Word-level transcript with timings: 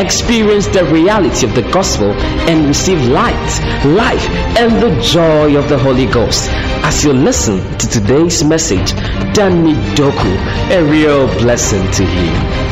experience 0.00 0.66
the 0.68 0.84
reality 0.86 1.46
of 1.46 1.54
the 1.54 1.62
gospel 1.70 2.10
and 2.48 2.66
receive 2.66 3.00
light, 3.08 3.84
life, 3.84 4.28
and 4.58 4.82
the 4.82 5.00
joy 5.02 5.56
of 5.56 5.68
the 5.68 5.78
Holy 5.78 6.06
Ghost. 6.06 6.48
As 6.82 7.04
you 7.04 7.12
listen 7.12 7.58
to 7.78 7.88
today's 7.88 8.42
message, 8.42 8.92
Danny 9.34 9.74
Doku, 9.94 10.34
a 10.70 10.82
real 10.90 11.26
blessing 11.38 11.88
to 11.92 12.04
you. 12.04 12.70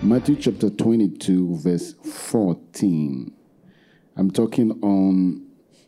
Matthew 0.00 0.36
chapter 0.36 0.70
22, 0.70 1.56
verse 1.58 1.92
14. 1.92 3.32
I'm 4.16 4.30
talking 4.30 4.72
on 4.82 5.46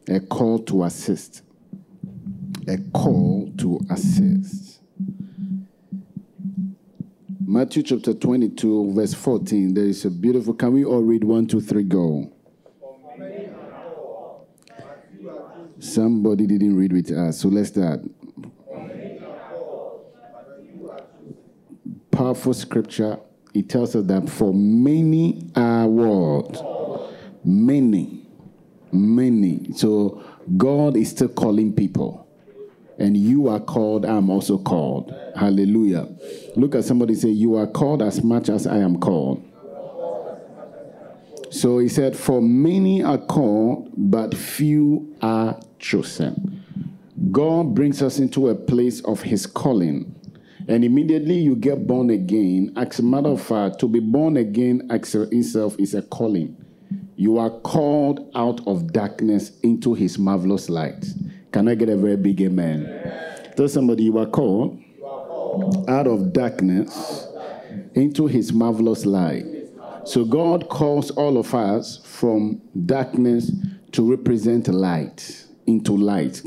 a 0.09 0.21
call 0.21 0.59
to 0.65 0.85
assist. 0.85 1.43
A 2.69 2.77
call 2.93 3.51
to 3.59 3.81
assist. 3.91 4.70
Matthew 7.53 7.83
chapter 7.83 8.15
22, 8.15 8.93
verse 8.95 9.13
14. 9.13 9.75
There 9.75 9.83
is 9.83 10.05
a 10.05 10.11
beautiful. 10.11 10.55
Can 10.55 10.73
we 10.73 10.85
all 10.85 11.03
read 11.03 11.25
one, 11.25 11.49
two, 11.49 11.61
three, 11.61 11.83
go? 11.83 12.33
Somebody 15.81 16.47
didn't 16.47 16.77
read 16.77 16.93
with 16.93 17.11
us, 17.11 17.41
so 17.41 17.49
let's 17.49 17.71
start. 17.71 18.03
Powerful 22.13 22.55
scripture. 22.55 23.19
It 23.53 23.69
tells 23.69 23.97
us 23.97 24.07
that 24.07 24.31
for 24.31 24.55
many 24.55 25.51
are 25.57 25.89
what? 25.89 27.13
Many. 27.45 28.29
Many. 28.93 29.73
So 29.75 30.23
God 30.57 30.97
is 30.97 31.11
still 31.11 31.31
calling 31.31 31.73
people. 31.73 32.30
And 33.01 33.17
you 33.17 33.49
are 33.49 33.59
called, 33.59 34.05
I'm 34.05 34.29
also 34.29 34.59
called. 34.59 35.15
Hallelujah. 35.35 36.07
Look 36.55 36.75
at 36.75 36.85
somebody 36.85 37.15
say, 37.15 37.31
You 37.31 37.57
are 37.57 37.67
called 37.67 38.03
as 38.03 38.23
much 38.23 38.51
as 38.51 38.67
I 38.67 38.77
am 38.77 39.01
called. 39.01 39.43
So 41.51 41.79
he 41.79 41.89
said, 41.89 42.15
For 42.15 42.43
many 42.43 43.03
are 43.03 43.19
called, 43.19 43.91
but 43.97 44.35
few 44.35 45.17
are 45.23 45.59
chosen. 45.79 46.63
God 47.33 47.75
brings 47.75 48.03
us 48.03 48.19
into 48.19 48.49
a 48.51 48.55
place 48.55 49.01
of 49.03 49.23
his 49.23 49.47
calling. 49.47 50.15
And 50.69 50.85
immediately 50.85 51.39
you 51.39 51.57
get 51.57 51.87
born 51.87 52.11
again. 52.11 52.73
As 52.77 52.99
a 52.99 53.03
matter 53.03 53.31
of 53.31 53.43
fact, 53.43 53.81
to 53.81 53.89
be 53.89 54.01
born 54.01 54.37
again 54.37 54.89
itself 54.91 55.75
is 55.79 55.95
a 55.95 56.03
calling. 56.03 56.57
You 57.17 57.39
are 57.39 57.51
called 57.51 58.31
out 58.35 58.67
of 58.67 58.93
darkness 58.93 59.59
into 59.61 59.95
his 59.95 60.19
marvelous 60.19 60.69
light. 60.69 61.05
Can 61.53 61.69
I 61.69 61.75
get 61.75 61.89
a 61.89 61.97
very 61.97 62.17
big 62.17 62.41
amen? 62.43 62.87
amen. 62.87 63.53
Tell 63.57 63.69
somebody 63.69 64.05
you 64.05 64.19
are, 64.19 64.27
called, 64.27 64.81
you 64.97 65.05
are 65.05 65.27
called 65.27 65.91
out 65.91 66.07
of 66.07 66.33
darkness 66.33 67.27
into 67.95 68.27
his 68.27 68.53
marvelous 68.53 69.05
light. 69.05 69.45
So 70.05 70.25
God 70.25 70.69
calls 70.69 71.11
all 71.11 71.37
of 71.37 71.55
us 71.55 72.01
from 72.05 72.63
darkness 72.87 73.51
to 73.93 74.09
represent 74.09 74.69
light 74.69 75.47
into 75.67 75.97
light. 75.97 76.43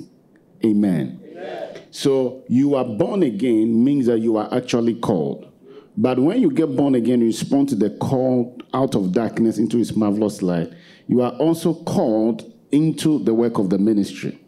Amen. 0.65 1.21
Amen. 1.23 1.81
So 1.91 2.43
you 2.47 2.75
are 2.75 2.85
born 2.85 3.23
again 3.23 3.83
means 3.83 4.05
that 4.07 4.19
you 4.19 4.37
are 4.37 4.51
actually 4.53 4.95
called. 4.95 5.51
But 5.95 6.17
when 6.17 6.41
you 6.41 6.49
get 6.49 6.75
born 6.75 6.95
again, 6.95 7.19
you 7.19 7.27
respond 7.27 7.69
to 7.69 7.75
the 7.75 7.91
call 7.91 8.57
out 8.73 8.95
of 8.95 9.11
darkness 9.11 9.59
into 9.59 9.77
his 9.77 9.95
marvelous 9.95 10.41
light. 10.41 10.71
You 11.07 11.21
are 11.21 11.33
also 11.33 11.75
called 11.83 12.51
into 12.71 13.23
the 13.23 13.33
work 13.33 13.59
of 13.59 13.69
the 13.69 13.77
ministry. 13.77 14.42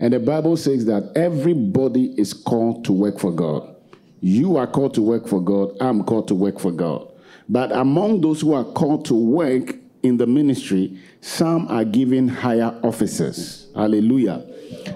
And 0.00 0.12
the 0.12 0.20
Bible 0.20 0.56
says 0.56 0.84
that 0.86 1.12
everybody 1.16 2.18
is 2.18 2.32
called 2.32 2.84
to 2.86 2.92
work 2.92 3.18
for 3.18 3.32
God. 3.32 3.74
You 4.20 4.56
are 4.56 4.66
called 4.66 4.94
to 4.94 5.02
work 5.02 5.28
for 5.28 5.40
God. 5.40 5.76
I'm 5.80 6.02
called 6.04 6.28
to 6.28 6.34
work 6.34 6.58
for 6.58 6.72
God. 6.72 7.08
But 7.48 7.72
among 7.72 8.22
those 8.22 8.40
who 8.40 8.54
are 8.54 8.64
called 8.64 9.04
to 9.06 9.14
work 9.14 9.76
in 10.02 10.16
the 10.16 10.26
ministry, 10.26 10.98
some 11.20 11.68
are 11.68 11.84
given 11.84 12.28
higher 12.28 12.78
offices. 12.82 13.68
Hallelujah. 13.74 14.44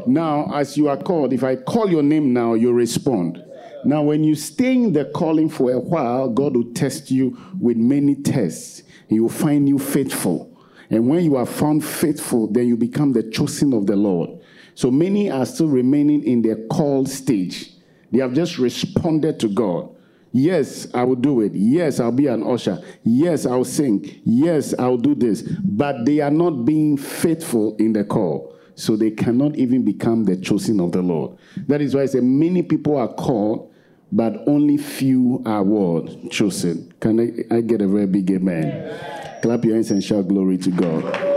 Now, 0.06 0.50
as 0.54 0.76
you 0.76 0.88
are 0.88 0.96
called, 0.96 1.32
if 1.32 1.44
I 1.44 1.56
call 1.56 1.90
your 1.90 2.02
name 2.02 2.32
now, 2.32 2.54
you 2.54 2.72
respond. 2.72 3.44
Now, 3.84 4.02
when 4.02 4.24
you 4.24 4.34
stay 4.34 4.74
in 4.74 4.92
the 4.92 5.04
calling 5.06 5.48
for 5.48 5.70
a 5.72 5.78
while, 5.78 6.28
God 6.28 6.56
will 6.56 6.72
test 6.72 7.10
you 7.10 7.38
with 7.60 7.76
many 7.76 8.14
tests. 8.14 8.82
He 9.08 9.20
will 9.20 9.28
find 9.28 9.68
you 9.68 9.78
faithful. 9.78 10.58
And 10.90 11.08
when 11.08 11.24
you 11.24 11.36
are 11.36 11.46
found 11.46 11.84
faithful, 11.84 12.46
then 12.46 12.66
you 12.66 12.76
become 12.76 13.12
the 13.12 13.22
chosen 13.22 13.72
of 13.72 13.86
the 13.86 13.96
Lord. 13.96 14.37
So 14.78 14.92
many 14.92 15.28
are 15.28 15.44
still 15.44 15.66
remaining 15.66 16.22
in 16.22 16.40
their 16.40 16.54
called 16.68 17.08
stage. 17.08 17.72
They 18.12 18.20
have 18.20 18.32
just 18.32 18.58
responded 18.58 19.40
to 19.40 19.48
God. 19.48 19.90
Yes, 20.30 20.86
I 20.94 21.02
will 21.02 21.16
do 21.16 21.40
it. 21.40 21.52
Yes, 21.52 21.98
I'll 21.98 22.12
be 22.12 22.28
an 22.28 22.44
usher. 22.44 22.80
Yes, 23.02 23.44
I'll 23.44 23.64
sing. 23.64 24.08
Yes, 24.24 24.74
I'll 24.78 24.96
do 24.96 25.16
this. 25.16 25.42
But 25.42 26.04
they 26.04 26.20
are 26.20 26.30
not 26.30 26.64
being 26.64 26.96
faithful 26.96 27.74
in 27.78 27.92
the 27.92 28.04
call. 28.04 28.56
So 28.76 28.94
they 28.94 29.10
cannot 29.10 29.56
even 29.56 29.84
become 29.84 30.22
the 30.22 30.36
chosen 30.36 30.78
of 30.78 30.92
the 30.92 31.02
Lord. 31.02 31.36
That 31.66 31.80
is 31.80 31.96
why 31.96 32.02
I 32.02 32.06
say 32.06 32.20
many 32.20 32.62
people 32.62 32.98
are 32.98 33.12
called, 33.12 33.74
but 34.12 34.44
only 34.46 34.76
few 34.76 35.42
are 35.44 35.64
what? 35.64 36.30
Chosen. 36.30 36.94
Can 37.00 37.18
I, 37.18 37.56
I 37.56 37.60
get 37.62 37.82
a 37.82 37.88
very 37.88 38.06
big 38.06 38.30
amen? 38.30 38.62
amen? 38.62 39.40
Clap 39.42 39.64
your 39.64 39.74
hands 39.74 39.90
and 39.90 40.04
shout 40.04 40.28
glory 40.28 40.56
to 40.58 40.70
God. 40.70 41.27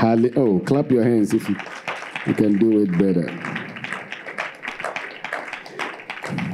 Oh, 0.00 0.62
clap 0.64 0.92
your 0.92 1.02
hands 1.02 1.34
if 1.34 1.48
you, 1.48 1.56
you 2.26 2.34
can 2.34 2.56
do 2.56 2.82
it 2.82 2.92
better. 2.92 3.26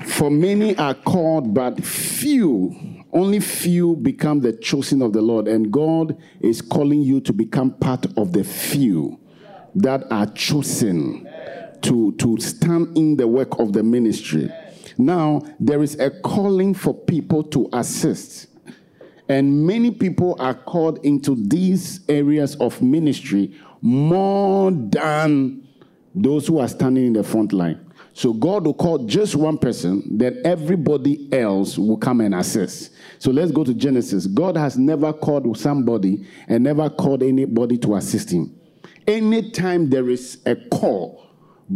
For 0.06 0.31
many 0.31 0.75
are 0.78 0.94
called, 0.94 1.53
but 1.53 1.84
few, 1.84 3.05
only 3.12 3.41
few 3.41 3.97
become 3.97 4.41
the 4.41 4.55
chosen 4.55 5.03
of 5.03 5.12
the 5.12 5.21
Lord. 5.21 5.47
And 5.47 5.71
God 5.71 6.16
is 6.41 6.62
calling 6.62 7.03
you 7.03 7.21
to 7.21 7.34
become 7.34 7.72
part 7.72 8.06
of 8.16 8.32
the 8.32 8.44
few 8.44 9.21
that 9.75 10.05
are 10.11 10.26
chosen 10.26 11.28
to, 11.82 12.12
to 12.12 12.38
stand 12.38 12.97
in 12.97 13.16
the 13.16 13.28
work 13.28 13.59
of 13.59 13.75
the 13.75 13.82
ministry. 13.82 14.50
Now, 14.97 15.43
there 15.61 15.82
is 15.82 15.99
a 15.99 16.11
calling 16.11 16.72
for 16.72 16.94
people 16.94 17.43
to 17.44 17.69
assist. 17.75 18.47
And 19.29 19.67
many 19.67 19.91
people 19.91 20.37
are 20.39 20.55
called 20.55 21.05
into 21.05 21.35
these 21.35 22.01
areas 22.09 22.57
of 22.57 22.83
ministry 22.83 23.55
more 23.81 24.71
than 24.71 25.67
those 26.15 26.47
who 26.47 26.59
are 26.59 26.69
standing 26.69 27.07
in 27.07 27.12
the 27.15 27.25
front 27.25 27.53
line. 27.53 27.81
So 28.12 28.33
God 28.33 28.65
will 28.65 28.75
call 28.75 28.99
just 29.07 29.35
one 29.35 29.59
person, 29.59 30.03
then 30.19 30.41
everybody 30.45 31.29
else 31.33 31.77
will 31.77 31.97
come 31.97 32.21
and 32.21 32.35
assist. 32.35 32.93
So 33.19 33.33
let's 33.33 33.51
go 33.51 33.65
to 33.65 33.75
Genesis. 33.75 34.27
God 34.27 34.57
has 34.57 34.79
never 34.79 35.12
called 35.12 35.59
somebody 35.59 36.25
and 36.47 36.62
never 36.62 36.89
called 36.89 37.25
anybody 37.25 37.77
to 37.79 37.97
assist 37.97 38.31
him. 38.31 38.55
Anytime 39.09 39.91
there 39.91 40.09
is 40.09 40.39
a 40.47 40.55
call, 40.55 41.27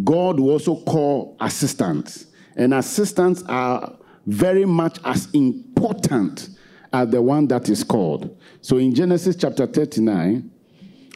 God 0.05 0.39
will 0.39 0.51
also 0.51 0.77
call 0.85 1.37
assistants. 1.41 2.27
And 2.57 2.73
assistants 2.73 3.43
are 3.49 3.97
very 4.27 4.65
much 4.65 4.99
as 5.05 5.29
important 5.33 6.51
as 6.93 7.09
the 7.11 7.21
one 7.21 7.47
that 7.49 7.69
is 7.69 7.85
called. 7.85 8.37
So 8.61 8.79
in 8.79 8.95
Genesis 8.95 9.37
chapter 9.37 9.67
39, 9.67 10.51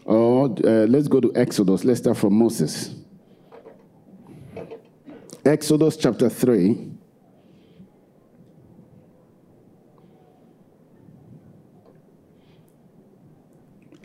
or 0.04 0.46
uh, 0.46 0.86
let's 0.86 1.08
go 1.08 1.20
to 1.20 1.32
Exodus. 1.34 1.84
Let's 1.84 2.00
start 2.00 2.16
from 2.16 2.34
Moses. 2.34 2.94
Exodus 5.44 5.96
chapter 5.96 6.28
3. 6.28 6.92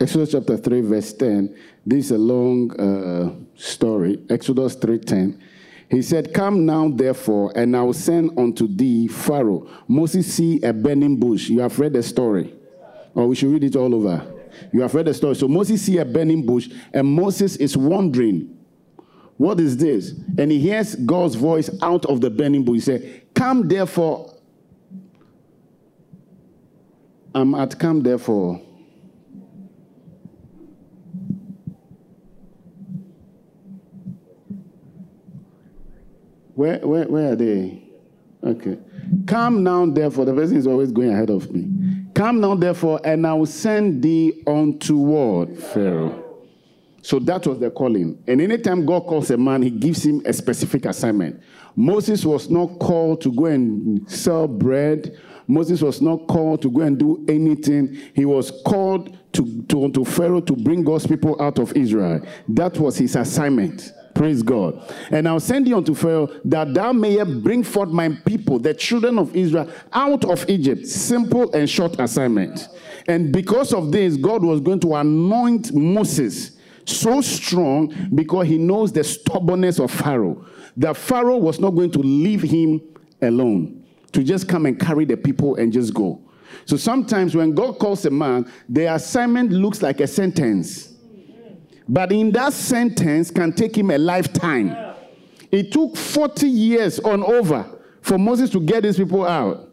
Exodus 0.00 0.30
chapter 0.30 0.56
3, 0.56 0.80
verse 0.82 1.12
10. 1.12 1.56
This 1.84 2.06
is 2.06 2.10
a 2.12 2.18
long 2.18 2.70
uh, 2.80 3.34
story. 3.56 4.20
Exodus 4.30 4.76
3:10. 4.76 5.40
He 5.90 6.02
said, 6.02 6.34
Come 6.34 6.66
now, 6.66 6.88
therefore, 6.88 7.52
and 7.56 7.76
I 7.76 7.82
will 7.82 7.94
send 7.94 8.38
unto 8.38 8.66
thee 8.66 9.08
Pharaoh. 9.08 9.68
Moses 9.86 10.32
see 10.32 10.60
a 10.62 10.72
burning 10.72 11.16
bush. 11.16 11.48
You 11.48 11.60
have 11.60 11.78
read 11.78 11.94
the 11.94 12.02
story. 12.02 12.54
Or 13.14 13.26
we 13.26 13.34
should 13.34 13.50
read 13.50 13.64
it 13.64 13.74
all 13.74 13.94
over. 13.94 14.34
You 14.72 14.82
have 14.82 14.94
read 14.94 15.06
the 15.06 15.14
story. 15.14 15.34
So 15.34 15.48
Moses 15.48 15.82
see 15.82 15.98
a 15.98 16.04
burning 16.04 16.44
bush, 16.44 16.68
and 16.92 17.06
Moses 17.06 17.56
is 17.56 17.76
wondering, 17.76 18.54
What 19.38 19.60
is 19.60 19.76
this? 19.76 20.12
And 20.36 20.50
he 20.50 20.58
hears 20.58 20.94
God's 20.94 21.36
voice 21.36 21.70
out 21.82 22.04
of 22.06 22.20
the 22.20 22.30
burning 22.30 22.64
bush. 22.64 22.74
He 22.74 22.80
said, 22.80 23.22
Come 23.34 23.66
therefore. 23.66 24.34
I'm 27.34 27.54
at 27.54 27.78
come 27.78 28.02
therefore. 28.02 28.60
Where, 36.58 36.80
where, 36.80 37.04
where 37.04 37.32
are 37.32 37.36
they? 37.36 37.84
Okay. 38.42 38.78
Come 39.28 39.62
now, 39.62 39.86
therefore. 39.86 40.24
The 40.24 40.34
person 40.34 40.56
is 40.56 40.66
always 40.66 40.90
going 40.90 41.12
ahead 41.12 41.30
of 41.30 41.48
me. 41.52 42.04
Come 42.14 42.40
now, 42.40 42.56
therefore, 42.56 43.00
and 43.04 43.24
I 43.24 43.34
will 43.34 43.46
send 43.46 44.02
thee 44.02 44.42
unto 44.44 44.96
what? 44.96 45.56
Pharaoh. 45.56 46.24
So 47.00 47.20
that 47.20 47.46
was 47.46 47.60
the 47.60 47.70
calling. 47.70 48.20
And 48.26 48.40
anytime 48.40 48.84
God 48.84 49.06
calls 49.06 49.30
a 49.30 49.36
man, 49.36 49.62
he 49.62 49.70
gives 49.70 50.04
him 50.04 50.20
a 50.26 50.32
specific 50.32 50.86
assignment. 50.86 51.40
Moses 51.76 52.24
was 52.24 52.50
not 52.50 52.80
called 52.80 53.20
to 53.20 53.30
go 53.30 53.44
and 53.44 54.10
sell 54.10 54.48
bread. 54.48 55.16
Moses 55.46 55.80
was 55.80 56.02
not 56.02 56.26
called 56.26 56.60
to 56.62 56.72
go 56.72 56.80
and 56.80 56.98
do 56.98 57.24
anything. 57.28 57.96
He 58.14 58.24
was 58.24 58.50
called 58.66 59.16
to, 59.34 59.62
to, 59.68 59.92
to 59.92 60.04
Pharaoh 60.04 60.40
to 60.40 60.56
bring 60.56 60.82
God's 60.82 61.06
people 61.06 61.40
out 61.40 61.60
of 61.60 61.72
Israel. 61.76 62.20
That 62.48 62.78
was 62.78 62.98
his 62.98 63.14
assignment. 63.14 63.92
Praise 64.18 64.42
God. 64.42 64.82
And 65.12 65.28
I'll 65.28 65.38
send 65.38 65.68
you 65.68 65.76
unto 65.76 65.94
Pharaoh 65.94 66.28
that 66.46 66.74
thou 66.74 66.92
mayest 66.92 67.40
bring 67.40 67.62
forth 67.62 67.90
my 67.90 68.08
people, 68.08 68.58
the 68.58 68.74
children 68.74 69.16
of 69.16 69.34
Israel, 69.34 69.70
out 69.92 70.24
of 70.24 70.44
Egypt. 70.50 70.88
Simple 70.88 71.52
and 71.52 71.70
short 71.70 72.00
assignment. 72.00 72.68
And 73.06 73.32
because 73.32 73.72
of 73.72 73.92
this, 73.92 74.16
God 74.16 74.42
was 74.42 74.60
going 74.60 74.80
to 74.80 74.96
anoint 74.96 75.72
Moses 75.72 76.58
so 76.84 77.20
strong 77.20 77.94
because 78.12 78.48
he 78.48 78.58
knows 78.58 78.90
the 78.90 79.04
stubbornness 79.04 79.78
of 79.78 79.92
Pharaoh. 79.92 80.44
That 80.76 80.96
Pharaoh 80.96 81.38
was 81.38 81.60
not 81.60 81.70
going 81.70 81.92
to 81.92 82.00
leave 82.00 82.42
him 82.42 82.80
alone 83.22 83.84
to 84.10 84.24
just 84.24 84.48
come 84.48 84.66
and 84.66 84.80
carry 84.80 85.04
the 85.04 85.16
people 85.16 85.54
and 85.54 85.72
just 85.72 85.94
go. 85.94 86.20
So 86.64 86.76
sometimes 86.76 87.36
when 87.36 87.54
God 87.54 87.78
calls 87.78 88.04
a 88.04 88.10
man, 88.10 88.50
the 88.68 88.92
assignment 88.92 89.52
looks 89.52 89.80
like 89.80 90.00
a 90.00 90.08
sentence. 90.08 90.87
But 91.88 92.12
in 92.12 92.30
that 92.32 92.52
sentence 92.52 93.30
can 93.30 93.52
take 93.52 93.76
him 93.76 93.90
a 93.90 93.98
lifetime. 93.98 94.76
It 95.50 95.72
took 95.72 95.96
40 95.96 96.48
years 96.48 97.00
on 97.00 97.22
over 97.22 97.78
for 98.02 98.18
Moses 98.18 98.50
to 98.50 98.60
get 98.60 98.82
these 98.82 98.98
people 98.98 99.26
out 99.26 99.72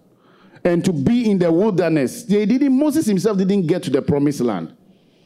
and 0.63 0.83
to 0.85 0.93
be 0.93 1.29
in 1.29 1.37
the 1.37 1.51
wilderness. 1.51 2.23
They 2.23 2.45
didn't, 2.45 2.77
Moses 2.77 3.05
himself 3.05 3.37
didn't 3.37 3.67
get 3.67 3.83
to 3.83 3.89
the 3.89 4.01
promised 4.01 4.39
land. 4.39 4.75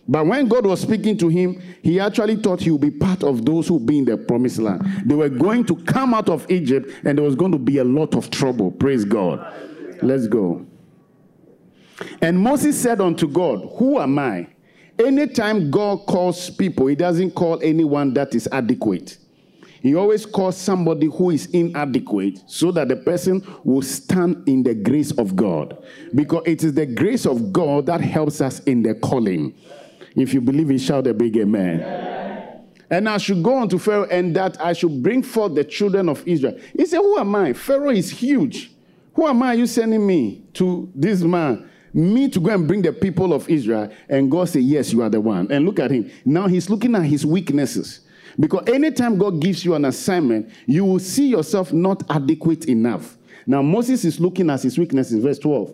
But 0.08 0.26
when 0.26 0.48
God 0.48 0.66
was 0.66 0.82
speaking 0.82 1.18
to 1.20 1.28
him, 1.28 1.62
he 1.84 2.00
actually 2.00 2.38
thought 2.38 2.62
he 2.62 2.72
would 2.72 2.82
be 2.82 2.90
part 2.90 3.24
of 3.24 3.46
those 3.46 3.68
who 3.68 3.80
be 3.80 4.00
in 4.00 4.06
the 4.06 4.18
promised 4.18 4.58
land. 4.58 4.82
They 5.06 5.14
were 5.14 5.30
going 5.30 5.66
to 5.66 5.76
come 5.76 6.16
out 6.16 6.30
of 6.30 6.50
Egypt 6.50 6.92
and 7.06 7.16
there 7.16 7.24
was 7.24 7.36
going 7.36 7.52
to 7.52 7.60
be 7.60 7.78
a 7.78 7.84
lot 7.84 8.16
of 8.16 8.32
trouble. 8.32 8.72
Praise 8.72 9.06
God. 9.06 9.54
Let's 10.02 10.26
go. 10.26 10.66
And 12.22 12.40
Moses 12.40 12.80
said 12.82 13.02
unto 13.02 13.28
God, 13.28 13.70
Who 13.78 14.00
am 14.00 14.18
I? 14.18 14.48
Anytime 15.00 15.72
God 15.72 16.06
calls 16.06 16.50
people, 16.50 16.88
he 16.88 16.96
doesn't 16.96 17.32
call 17.32 17.62
anyone 17.64 18.14
that 18.16 18.36
is 18.36 18.50
adequate. 18.52 19.18
He 19.82 19.96
always 19.96 20.26
calls 20.26 20.58
somebody 20.58 21.08
who 21.08 21.30
is 21.30 21.46
inadequate 21.48 22.42
so 22.48 22.72
that 22.74 22.90
the 22.90 22.98
person 22.98 23.42
will 23.64 23.82
stand 23.82 24.48
in 24.48 24.62
the 24.64 24.76
grace 24.76 25.12
of 25.12 25.38
God. 25.38 25.82
Because 26.14 26.44
it 26.46 26.64
is 26.66 26.74
the 26.74 26.86
grace 26.86 27.26
of 27.26 27.54
God 27.54 27.86
that 27.86 28.02
helps 28.02 28.42
us 28.42 28.60
in 28.62 28.84
the 28.84 28.94
calling. 28.94 29.56
If 30.18 30.34
you 30.34 30.42
believe 30.42 30.70
it, 30.70 30.80
shout 30.80 31.08
a 31.08 31.14
big 31.14 31.38
amen. 31.38 31.80
amen. 31.80 32.66
And 32.90 33.08
I 33.08 33.18
should 33.20 33.42
go 33.42 33.56
on 33.56 33.70
to 33.70 33.80
Pharaoh 33.80 34.06
and 34.06 34.36
that 34.36 34.60
I 34.60 34.74
should 34.74 35.02
bring 35.02 35.24
forth 35.24 35.56
the 35.56 35.64
children 35.64 36.10
of 36.10 36.28
Israel. 36.28 36.60
He 36.76 36.86
said, 36.86 36.98
Who 36.98 37.18
am 37.18 37.34
I? 37.36 37.54
Pharaoh 37.54 37.92
is 37.92 38.10
huge. 38.10 38.72
Who 39.14 39.28
am 39.28 39.44
I 39.44 39.54
you 39.54 39.68
sending 39.68 40.06
me 40.06 40.44
to 40.56 40.92
this 40.94 41.22
man? 41.22 41.69
Me 41.94 42.30
to 42.30 42.40
go 42.40 42.52
and 42.52 42.68
bring 42.68 42.82
the 42.82 42.94
people 42.94 43.34
of 43.34 43.50
Israel. 43.50 43.92
And 44.08 44.30
God 44.30 44.50
said, 44.50 44.64
Yes, 44.64 44.94
you 44.94 45.02
are 45.02 45.10
the 45.10 45.22
one. 45.22 45.52
And 45.52 45.66
look 45.66 45.80
at 45.80 45.92
him. 45.92 46.12
Now 46.26 46.48
he's 46.48 46.70
looking 46.70 46.96
at 46.96 47.04
his 47.04 47.26
weaknesses. 47.26 48.02
Because 48.40 48.68
anytime 48.70 49.18
God 49.18 49.42
gives 49.42 49.66
you 49.66 49.76
an 49.76 49.86
assignment, 49.86 50.50
you 50.66 50.86
will 50.86 51.00
see 51.00 51.28
yourself 51.28 51.74
not 51.74 52.04
adequate 52.10 52.66
enough. 52.66 53.18
Now 53.46 53.62
Moses 53.62 54.06
is 54.06 54.20
looking 54.20 54.50
at 54.50 54.62
his 54.62 54.78
weaknesses, 54.78 55.24
verse 55.24 55.40
12. 55.40 55.74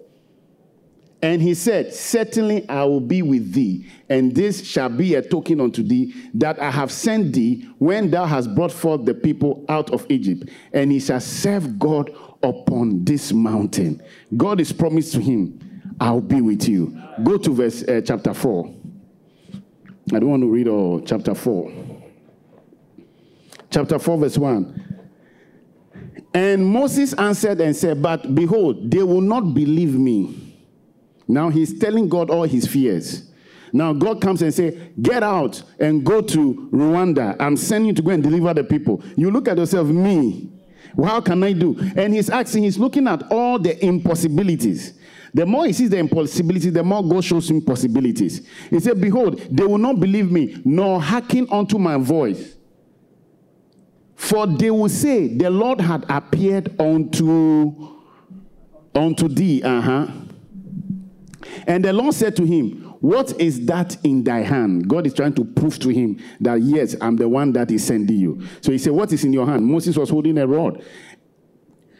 And 1.21 1.41
he 1.41 1.53
said, 1.53 1.93
Certainly 1.93 2.69
I 2.69 2.83
will 2.83 2.99
be 2.99 3.21
with 3.21 3.53
thee, 3.53 3.89
and 4.09 4.35
this 4.35 4.65
shall 4.65 4.89
be 4.89 5.15
a 5.15 5.21
token 5.21 5.59
unto 5.59 5.81
thee 5.81 6.13
that 6.35 6.59
I 6.59 6.69
have 6.69 6.91
sent 6.91 7.33
thee 7.33 7.67
when 7.79 8.11
thou 8.11 8.25
hast 8.25 8.53
brought 8.53 8.71
forth 8.71 9.05
the 9.05 9.13
people 9.13 9.65
out 9.67 9.89
of 9.91 10.05
Egypt. 10.09 10.49
And 10.71 10.91
he 10.91 10.99
shall 10.99 11.19
serve 11.19 11.79
God 11.79 12.11
upon 12.43 13.05
this 13.05 13.33
mountain. 13.33 14.03
God 14.37 14.59
is 14.59 14.71
promised 14.71 15.13
to 15.13 15.19
him, 15.19 15.59
I'll 15.99 16.21
be 16.21 16.41
with 16.41 16.67
you. 16.67 17.01
Go 17.23 17.37
to 17.37 17.53
verse 17.53 17.83
uh, 17.83 18.01
chapter 18.05 18.33
4. 18.33 18.73
I 20.13 20.19
don't 20.19 20.29
want 20.29 20.43
to 20.43 20.49
read 20.49 20.67
all 20.67 21.01
chapter 21.01 21.33
4. 21.33 21.71
Chapter 23.69 23.99
4, 23.99 24.17
verse 24.17 24.37
1. 24.37 25.09
And 26.33 26.65
Moses 26.65 27.13
answered 27.13 27.61
and 27.61 27.75
said, 27.75 28.01
But 28.01 28.35
behold, 28.35 28.91
they 28.91 29.03
will 29.03 29.21
not 29.21 29.53
believe 29.53 29.93
me. 29.93 30.57
Now 31.27 31.49
he's 31.49 31.79
telling 31.79 32.09
God 32.09 32.29
all 32.29 32.43
his 32.43 32.67
fears. 32.67 33.31
Now 33.73 33.93
God 33.93 34.21
comes 34.21 34.41
and 34.41 34.53
say, 34.53 34.91
"Get 35.01 35.21
out 35.21 35.61
and 35.79 36.05
go 36.05 36.21
to 36.21 36.69
Rwanda. 36.71 37.35
I'm 37.39 37.57
sending 37.57 37.89
you 37.89 37.93
to 37.95 38.01
go 38.01 38.11
and 38.11 38.23
deliver 38.23 38.53
the 38.53 38.63
people." 38.63 39.01
You 39.17 39.31
look 39.31 39.49
at 39.49 39.57
yourself, 39.57 39.87
me. 39.87 40.49
How 41.03 41.19
can 41.19 41.43
I 41.43 41.51
do? 41.51 41.75
And 41.97 42.13
he's 42.13 42.29
asking, 42.29 42.63
he's 42.63 42.77
looking 42.77 43.07
at 43.07 43.23
all 43.31 43.59
the 43.59 43.83
impossibilities. 43.83 44.93
The 45.35 45.45
more 45.45 45.65
he 45.65 45.73
sees 45.73 45.89
the 45.89 45.97
impossibilities, 45.97 46.71
the 46.71 46.81
more 46.81 47.05
God 47.05 47.21
shows 47.25 47.49
him 47.49 47.61
possibilities. 47.61 48.47
He 48.69 48.79
said, 48.79 49.01
Behold, 49.01 49.37
they 49.51 49.65
will 49.65 49.77
not 49.77 49.99
believe 49.99 50.31
me, 50.31 50.61
nor 50.63 51.01
hearken 51.01 51.45
unto 51.51 51.77
my 51.77 51.97
voice. 51.97 52.55
For 54.15 54.47
they 54.47 54.71
will 54.71 54.87
say, 54.87 55.27
The 55.27 55.49
Lord 55.49 55.81
had 55.81 56.05
appeared 56.07 56.79
unto, 56.79 57.97
unto 58.95 59.27
thee. 59.27 59.61
Uh-huh. 59.61 60.07
And 61.67 61.83
the 61.83 61.91
Lord 61.91 62.13
said 62.13 62.37
to 62.37 62.45
him, 62.45 62.95
What 63.01 63.37
is 63.37 63.65
that 63.65 63.97
in 64.05 64.23
thy 64.23 64.39
hand? 64.39 64.87
God 64.87 65.05
is 65.05 65.13
trying 65.13 65.33
to 65.33 65.43
prove 65.43 65.79
to 65.79 65.89
him 65.89 66.17
that, 66.39 66.61
yes, 66.61 66.95
I'm 67.01 67.17
the 67.17 67.27
one 67.27 67.51
that 67.51 67.71
is 67.71 67.85
sending 67.85 68.17
you. 68.17 68.41
So 68.61 68.71
he 68.71 68.77
said, 68.77 68.93
What 68.93 69.11
is 69.11 69.25
in 69.25 69.33
your 69.33 69.45
hand? 69.45 69.65
Moses 69.65 69.97
was 69.97 70.09
holding 70.09 70.37
a 70.37 70.47
rod. 70.47 70.81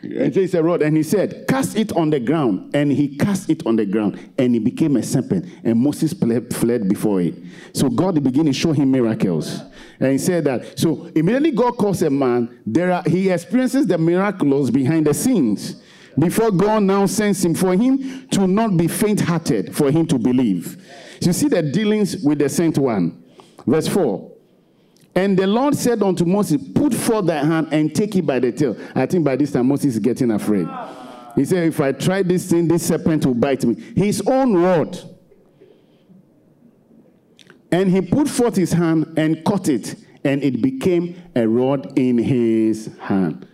He 0.05 0.47
said, 0.47 0.63
rod, 0.63 0.81
and 0.81 0.95
he 0.95 1.03
said, 1.03 1.47
Cast 1.47 1.77
it 1.77 1.91
on 1.93 2.09
the 2.09 2.19
ground. 2.19 2.75
And 2.75 2.91
he 2.91 3.17
cast 3.17 3.49
it 3.49 3.65
on 3.65 3.75
the 3.75 3.85
ground, 3.85 4.19
and 4.37 4.55
it 4.55 4.63
became 4.63 4.95
a 4.97 5.03
serpent. 5.03 5.45
And 5.63 5.79
Moses 5.79 6.13
fled 6.13 6.87
before 6.87 7.21
it. 7.21 7.35
So 7.73 7.89
God 7.89 8.21
began 8.23 8.45
to 8.45 8.53
show 8.53 8.71
him 8.71 8.91
miracles. 8.91 9.61
And 9.99 10.11
he 10.11 10.17
said 10.17 10.43
that. 10.45 10.77
So 10.77 11.05
immediately 11.15 11.51
God 11.51 11.77
calls 11.77 12.01
a 12.01 12.09
man, 12.09 12.61
there 12.65 12.91
are, 12.91 13.03
he 13.05 13.29
experiences 13.29 13.87
the 13.87 13.97
miracles 13.97 14.71
behind 14.71 15.07
the 15.07 15.13
scenes 15.13 15.81
before 16.17 16.51
God 16.51 16.83
now 16.83 17.05
sends 17.05 17.43
him 17.43 17.53
for 17.53 17.75
him 17.75 18.27
to 18.29 18.47
not 18.47 18.77
be 18.77 18.87
faint 18.87 19.21
hearted, 19.21 19.75
for 19.75 19.91
him 19.91 20.07
to 20.07 20.17
believe. 20.17 20.81
So 21.21 21.27
you 21.27 21.33
see 21.33 21.47
the 21.47 21.61
dealings 21.61 22.17
with 22.17 22.39
the 22.39 22.49
sent 22.49 22.77
one. 22.77 23.23
Verse 23.65 23.87
4. 23.87 24.34
And 25.15 25.39
the 25.39 25.47
Lord 25.47 25.75
said 25.75 26.03
unto 26.03 26.25
Moses, 26.25 26.61
Put 26.73 26.93
forth 26.93 27.27
thy 27.27 27.43
hand 27.43 27.69
and 27.71 27.95
take 27.95 28.15
it 28.15 28.25
by 28.25 28.39
the 28.39 28.51
tail. 28.51 28.75
I 28.93 29.05
think 29.05 29.23
by 29.23 29.37
this 29.37 29.51
time 29.51 29.67
Moses 29.67 29.93
is 29.93 29.99
getting 29.99 30.31
afraid. 30.31 30.67
He 31.35 31.45
said, 31.45 31.67
If 31.67 31.79
I 31.79 31.93
try 31.93 32.21
this 32.21 32.49
thing, 32.49 32.67
this 32.67 32.87
serpent 32.87 33.25
will 33.25 33.33
bite 33.33 33.63
me. 33.63 33.75
His 33.95 34.21
own 34.27 34.55
rod. 34.55 34.99
And 37.71 37.89
he 37.89 38.01
put 38.01 38.27
forth 38.27 38.55
his 38.55 38.73
hand 38.73 39.13
and 39.17 39.43
caught 39.43 39.69
it, 39.69 39.95
and 40.23 40.43
it 40.43 40.61
became 40.61 41.21
a 41.35 41.47
rod 41.47 41.97
in 41.97 42.17
his 42.17 42.89
hand. 42.99 43.47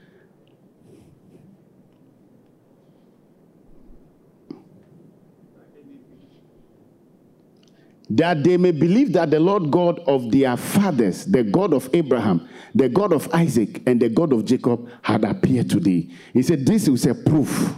That 8.17 8.43
they 8.43 8.57
may 8.57 8.71
believe 8.71 9.13
that 9.13 9.31
the 9.31 9.39
Lord 9.39 9.71
God 9.71 9.99
of 9.99 10.31
their 10.31 10.57
fathers, 10.57 11.25
the 11.25 11.43
God 11.43 11.73
of 11.73 11.89
Abraham, 11.93 12.47
the 12.75 12.89
God 12.89 13.13
of 13.13 13.33
Isaac, 13.33 13.81
and 13.85 14.01
the 14.01 14.09
God 14.09 14.33
of 14.33 14.43
Jacob 14.45 14.89
had 15.01 15.23
appeared 15.23 15.69
to 15.69 15.79
thee. 15.79 16.13
He 16.33 16.41
said, 16.41 16.65
This 16.65 16.87
is 16.87 17.05
a 17.05 17.15
proof 17.15 17.73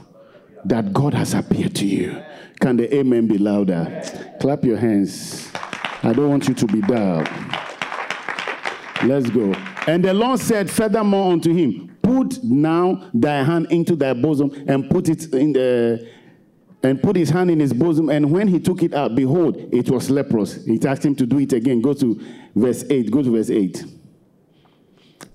that 0.66 0.92
God 0.92 1.14
has 1.14 1.34
appeared 1.34 1.76
to 1.76 1.86
you. 1.86 2.24
Can 2.60 2.78
the 2.78 2.96
amen 2.96 3.28
be 3.28 3.38
louder? 3.38 4.02
Clap 4.40 4.64
your 4.64 4.78
hands. 4.78 5.52
I 6.02 6.14
don't 6.14 6.30
want 6.30 6.48
you 6.48 6.54
to 6.56 6.66
be 6.66 6.82
dull. 6.82 7.24
Let's 9.04 9.30
go. 9.30 9.54
And 9.86 10.04
the 10.04 10.14
Lord 10.14 10.40
said 10.40 10.70
furthermore 10.70 11.34
unto 11.34 11.54
him, 11.54 11.98
Put 12.02 12.44
now 12.44 13.10
thy 13.14 13.44
hand 13.44 13.68
into 13.70 13.96
thy 13.96 14.14
bosom 14.14 14.52
and 14.68 14.90
put 14.90 15.10
it 15.10 15.34
in 15.34 15.54
the 15.54 16.08
and 16.84 17.02
put 17.02 17.16
his 17.16 17.30
hand 17.30 17.50
in 17.50 17.60
his 17.60 17.74
bosom. 17.74 18.10
And 18.10 18.30
when 18.30 18.48
he 18.48 18.60
took 18.60 18.84
it 18.84 18.94
out, 18.94 19.16
behold, 19.16 19.58
it 19.72 19.90
was 19.90 20.10
leprous. 20.10 20.64
He 20.66 20.80
asked 20.86 21.06
him 21.06 21.16
to 21.16 21.26
do 21.26 21.40
it 21.40 21.54
again. 21.54 21.82
Go 21.82 21.94
to 21.94 22.22
verse 22.56 22.84
8. 22.90 23.10
Go 23.10 23.24
to 23.24 23.32
verse 23.32 23.50
8. 23.50 23.86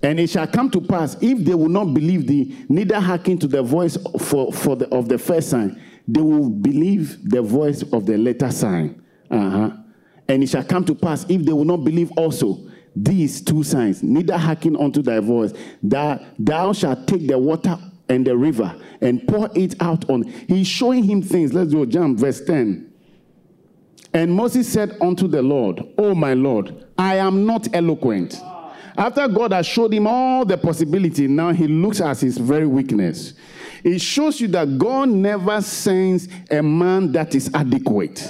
And 0.01 0.19
it 0.19 0.29
shall 0.29 0.47
come 0.47 0.69
to 0.71 0.79
pass, 0.79 1.17
if 1.19 1.39
they 1.39 1.55
will 1.55 1.67
not 1.67 1.93
believe 1.93 2.25
thee, 2.27 2.65
neither 2.69 2.99
hearken 2.99 3.37
to 3.39 3.47
the 3.47 3.61
voice 3.61 3.97
for, 4.19 4.53
for 4.53 4.75
the, 4.75 4.87
of 4.95 5.09
the 5.09 5.17
first 5.17 5.49
sign, 5.49 5.81
they 6.07 6.21
will 6.21 6.49
believe 6.49 7.29
the 7.29 7.41
voice 7.41 7.83
of 7.91 8.05
the 8.05 8.17
latter 8.17 8.51
sign. 8.51 9.03
Uh-huh. 9.29 9.71
And 10.27 10.43
it 10.43 10.47
shall 10.47 10.63
come 10.63 10.85
to 10.85 10.95
pass, 10.95 11.25
if 11.27 11.43
they 11.43 11.51
will 11.51 11.65
not 11.65 11.83
believe 11.83 12.11
also, 12.11 12.69
these 12.95 13.41
two 13.41 13.63
signs, 13.63 14.01
neither 14.01 14.37
hearken 14.37 14.77
unto 14.77 15.01
thy 15.01 15.19
voice, 15.19 15.53
that 15.83 16.23
thou 16.37 16.71
shalt 16.71 17.07
take 17.07 17.27
the 17.27 17.37
water 17.37 17.77
and 18.09 18.25
the 18.25 18.35
river 18.35 18.75
and 19.01 19.25
pour 19.27 19.49
it 19.55 19.75
out 19.81 20.09
on. 20.09 20.23
He's 20.23 20.67
showing 20.67 21.03
him 21.03 21.21
things. 21.21 21.53
Let's 21.53 21.73
go, 21.73 21.85
jump, 21.85 22.19
verse 22.19 22.41
10. 22.41 22.91
And 24.13 24.33
Moses 24.33 24.67
said 24.67 24.97
unto 24.99 25.27
the 25.27 25.41
Lord, 25.41 25.81
Oh 25.97 26.15
my 26.15 26.33
Lord, 26.33 26.87
I 26.97 27.17
am 27.17 27.45
not 27.45 27.67
eloquent. 27.73 28.41
After 28.97 29.27
God 29.27 29.53
has 29.53 29.65
showed 29.65 29.93
him 29.93 30.07
all 30.07 30.43
the 30.43 30.57
possibility, 30.57 31.27
now 31.27 31.53
he 31.53 31.67
looks 31.67 32.01
at 32.01 32.19
his 32.19 32.37
very 32.37 32.67
weakness. 32.67 33.33
It 33.83 33.99
shows 33.99 34.41
you 34.41 34.49
that 34.49 34.77
God 34.77 35.09
never 35.09 35.61
sends 35.61 36.27
a 36.51 36.61
man 36.61 37.11
that 37.13 37.33
is 37.33 37.49
adequate. 37.53 38.29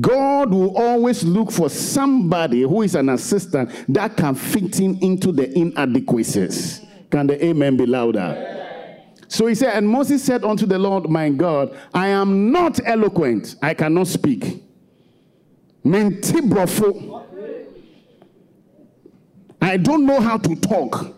God 0.00 0.50
will 0.50 0.76
always 0.76 1.22
look 1.22 1.50
for 1.50 1.70
somebody 1.70 2.62
who 2.62 2.82
is 2.82 2.94
an 2.94 3.08
assistant 3.08 3.70
that 3.88 4.16
can 4.16 4.34
fit 4.34 4.78
him 4.78 4.98
into 5.00 5.32
the 5.32 5.56
inadequacies. 5.56 6.84
Can 7.10 7.26
the 7.26 7.42
amen 7.44 7.76
be 7.76 7.86
louder? 7.86 8.61
So 9.32 9.46
he 9.46 9.54
said, 9.54 9.74
and 9.78 9.88
Moses 9.88 10.22
said 10.22 10.44
unto 10.44 10.66
the 10.66 10.78
Lord, 10.78 11.08
My 11.08 11.30
God, 11.30 11.74
I 11.94 12.08
am 12.08 12.52
not 12.52 12.86
eloquent, 12.86 13.56
I 13.62 13.72
cannot 13.72 14.08
speak. 14.08 14.62
I 15.86 16.10
don't 19.78 20.04
know 20.04 20.20
how 20.20 20.36
to 20.36 20.54
talk. 20.56 21.16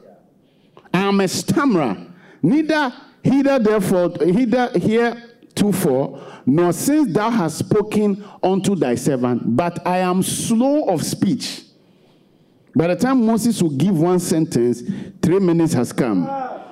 I 0.92 1.00
am 1.00 1.18
a 1.18 1.26
stammerer. 1.26 2.06
Neither 2.40 2.92
hither 3.20 3.58
therefore, 3.58 4.14
hither 4.20 4.70
here 4.78 5.20
to 5.56 5.72
for, 5.72 6.22
nor 6.46 6.72
since 6.72 7.12
thou 7.12 7.30
hast 7.30 7.58
spoken 7.58 8.24
unto 8.44 8.76
thy 8.76 8.94
servant, 8.94 9.56
but 9.56 9.84
I 9.84 9.98
am 9.98 10.22
slow 10.22 10.84
of 10.84 11.02
speech. 11.04 11.62
By 12.76 12.86
the 12.86 12.96
time 12.96 13.26
Moses 13.26 13.60
will 13.60 13.70
give 13.70 13.98
one 13.98 14.20
sentence, 14.20 14.84
three 15.20 15.40
minutes 15.40 15.72
has 15.72 15.92
come. 15.92 16.62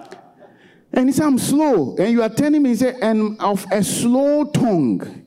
And 0.92 1.08
he 1.08 1.12
said, 1.12 1.24
I'm 1.24 1.38
slow. 1.38 1.96
And 1.96 2.10
you 2.10 2.22
are 2.22 2.28
telling 2.28 2.62
me, 2.62 2.70
he 2.70 2.76
said, 2.76 2.96
and 3.00 3.40
of 3.40 3.66
a 3.72 3.82
slow 3.82 4.44
tongue, 4.44 5.24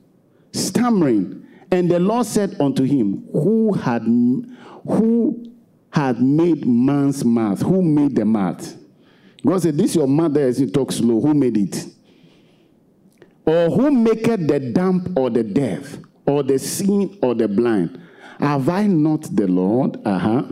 stammering. 0.52 1.46
And 1.70 1.90
the 1.90 1.98
Lord 1.98 2.26
said 2.26 2.60
unto 2.60 2.84
him, 2.84 3.26
Who 3.32 3.72
had 3.72 4.02
who 4.02 5.52
had 5.90 6.22
made 6.22 6.64
man's 6.64 7.24
mouth? 7.24 7.60
Who 7.62 7.82
made 7.82 8.14
the 8.14 8.24
mouth? 8.24 8.76
God 9.44 9.62
said, 9.62 9.76
This 9.76 9.96
your 9.96 10.06
mother 10.06 10.42
as 10.42 10.60
you 10.60 10.70
talk 10.70 10.92
slow. 10.92 11.20
Who 11.20 11.34
made 11.34 11.56
it? 11.56 11.86
Or 13.44 13.70
who 13.70 13.90
maketh 13.90 14.46
the 14.46 14.60
dumb 14.60 15.14
or 15.16 15.30
the 15.30 15.42
deaf, 15.42 15.98
or 16.26 16.42
the 16.42 16.58
seeing 16.58 17.18
or 17.22 17.34
the 17.34 17.48
blind? 17.48 18.00
Have 18.38 18.68
I 18.68 18.86
not 18.86 19.22
the 19.34 19.46
Lord? 19.46 19.98
Uh-huh. 20.04 20.42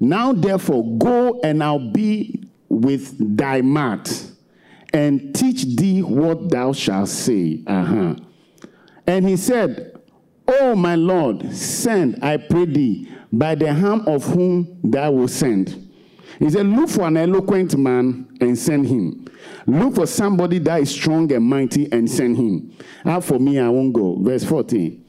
Now 0.00 0.32
therefore 0.32 0.98
go 0.98 1.40
and 1.42 1.62
I'll 1.62 1.90
be 1.90 2.47
with 2.68 3.36
thy 3.36 3.60
mouth 3.60 4.36
and 4.92 5.34
teach 5.34 5.64
thee 5.64 6.02
what 6.02 6.50
thou 6.50 6.72
shalt 6.72 7.08
say. 7.08 7.62
Uh-huh. 7.66 8.14
And 9.06 9.28
he 9.28 9.36
said, 9.36 10.00
Oh 10.46 10.74
my 10.74 10.94
Lord, 10.94 11.54
send, 11.54 12.24
I 12.24 12.38
pray 12.38 12.64
thee, 12.64 13.12
by 13.32 13.54
the 13.54 13.72
hand 13.72 14.08
of 14.08 14.24
whom 14.24 14.80
thou 14.82 15.12
wilt 15.12 15.30
send. 15.30 15.88
He 16.38 16.48
said, 16.50 16.66
Look 16.66 16.88
for 16.88 17.06
an 17.06 17.16
eloquent 17.16 17.76
man 17.76 18.36
and 18.40 18.58
send 18.58 18.86
him. 18.86 19.26
Look 19.66 19.96
for 19.96 20.06
somebody 20.06 20.58
that 20.60 20.80
is 20.80 20.90
strong 20.90 21.30
and 21.32 21.44
mighty 21.44 21.90
and 21.92 22.10
send 22.10 22.36
him. 22.36 22.74
As 23.04 23.26
for 23.26 23.38
me, 23.38 23.58
I 23.58 23.68
won't 23.68 23.92
go. 23.92 24.16
Verse 24.20 24.44
14. 24.44 25.04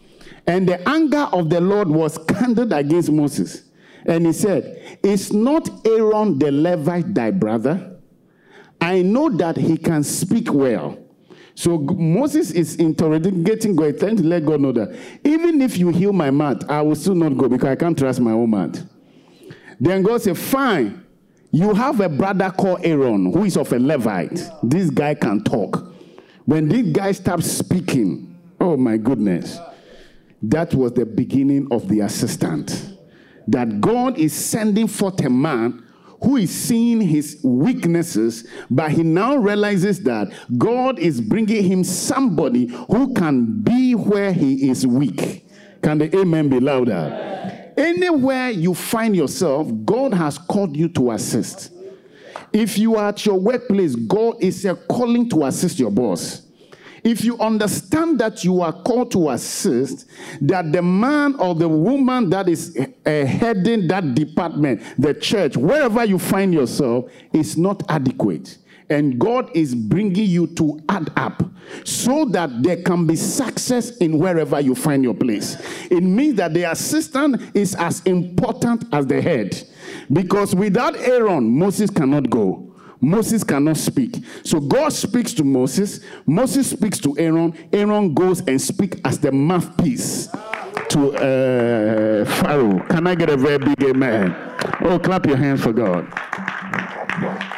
And 0.48 0.68
the 0.68 0.88
anger 0.88 1.28
of 1.32 1.50
the 1.50 1.62
Lord 1.62 1.88
was 1.88 2.18
kindled 2.28 2.74
against 2.74 3.12
Moses. 3.12 3.69
And 4.10 4.26
he 4.26 4.34
said, 4.34 5.00
Is 5.04 5.32
not 5.32 5.70
Aaron 5.86 6.40
the 6.40 6.52
Levite 6.52 7.14
thy 7.14 7.30
brother? 7.30 7.98
I 8.82 9.04
know 9.04 9.30
that 9.30 9.56
he 9.56 9.78
can 9.78 10.04
speak 10.04 10.52
well. 10.52 10.98
So 11.54 11.78
Moses 11.78 12.52
is 12.52 12.78
interrogating 12.78 13.76
God, 13.76 14.00
trying 14.00 14.18
to 14.18 14.24
let 14.24 14.46
God 14.46 14.62
know 14.62 14.72
that 14.72 14.98
even 15.24 15.62
if 15.62 15.78
you 15.78 15.90
heal 15.90 16.12
my 16.12 16.32
mouth, 16.32 16.68
I 16.70 16.82
will 16.82 16.96
still 16.96 17.14
not 17.14 17.38
go 17.38 17.48
because 17.48 17.70
I 17.70 17.76
can't 17.76 17.98
trust 17.98 18.20
my 18.20 18.32
own 18.32 18.50
mouth. 18.50 18.82
Then 19.80 20.02
God 20.02 20.22
said, 20.24 20.38
Fine, 20.38 21.06
you 21.52 21.76
have 21.76 22.00
a 22.00 22.10
brother 22.10 22.50
called 22.50 22.80
Aaron 22.84 23.32
who 23.32 23.44
is 23.44 23.58
of 23.58 23.72
a 23.72 23.78
Levite. 23.78 24.42
This 24.64 24.90
guy 24.90 25.14
can 25.14 25.44
talk. 25.44 25.94
When 26.46 26.68
this 26.68 26.88
guy 26.92 27.12
starts 27.12 27.52
speaking, 27.52 28.36
oh 28.60 28.76
my 28.76 28.98
goodness, 28.98 29.60
that 30.42 30.74
was 30.74 30.94
the 30.94 31.06
beginning 31.06 31.68
of 31.70 31.88
the 31.88 32.00
assistant. 32.00 32.96
That 33.52 33.82
God 33.82 34.18
is 34.18 34.34
sending 34.34 34.88
forth 34.88 35.24
a 35.26 35.30
man 35.30 35.84
who 36.22 36.38
is 36.38 36.52
seeing 36.52 37.02
his 37.02 37.40
weaknesses, 37.44 38.48
but 38.70 38.92
he 38.92 39.04
now 39.04 39.36
realizes 39.36 40.04
that 40.04 40.28
God 40.58 41.00
is 41.00 41.22
bringing 41.22 41.64
him 41.64 41.84
somebody 41.84 42.68
who 42.68 43.14
can 43.14 43.62
be 43.62 43.94
where 43.94 44.34
he 44.34 44.70
is 44.70 44.86
weak. 44.86 45.48
Can 45.82 45.98
the 45.98 46.16
amen 46.18 46.50
be 46.50 46.60
louder? 46.60 47.74
Anywhere 47.78 48.50
you 48.50 48.74
find 48.74 49.16
yourself, 49.16 49.70
God 49.86 50.14
has 50.14 50.38
called 50.38 50.76
you 50.76 50.90
to 50.90 51.12
assist. 51.12 51.72
If 52.52 52.78
you 52.78 52.98
are 52.98 53.10
at 53.10 53.26
your 53.26 53.40
workplace, 53.40 53.96
God 53.96 54.36
is 54.42 54.68
calling 54.90 55.30
to 55.30 55.46
assist 55.46 55.80
your 55.80 55.92
boss. 55.92 56.49
If 57.10 57.24
you 57.24 57.40
understand 57.40 58.20
that 58.20 58.44
you 58.44 58.62
are 58.62 58.72
called 58.72 59.10
to 59.14 59.32
assist, 59.32 60.08
that 60.42 60.72
the 60.72 60.84
man 60.84 61.34
or 61.40 61.56
the 61.56 61.68
woman 61.68 62.30
that 62.30 62.48
is 62.48 62.78
uh, 62.78 63.10
heading 63.10 63.88
that 63.88 64.14
department, 64.14 64.84
the 65.00 65.16
church, 65.16 65.58
wherever 65.58 66.06
you 66.06 66.20
find 66.20 66.54
yourself, 66.54 67.12
is 67.34 67.58
not 67.58 67.82
adequate 67.90 68.60
and 68.92 69.20
God 69.20 69.50
is 69.56 69.74
bringing 69.76 70.30
you 70.30 70.48
to 70.56 70.80
add 70.90 71.12
up 71.16 71.44
so 71.84 72.26
that 72.26 72.64
there 72.64 72.82
can 72.82 73.06
be 73.06 73.16
success 73.16 73.98
in 73.98 74.18
wherever 74.18 74.60
you 74.60 74.76
find 74.76 75.04
your 75.04 75.14
place. 75.14 75.58
It 75.90 76.02
means 76.02 76.36
that 76.36 76.54
the 76.54 76.64
assistant 76.72 77.56
is 77.56 77.76
as 77.76 78.02
important 78.02 78.86
as 78.92 79.06
the 79.08 79.22
head 79.22 79.64
because 80.12 80.56
without 80.56 80.96
Aaron, 80.96 81.48
Moses 81.58 81.90
cannot 81.90 82.30
go. 82.30 82.69
Moses 83.02 83.44
cannot 83.44 83.78
speak. 83.78 84.16
So 84.44 84.60
God 84.60 84.92
speaks 84.92 85.34
to 85.34 85.44
Moses. 85.44 86.02
Moses 86.26 86.70
speaks 86.70 87.00
to 87.00 87.18
Aaron. 87.18 87.54
Aaron 87.72 88.14
goes 88.14 88.42
and 88.42 88.62
speaks 88.62 89.00
as 89.06 89.20
the 89.20 89.32
mouthpiece 89.32 90.28
to 90.90 91.14
uh, 91.14 92.26
Pharaoh. 92.26 92.80
Can 92.90 93.08
I 93.08 93.16
get 93.16 93.30
a 93.30 93.38
very 93.38 93.58
big 93.58 93.82
amen? 93.84 94.36
Oh, 94.82 95.00
clap 95.00 95.26
your 95.26 95.38
hands 95.38 95.62
for 95.64 95.72
God. 95.72 96.08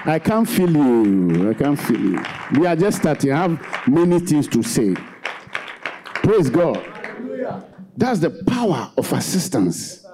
I 0.03 0.19
can't 0.23 0.47
feel 0.47 0.71
you. 0.71 1.49
I 1.49 1.53
can't 1.53 1.79
feel 1.79 1.99
you. 1.99 2.23
We 2.59 2.67
are 2.67 2.75
just 2.75 2.99
starting. 2.99 3.31
I 3.31 3.47
have 3.47 3.87
many 3.87 4.19
things 4.19 4.47
to 4.49 4.63
say. 4.63 4.95
Praise 6.23 6.49
God. 6.49 6.85
That's 7.97 8.19
the 8.19 8.43
power 8.47 8.91
of 8.97 9.11
assistance. 9.13 10.05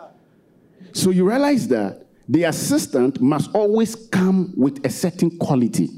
So 0.94 1.10
you 1.10 1.28
realize 1.28 1.68
that 1.68 2.07
the 2.28 2.44
assistant 2.44 3.22
must 3.22 3.50
always 3.54 3.96
come 3.96 4.54
with 4.58 4.86
a 4.86 4.90
certain 4.90 5.38
quality, 5.38 5.90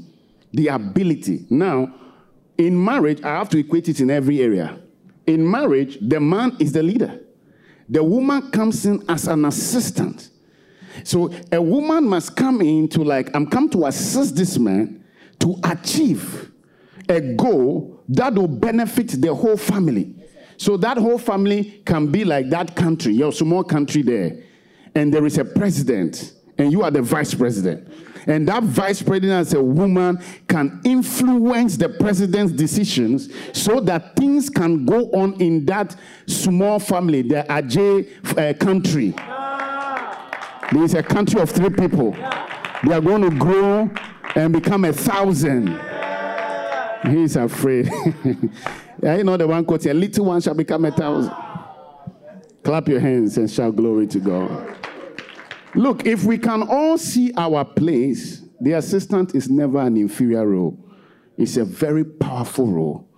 the 0.52 0.68
ability. 0.68 1.46
Now, 1.50 1.94
in 2.56 2.82
marriage, 2.82 3.22
I 3.22 3.38
have 3.38 3.48
to 3.50 3.58
equate 3.58 3.88
it 3.88 4.00
in 4.00 4.10
every 4.10 4.40
area. 4.40 4.80
In 5.26 5.48
marriage, 5.48 5.98
the 6.00 6.20
man 6.20 6.56
is 6.58 6.72
the 6.72 6.82
leader, 6.82 7.20
the 7.88 8.02
woman 8.04 8.50
comes 8.50 8.86
in 8.86 9.02
as 9.08 9.26
an 9.26 9.44
assistant. 9.44 10.30
So 11.04 11.32
a 11.52 11.60
woman 11.60 12.08
must 12.08 12.36
come 12.36 12.60
in 12.60 12.88
to 12.88 13.02
like, 13.02 13.34
I'm 13.34 13.46
come 13.46 13.68
to 13.70 13.86
assist 13.86 14.36
this 14.36 14.58
man 14.58 15.04
to 15.40 15.58
achieve 15.64 16.52
a 17.08 17.20
goal 17.20 18.02
that 18.08 18.34
will 18.34 18.48
benefit 18.48 19.20
the 19.20 19.34
whole 19.34 19.56
family. 19.56 20.14
So 20.56 20.76
that 20.76 20.98
whole 20.98 21.18
family 21.18 21.82
can 21.86 22.08
be 22.08 22.24
like 22.24 22.50
that 22.50 22.76
country, 22.76 23.14
your 23.14 23.32
small 23.32 23.64
country 23.64 24.02
there. 24.02 24.42
And 24.94 25.12
there 25.12 25.24
is 25.26 25.38
a 25.38 25.44
president, 25.44 26.32
and 26.58 26.72
you 26.72 26.82
are 26.82 26.90
the 26.90 27.02
vice 27.02 27.34
president. 27.34 27.88
And 28.26 28.46
that 28.48 28.62
vice 28.62 29.02
president, 29.02 29.32
as 29.32 29.54
a 29.54 29.62
woman, 29.62 30.22
can 30.46 30.80
influence 30.84 31.76
the 31.76 31.88
president's 31.88 32.52
decisions 32.52 33.28
so 33.52 33.80
that 33.80 34.14
things 34.16 34.50
can 34.50 34.84
go 34.84 35.10
on 35.12 35.40
in 35.40 35.64
that 35.66 35.96
small 36.26 36.78
family, 36.78 37.22
the 37.22 37.46
Ajay 37.48 38.08
uh, 38.36 38.52
country. 38.58 39.14
There 40.72 40.84
is 40.84 40.94
a 40.94 41.02
country 41.02 41.40
of 41.40 41.50
three 41.50 41.70
people. 41.70 42.12
They 42.12 42.92
are 42.92 43.00
going 43.00 43.22
to 43.22 43.30
grow 43.36 43.90
and 44.34 44.52
become 44.52 44.84
a 44.84 44.92
thousand. 44.92 45.68
He 47.06 47.22
is 47.22 47.36
afraid. 47.36 47.88
I 49.02 49.22
know 49.22 49.36
the 49.36 49.46
one 49.48 49.64
quote, 49.64 49.86
a 49.86 49.94
little 49.94 50.26
one 50.26 50.40
shall 50.40 50.54
become 50.54 50.84
a 50.84 50.92
thousand. 50.92 51.32
Clap 52.62 52.88
your 52.88 53.00
hands 53.00 53.38
and 53.38 53.50
shout 53.50 53.76
glory 53.76 54.06
to 54.08 54.18
God. 54.18 54.76
Look, 55.74 56.06
if 56.06 56.24
we 56.24 56.36
can 56.36 56.62
all 56.62 56.98
see 56.98 57.32
our 57.36 57.64
place, 57.64 58.42
the 58.60 58.72
assistant 58.72 59.34
is 59.34 59.48
never 59.48 59.78
an 59.78 59.96
inferior 59.96 60.46
role. 60.46 60.78
It's 61.38 61.56
a 61.56 61.64
very 61.64 62.04
powerful 62.04 62.66
role. 62.66 63.08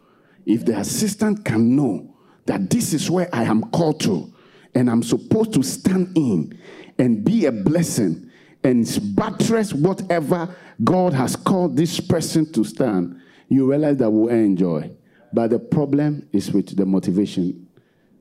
If 0.46 0.64
the 0.64 0.78
assistant 0.78 1.44
can 1.44 1.74
know 1.74 2.14
that 2.46 2.70
this 2.70 2.92
is 2.92 3.10
where 3.10 3.28
I 3.32 3.44
am 3.44 3.62
called 3.70 4.00
to 4.00 4.32
and 4.74 4.88
I'm 4.88 5.02
supposed 5.02 5.54
to 5.54 5.62
stand 5.62 6.16
in 6.16 6.58
and 6.98 7.24
be 7.24 7.46
a 7.46 7.52
blessing 7.52 8.30
and 8.62 8.86
buttress 9.16 9.72
whatever 9.72 10.54
God 10.84 11.14
has 11.14 11.34
called 11.34 11.76
this 11.76 11.98
person 12.00 12.50
to 12.52 12.64
stand, 12.64 13.20
you 13.48 13.68
realize 13.68 13.96
that 13.96 14.10
we'll 14.10 14.28
enjoy. 14.28 14.90
But 15.32 15.50
the 15.50 15.58
problem 15.58 16.28
is 16.32 16.52
with 16.52 16.76
the 16.76 16.86
motivation. 16.86 17.68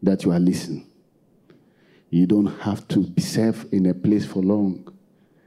that 0.03 0.23
you 0.23 0.31
are 0.31 0.39
listening. 0.39 0.90
You 2.11 2.27
don't 2.27 2.47
have 2.59 2.85
to 2.89 3.09
serve 3.17 3.67
in 3.71 3.85
a 3.85 3.93
place 3.93 4.25
for 4.25 4.43
long. 4.43 4.93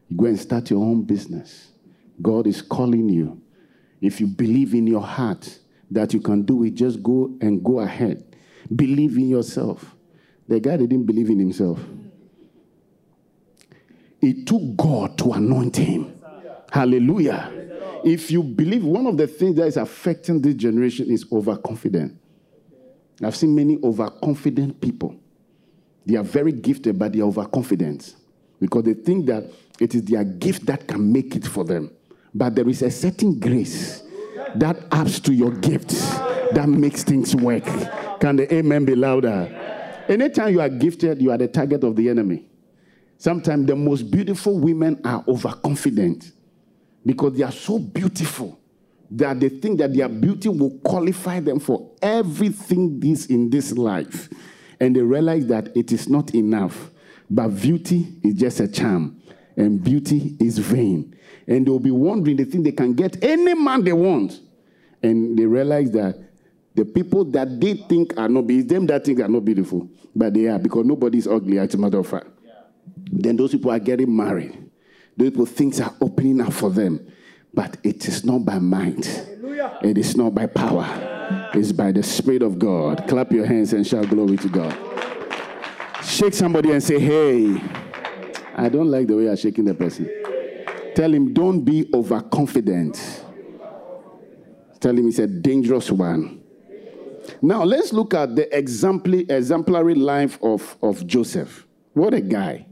You 0.09 0.17
go 0.17 0.25
and 0.25 0.41
start 0.41 0.71
your 0.71 0.83
own 0.83 1.03
business. 1.03 1.69
God 2.21 2.47
is 2.47 2.63
calling 2.63 3.11
you. 3.11 3.43
If 4.01 4.19
you 4.19 4.27
believe 4.27 4.73
in 4.73 4.87
your 4.87 5.03
heart 5.03 5.59
that 5.91 6.15
you 6.15 6.21
can 6.21 6.43
do 6.43 6.65
it, 6.65 6.75
just 6.75 7.03
go 7.03 7.37
and 7.43 7.63
go 7.63 7.81
ahead. 7.81 8.25
Believe 8.75 9.19
in 9.19 9.29
yourself. 9.29 9.95
The 10.49 10.59
guy 10.59 10.79
didn't 10.79 11.05
believe 11.05 11.29
in 11.29 11.39
himself. 11.39 11.79
It 14.23 14.47
took 14.47 14.63
God 14.75 15.19
to 15.19 15.33
anoint 15.35 15.77
him. 15.77 16.19
Hallelujah. 16.73 17.53
If 18.05 18.31
you 18.31 18.43
believe, 18.43 18.85
one 18.85 19.07
of 19.07 19.19
the 19.19 19.27
things 19.27 19.57
that 19.57 19.67
is 19.67 19.77
affecting 19.77 20.41
this 20.41 20.55
generation 20.55 21.11
is 21.11 21.27
overconfident. 21.31 22.19
I've 23.23 23.37
seen 23.37 23.55
many 23.55 23.79
overconfident 23.83 24.81
people. 24.81 25.21
They 26.07 26.17
are 26.17 26.25
very 26.25 26.53
gifted, 26.53 26.99
but 26.99 27.13
they 27.13 27.21
are 27.21 27.25
overconfident 27.29 28.15
because 28.61 28.85
they 28.85 28.95
think 28.95 29.27
that 29.27 29.45
it 29.81 29.95
is 29.95 30.03
their 30.05 30.25
gift 30.25 30.67
that 30.67 30.87
can 30.87 31.13
make 31.13 31.35
it 31.35 31.47
for 31.47 31.65
them. 31.65 31.91
But 32.35 32.55
there 32.55 32.69
is 32.69 32.83
a 32.83 32.91
certain 32.91 33.39
grace 33.39 34.03
that 34.57 34.77
adds 34.93 35.21
to 35.21 35.33
your 35.33 35.53
gift 35.53 35.91
that 36.53 36.69
makes 36.69 37.05
things 37.05 37.35
work. 37.35 37.65
Can 38.21 38.37
the 38.37 38.53
amen 38.55 38.85
be 38.85 38.95
louder? 38.95 39.61
Anytime 40.09 40.53
you 40.53 40.61
are 40.61 40.69
gifted, 40.69 41.21
you 41.23 41.31
are 41.31 41.39
the 41.39 41.49
target 41.49 41.83
of 41.85 41.97
the 41.97 42.09
enemy. 42.09 42.47
Sometimes 43.17 43.67
the 43.67 43.77
most 43.77 44.11
beautiful 44.11 44.59
women 44.59 45.01
are 45.05 45.25
overconfident 45.27 46.33
because 47.07 47.35
they 47.37 47.43
are 47.43 47.53
so 47.53 47.79
beautiful 47.79 48.59
that 49.11 49.39
they 49.39 49.49
think 49.49 49.79
that 49.79 49.95
their 49.95 50.09
beauty 50.09 50.49
will 50.49 50.79
qualify 50.81 51.41
them 51.41 51.61
for 51.61 51.91
everything 52.03 52.99
this 53.01 53.27
in 53.27 53.49
this 53.49 53.73
life. 53.73 54.29
And 54.85 54.95
they 54.95 55.01
realize 55.01 55.47
that 55.47 55.75
it 55.75 55.93
is 55.93 56.11
not 56.11 56.35
enough. 56.35 56.91
But 57.31 57.49
beauty 57.49 58.19
is 58.23 58.35
just 58.35 58.61
a 58.61 58.69
charm, 58.69 59.19
and 59.57 59.83
beauty 59.83 60.37
is 60.39 60.59
vain. 60.59 61.17
And 61.47 61.67
they'll 61.67 61.79
be 61.79 61.91
wondering, 61.91 62.37
they 62.37 62.45
think 62.45 62.65
they 62.65 62.73
can 62.73 62.93
get 62.93 63.25
any 63.25 63.55
man 63.55 63.83
they 63.83 63.95
want. 63.95 64.39
And 65.03 65.39
they 65.39 65.47
realize 65.47 65.91
that 65.93 66.19
the 66.75 66.85
people 66.85 67.25
that 67.31 67.59
they 67.59 67.75
think 67.89 68.19
are 68.19 68.29
not 68.29 68.47
beautiful, 68.47 68.75
them 68.77 68.87
that 68.89 69.07
think 69.07 69.21
are 69.21 69.29
not 69.29 69.43
beautiful, 69.47 69.89
but 70.15 70.35
they 70.35 70.49
are 70.49 70.59
because 70.59 70.85
nobody 70.85 71.17
is 71.17 71.27
ugly, 71.27 71.59
as 71.59 71.73
a 71.73 71.79
matter 71.79 72.01
of 72.01 72.07
fact. 72.07 72.27
Then 73.11 73.37
those 73.37 73.53
people 73.53 73.71
are 73.71 73.79
getting 73.79 74.15
married. 74.15 74.71
Those 75.17 75.31
people, 75.31 75.47
things 75.47 75.81
are 75.81 75.95
opening 76.03 76.43
up 76.43 76.53
for 76.53 76.69
them. 76.69 77.11
But 77.55 77.79
it 77.83 78.07
is 78.07 78.23
not 78.27 78.45
by 78.45 78.59
might, 78.59 79.07
it 79.83 79.97
is 79.97 80.15
not 80.15 80.35
by 80.35 80.45
power, 80.45 80.85
it's 81.57 81.73
by 81.73 81.93
the 81.93 82.03
Spirit 82.03 82.43
of 82.43 82.59
God. 82.59 83.07
Clap 83.09 83.33
your 83.33 83.47
hands 83.47 83.73
and 83.73 83.87
shout 83.87 84.09
glory 84.09 84.37
to 84.39 84.49
God. 84.49 84.77
Shake 86.03 86.35
somebody 86.35 86.71
and 86.73 86.83
say, 86.83 86.99
Hey, 86.99 87.61
I 88.57 88.69
don't 88.69 88.91
like 88.91 89.07
the 89.07 89.17
way 89.17 89.25
you're 89.25 89.37
shaking 89.37 89.65
the 89.65 89.75
person. 89.75 90.11
Tell 90.95 91.13
him, 91.13 91.33
Don't 91.33 91.61
be 91.63 91.89
overconfident. 91.95 93.25
Tell 94.81 94.97
him 94.97 95.09
it's 95.09 95.19
a 95.19 95.27
dangerous 95.27 95.91
one. 95.91 96.43
Now, 97.41 97.65
let's 97.65 97.93
look 97.93 98.15
at 98.15 98.37
the 98.37 98.55
exemplary, 98.57 99.27
exemplary 99.29 99.95
life 99.95 100.39
of, 100.43 100.77
of 100.83 101.07
Joseph. 101.07 101.67
What 101.95 102.13
a 102.13 102.21
guy. 102.21 102.67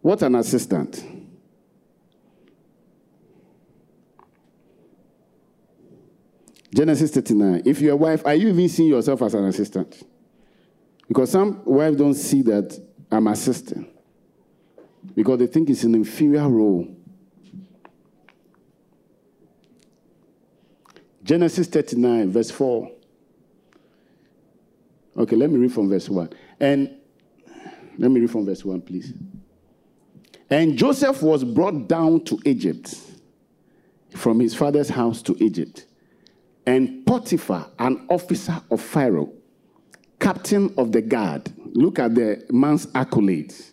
What 0.00 0.22
an 0.22 0.34
assistant. 0.34 1.04
Genesis 6.74 7.10
39. 7.12 7.62
If 7.64 7.80
you're 7.80 7.92
a 7.92 7.96
wife, 7.96 8.24
are 8.26 8.34
you 8.34 8.48
even 8.48 8.68
seeing 8.68 8.90
yourself 8.90 9.22
as 9.22 9.34
an 9.34 9.44
assistant? 9.46 10.02
Because 11.06 11.30
some 11.30 11.62
wives 11.64 11.96
don't 11.96 12.14
see 12.14 12.42
that 12.42 12.78
I'm 13.10 13.26
assisting. 13.26 13.88
Because 15.14 15.38
they 15.38 15.46
think 15.46 15.70
it's 15.70 15.84
an 15.84 15.94
inferior 15.94 16.48
role. 16.48 16.94
Genesis 21.22 21.66
39, 21.66 22.30
verse 22.30 22.50
4. 22.50 22.90
Okay, 25.18 25.36
let 25.36 25.50
me 25.50 25.58
read 25.58 25.72
from 25.72 25.88
verse 25.88 26.08
1. 26.08 26.30
And 26.60 26.94
let 27.98 28.10
me 28.10 28.20
read 28.20 28.30
from 28.30 28.46
verse 28.46 28.64
1, 28.64 28.80
please. 28.82 29.12
And 30.50 30.76
Joseph 30.76 31.22
was 31.22 31.44
brought 31.44 31.88
down 31.88 32.24
to 32.24 32.38
Egypt 32.44 32.94
from 34.14 34.40
his 34.40 34.54
father's 34.54 34.88
house 34.88 35.20
to 35.22 35.36
Egypt. 35.42 35.87
And 36.68 37.06
Potiphar, 37.06 37.70
an 37.78 38.04
officer 38.10 38.60
of 38.70 38.82
Pharaoh, 38.82 39.32
captain 40.20 40.74
of 40.76 40.92
the 40.92 41.00
guard. 41.00 41.50
Look 41.72 41.98
at 41.98 42.14
the 42.14 42.44
man's 42.50 42.84
accolades. 42.88 43.72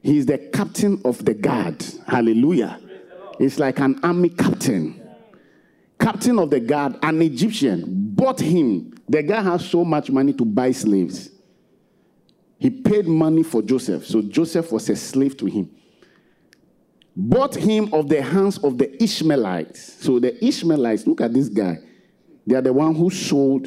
He's 0.00 0.26
the 0.26 0.38
captain 0.38 1.02
of 1.04 1.24
the 1.24 1.34
guard. 1.34 1.84
Hallelujah. 2.06 2.78
It's 3.40 3.58
like 3.58 3.80
an 3.80 3.98
army 4.00 4.28
captain. 4.28 5.02
Captain 5.98 6.38
of 6.38 6.50
the 6.50 6.60
guard, 6.60 6.96
an 7.02 7.20
Egyptian, 7.20 7.82
bought 8.14 8.38
him. 8.38 8.94
The 9.08 9.24
guy 9.24 9.42
has 9.42 9.68
so 9.68 9.84
much 9.84 10.08
money 10.08 10.32
to 10.34 10.44
buy 10.44 10.70
slaves. 10.70 11.30
He 12.60 12.70
paid 12.70 13.08
money 13.08 13.42
for 13.42 13.60
Joseph. 13.60 14.06
So 14.06 14.22
Joseph 14.22 14.70
was 14.70 14.88
a 14.88 14.94
slave 14.94 15.36
to 15.38 15.46
him. 15.46 15.68
Bought 17.16 17.56
him 17.56 17.92
of 17.92 18.08
the 18.08 18.22
hands 18.22 18.58
of 18.58 18.78
the 18.78 19.02
Ishmaelites. 19.02 20.04
So 20.04 20.20
the 20.20 20.44
Ishmaelites, 20.44 21.08
look 21.08 21.22
at 21.22 21.34
this 21.34 21.48
guy. 21.48 21.78
They 22.46 22.54
are 22.54 22.62
the 22.62 22.72
one 22.72 22.94
who 22.94 23.10
sold. 23.10 23.66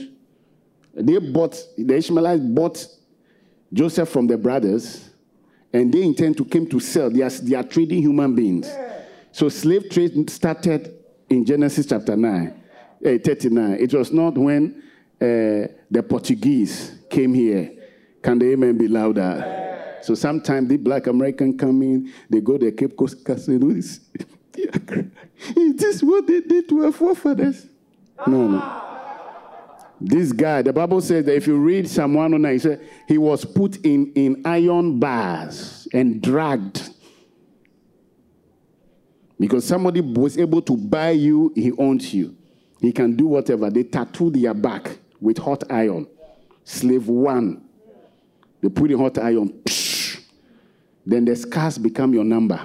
They 0.94 1.18
bought, 1.18 1.62
the 1.78 1.96
Ishmaelites 1.96 2.42
bought 2.42 2.88
Joseph 3.72 4.10
from 4.10 4.28
the 4.28 4.38
brothers, 4.38 5.10
and 5.72 5.94
they 5.94 6.04
intend 6.04 6.38
to 6.38 6.46
come 6.46 6.68
to 6.68 6.80
sell. 6.80 7.10
They 7.10 7.22
are, 7.22 7.30
they 7.30 7.56
are 7.56 7.64
trading 7.64 8.02
human 8.02 8.36
beings. 8.36 8.70
So 9.32 9.50
slave 9.50 9.90
trade 9.90 10.30
started 10.30 10.96
in 11.30 11.46
Genesis 11.46 11.86
chapter 11.86 12.16
9, 12.16 12.64
uh, 13.06 13.10
39. 13.24 13.74
It 13.80 13.94
was 13.94 14.12
not 14.12 14.38
when 14.38 14.84
uh, 15.22 15.68
the 15.92 16.06
Portuguese 16.08 17.00
came 17.10 17.34
here. 17.34 17.72
Can 18.24 18.40
the 18.40 18.52
amen 18.52 18.78
be 18.78 18.88
louder? 18.88 19.98
So 20.02 20.16
sometimes 20.16 20.70
the 20.70 20.78
black 20.78 21.08
American 21.08 21.58
come 21.58 21.82
in, 21.82 22.14
they 22.30 22.42
go 22.42 22.58
to 22.58 22.72
Cape 22.72 22.96
Coast 22.98 23.24
Casino. 23.24 23.70
Is 23.76 24.00
this 25.76 26.02
what 26.04 26.26
they 26.28 26.42
did 26.42 26.68
to 26.70 26.86
our 26.86 26.92
forefathers? 26.92 27.68
No, 28.28 28.48
no. 28.48 28.80
This 30.02 30.32
guy, 30.32 30.62
the 30.62 30.72
Bible 30.72 31.02
says 31.02 31.26
that 31.26 31.36
if 31.36 31.46
you 31.46 31.58
read 31.58 31.88
Psalm 31.90 32.14
109, 32.14 32.54
he 32.54 32.60
said 32.60 32.90
he 33.08 33.18
was 33.18 33.44
put 33.44 33.78
in, 33.86 34.14
in 34.14 34.42
iron 34.46 35.00
bars 35.00 35.88
and 35.94 36.22
dragged. 36.22 36.90
Because 39.38 39.66
somebody 39.66 40.02
was 40.02 40.38
able 40.38 40.62
to 40.62 40.76
buy 40.76 41.12
you, 41.12 41.52
he 41.56 41.72
owns 41.78 42.14
you. 42.14 42.36
He 42.82 42.92
can 42.94 43.16
do 43.16 43.28
whatever. 43.28 43.70
They 43.70 43.84
tattooed 43.84 44.36
their 44.36 44.54
back 44.54 44.98
with 45.20 45.38
hot 45.38 45.70
iron. 45.70 46.08
Slave 46.64 47.08
one. 47.08 47.66
They 48.62 48.70
put 48.70 48.92
in 48.92 49.00
hot 49.00 49.18
iron. 49.18 49.50
Psh, 49.66 50.22
then 51.06 51.26
the 51.26 51.36
scars 51.36 51.78
become 51.78 52.14
your 52.14 52.24
number. 52.24 52.60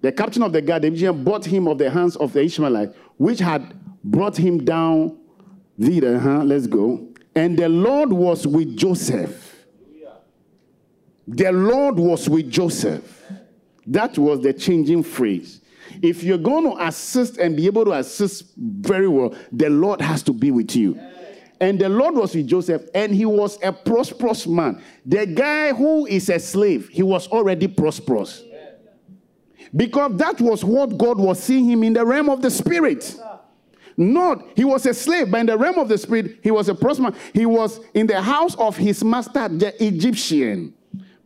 The 0.00 0.12
captain 0.12 0.42
of 0.42 0.52
the 0.52 0.62
guard, 0.62 0.82
the 0.82 0.88
Egyptian, 0.88 1.24
bought 1.24 1.44
him 1.44 1.66
of 1.66 1.78
the 1.78 1.90
hands 1.90 2.14
of 2.16 2.32
the 2.32 2.42
Ishmaelite, 2.42 2.94
which 3.16 3.40
had 3.40 3.74
brought 4.02 4.36
him 4.36 4.64
down 4.64 5.18
thither. 5.80 6.18
Huh? 6.18 6.44
Let's 6.44 6.66
go. 6.66 7.08
And 7.34 7.58
the 7.58 7.68
Lord 7.68 8.12
was 8.12 8.46
with 8.46 8.76
Joseph. 8.76 9.66
The 11.26 11.52
Lord 11.52 11.96
was 11.96 12.28
with 12.28 12.50
Joseph. 12.50 13.22
That 13.86 14.18
was 14.18 14.40
the 14.40 14.52
changing 14.52 15.02
phrase. 15.02 15.60
If 16.02 16.22
you're 16.22 16.38
going 16.38 16.64
to 16.64 16.86
assist 16.86 17.38
and 17.38 17.56
be 17.56 17.66
able 17.66 17.84
to 17.86 17.92
assist 17.92 18.52
very 18.56 19.08
well, 19.08 19.34
the 19.52 19.70
Lord 19.70 20.00
has 20.00 20.22
to 20.24 20.32
be 20.32 20.50
with 20.50 20.74
you. 20.74 20.98
And 21.60 21.78
the 21.78 21.88
Lord 21.88 22.14
was 22.14 22.34
with 22.34 22.46
Joseph, 22.46 22.82
and 22.94 23.14
he 23.14 23.24
was 23.24 23.58
a 23.62 23.72
prosperous 23.72 24.46
man. 24.46 24.82
The 25.04 25.26
guy 25.26 25.72
who 25.72 26.06
is 26.06 26.28
a 26.28 26.38
slave, 26.38 26.88
he 26.88 27.02
was 27.02 27.26
already 27.28 27.66
prosperous. 27.66 28.42
Because 29.74 30.16
that 30.16 30.40
was 30.40 30.64
what 30.64 30.96
God 30.96 31.18
was 31.18 31.42
seeing 31.42 31.68
him 31.68 31.82
in 31.82 31.92
the 31.92 32.04
realm 32.04 32.30
of 32.30 32.42
the 32.42 32.50
spirit. 32.50 33.18
Not, 34.00 34.44
he 34.54 34.64
was 34.64 34.86
a 34.86 34.94
slave, 34.94 35.28
but 35.28 35.40
in 35.40 35.46
the 35.46 35.58
realm 35.58 35.76
of 35.76 35.88
the 35.88 35.98
spirit, 35.98 36.38
he 36.40 36.52
was 36.52 36.68
a 36.68 36.74
prosperous. 36.74 37.16
He 37.34 37.44
was 37.44 37.80
in 37.94 38.06
the 38.06 38.22
house 38.22 38.54
of 38.54 38.76
his 38.76 39.02
master, 39.02 39.48
the 39.48 39.74
Egyptian. 39.84 40.72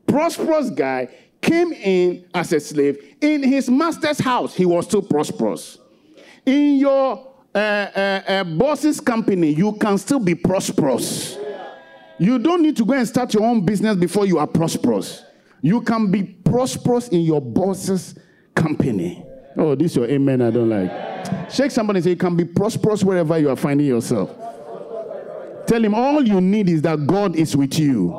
Prosperous 0.07 0.71
guy 0.71 1.09
came 1.43 1.75
in 1.75 2.25
as 2.33 2.51
a 2.51 2.59
slave. 2.59 2.97
In 3.21 3.43
his 3.43 3.69
master's 3.69 4.19
house, 4.19 4.55
he 4.55 4.65
was 4.65 4.87
still 4.87 5.03
prosperous. 5.03 5.79
In 6.47 6.77
your 6.77 7.35
uh, 7.55 7.59
uh, 7.59 8.23
uh, 8.27 8.45
boss's 8.45 9.01
company, 9.01 9.53
you 9.53 9.75
can 9.75 9.99
still 9.99 10.21
be 10.21 10.35
prosperous. 10.35 11.37
You 12.19 12.39
don't 12.39 12.63
need 12.63 12.79
to 12.79 12.87
go 12.87 12.95
and 12.95 13.07
start 13.07 13.35
your 13.35 13.45
own 13.45 13.67
business 13.67 13.97
before 13.97 14.25
you 14.25 14.39
are 14.39 14.47
prosperous. 14.47 15.23
You 15.61 15.83
can 15.83 16.11
be 16.11 16.23
prosperous 16.23 17.09
in 17.09 17.21
your 17.21 17.43
boss's 17.43 18.19
company. 18.55 19.27
Oh, 19.59 19.75
this 19.75 19.91
is 19.91 19.97
your 19.99 20.07
amen 20.07 20.41
I 20.41 20.51
don't 20.51 20.71
like. 20.71 21.12
Shake 21.51 21.71
somebody 21.71 21.99
and 21.99 22.05
say, 22.05 22.11
You 22.11 22.17
can 22.17 22.37
be 22.37 22.45
prosperous 22.45 23.05
wherever 23.05 23.39
you 23.39 23.51
are 23.51 23.57
finding 23.57 23.87
yourself. 23.87 24.31
Tell 25.67 25.85
him 25.85 25.95
all 25.95 26.27
you 26.27 26.41
need 26.41 26.69
is 26.69 26.83
that 26.83 27.07
God 27.07 27.37
is 27.37 27.57
with 27.57 27.79
you. 27.79 28.19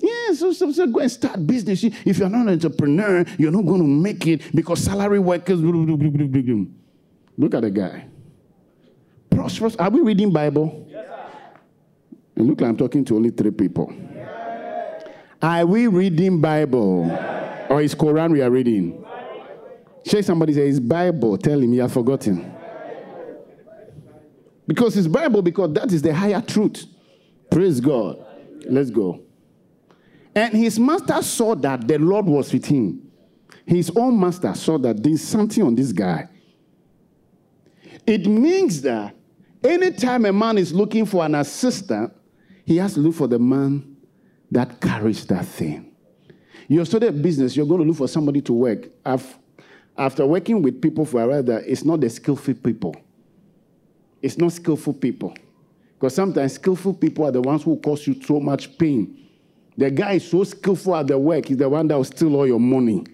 Yes, 0.00 0.38
so, 0.38 0.52
so, 0.52 0.70
so 0.72 0.86
go 0.86 1.00
and 1.00 1.10
start 1.10 1.46
business. 1.46 1.82
If 1.84 2.18
you're 2.18 2.28
not 2.28 2.42
an 2.42 2.50
entrepreneur, 2.50 3.24
you're 3.38 3.50
not 3.50 3.64
going 3.64 3.80
to 3.80 3.86
make 3.86 4.26
it 4.26 4.54
because 4.54 4.80
salary 4.84 5.18
workers. 5.18 5.60
Look 5.60 7.54
at 7.54 7.62
the 7.62 7.70
guy. 7.70 8.06
Prosperous. 9.30 9.76
Are 9.76 9.90
we 9.90 10.00
reading 10.00 10.32
Bible? 10.32 10.86
Yes, 10.88 11.08
and 12.36 12.46
look 12.46 12.60
like 12.60 12.70
I'm 12.70 12.76
talking 12.76 13.04
to 13.06 13.16
only 13.16 13.30
three 13.30 13.50
people. 13.50 13.92
Are 15.42 15.66
we 15.66 15.86
reading 15.86 16.40
Bible? 16.40 17.10
Or 17.68 17.82
is 17.82 17.94
Quran 17.94 18.32
we 18.32 18.42
are 18.42 18.50
reading? 18.50 19.03
Shake 20.06 20.24
somebody 20.24 20.52
say 20.52 20.68
it's 20.68 20.80
Bible. 20.80 21.38
Tell 21.38 21.58
him 21.58 21.72
you 21.72 21.80
have 21.80 21.92
forgotten. 21.92 22.54
Because 24.66 24.96
it's 24.96 25.06
Bible, 25.06 25.42
because 25.42 25.72
that 25.74 25.92
is 25.92 26.02
the 26.02 26.14
higher 26.14 26.40
truth. 26.40 26.86
Praise 27.50 27.80
God. 27.80 28.24
Let's 28.68 28.90
go. 28.90 29.20
And 30.34 30.52
his 30.54 30.78
master 30.78 31.22
saw 31.22 31.54
that 31.56 31.86
the 31.86 31.98
Lord 31.98 32.26
was 32.26 32.52
with 32.52 32.66
him. 32.66 33.10
His 33.66 33.90
own 33.94 34.18
master 34.18 34.54
saw 34.54 34.78
that 34.78 35.02
there's 35.02 35.22
something 35.22 35.62
on 35.62 35.74
this 35.74 35.92
guy. 35.92 36.28
It 38.06 38.26
means 38.26 38.82
that 38.82 39.14
anytime 39.62 40.26
a 40.26 40.32
man 40.32 40.58
is 40.58 40.72
looking 40.72 41.06
for 41.06 41.24
an 41.24 41.34
assistant, 41.34 42.12
he 42.66 42.76
has 42.78 42.94
to 42.94 43.00
look 43.00 43.14
for 43.14 43.28
the 43.28 43.38
man 43.38 43.96
that 44.50 44.80
carries 44.80 45.24
that 45.26 45.46
thing. 45.46 45.92
You're 46.68 46.84
starting 46.84 47.10
a 47.10 47.12
business, 47.12 47.56
you're 47.56 47.66
going 47.66 47.80
to 47.82 47.86
look 47.86 47.96
for 47.96 48.08
somebody 48.08 48.40
to 48.42 48.52
work. 48.52 48.88
After 49.96 50.26
working 50.26 50.60
with 50.62 50.80
people 50.80 51.04
for 51.04 51.22
a 51.22 51.26
while, 51.26 51.42
that 51.42 51.64
it's 51.66 51.84
not 51.84 52.00
the 52.00 52.10
skillful 52.10 52.54
people. 52.54 52.96
It's 54.20 54.38
not 54.38 54.52
skillful 54.52 54.94
people. 54.94 55.34
Because 55.94 56.14
sometimes 56.14 56.54
skillful 56.54 56.94
people 56.94 57.26
are 57.26 57.30
the 57.30 57.40
ones 57.40 57.62
who 57.62 57.76
cause 57.76 58.06
you 58.06 58.20
so 58.22 58.40
much 58.40 58.76
pain. 58.76 59.28
The 59.76 59.90
guy 59.90 60.14
is 60.14 60.28
so 60.28 60.44
skillful 60.44 60.96
at 60.96 61.06
the 61.06 61.18
work, 61.18 61.46
he's 61.46 61.56
the 61.56 61.68
one 61.68 61.88
that 61.88 61.96
will 61.96 62.04
steal 62.04 62.34
all 62.36 62.46
your 62.46 62.60
money. 62.60 63.04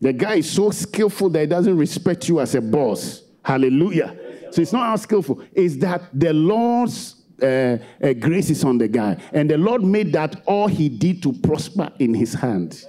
The 0.00 0.12
guy 0.12 0.36
is 0.36 0.50
so 0.50 0.70
skillful 0.70 1.30
that 1.30 1.40
he 1.40 1.46
doesn't 1.46 1.76
respect 1.76 2.28
you 2.28 2.40
as 2.40 2.54
a 2.54 2.60
boss. 2.60 3.22
Hallelujah. 3.42 4.16
So 4.50 4.62
it's 4.62 4.72
not 4.72 4.86
how 4.86 4.96
skillful, 4.96 5.42
it's 5.52 5.76
that 5.78 6.02
the 6.12 6.32
Lord's 6.32 7.14
uh, 7.42 7.78
uh, 8.02 8.12
grace 8.14 8.50
is 8.50 8.64
on 8.64 8.78
the 8.78 8.88
guy. 8.88 9.16
And 9.32 9.50
the 9.50 9.58
Lord 9.58 9.82
made 9.82 10.12
that 10.12 10.42
all 10.46 10.68
he 10.68 10.88
did 10.88 11.22
to 11.22 11.32
prosper 11.32 11.90
in 11.98 12.14
his 12.14 12.34
hand. 12.34 12.84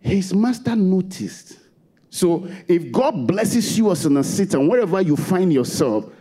His 0.00 0.34
master 0.34 0.74
noticed 0.74 1.58
so 2.14 2.46
if 2.68 2.92
God 2.92 3.26
blesses 3.26 3.78
you 3.78 3.90
as 3.90 4.04
an 4.04 4.18
assistant, 4.18 4.68
wherever 4.68 5.00
you 5.00 5.16
find 5.16 5.50
yourself, 5.50 6.12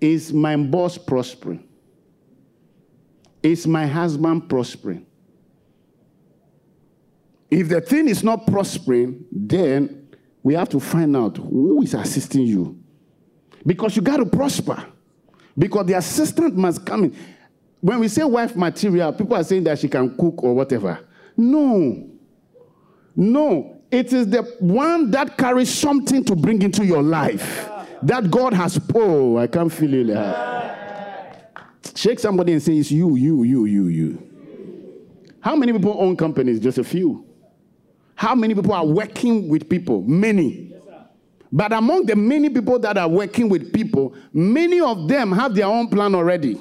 is 0.00 0.32
my 0.32 0.56
boss 0.56 0.96
prospering? 0.96 1.68
Is 3.42 3.66
my 3.66 3.84
husband 3.84 4.48
prospering? 4.48 5.04
If 7.50 7.68
the 7.68 7.80
thing 7.80 8.08
is 8.08 8.22
not 8.22 8.46
prospering, 8.46 9.24
then 9.32 10.14
we 10.44 10.54
have 10.54 10.68
to 10.68 10.78
find 10.78 11.16
out 11.16 11.38
who 11.38 11.82
is 11.82 11.94
assisting 11.94 12.42
you. 12.42 12.80
Because 13.66 13.96
you 13.96 14.02
got 14.02 14.18
to 14.18 14.26
prosper. 14.26 14.86
Because 15.58 15.86
the 15.86 15.94
assistant 15.94 16.54
must 16.54 16.86
come 16.86 17.04
in. 17.04 17.16
When 17.80 17.98
we 17.98 18.06
say 18.06 18.22
wife 18.22 18.54
material, 18.54 19.12
people 19.12 19.34
are 19.34 19.42
saying 19.42 19.64
that 19.64 19.80
she 19.80 19.88
can 19.88 20.16
cook 20.16 20.44
or 20.44 20.54
whatever. 20.54 21.00
No. 21.36 22.10
No. 23.16 23.81
It 23.92 24.10
is 24.14 24.30
the 24.30 24.42
one 24.58 25.10
that 25.10 25.36
carries 25.36 25.72
something 25.72 26.24
to 26.24 26.34
bring 26.34 26.62
into 26.62 26.82
your 26.84 27.02
life 27.02 27.68
that 28.02 28.30
God 28.30 28.54
has. 28.54 28.80
Oh, 28.94 29.36
I 29.36 29.46
can't 29.46 29.70
feel 29.70 30.08
it. 30.10 31.38
Shake 31.94 32.18
somebody 32.18 32.54
and 32.54 32.62
say, 32.62 32.78
It's 32.78 32.90
you, 32.90 33.16
you, 33.16 33.42
you, 33.42 33.66
you, 33.66 33.86
you. 33.88 34.28
How 35.40 35.54
many 35.54 35.74
people 35.74 35.94
own 35.98 36.16
companies? 36.16 36.58
Just 36.58 36.78
a 36.78 36.84
few. 36.84 37.26
How 38.14 38.34
many 38.34 38.54
people 38.54 38.72
are 38.72 38.86
working 38.86 39.48
with 39.48 39.68
people? 39.68 40.00
Many. 40.00 40.72
But 41.52 41.74
among 41.74 42.06
the 42.06 42.16
many 42.16 42.48
people 42.48 42.78
that 42.78 42.96
are 42.96 43.08
working 43.08 43.50
with 43.50 43.74
people, 43.74 44.14
many 44.32 44.80
of 44.80 45.06
them 45.06 45.32
have 45.32 45.54
their 45.54 45.66
own 45.66 45.88
plan 45.88 46.14
already. 46.14 46.58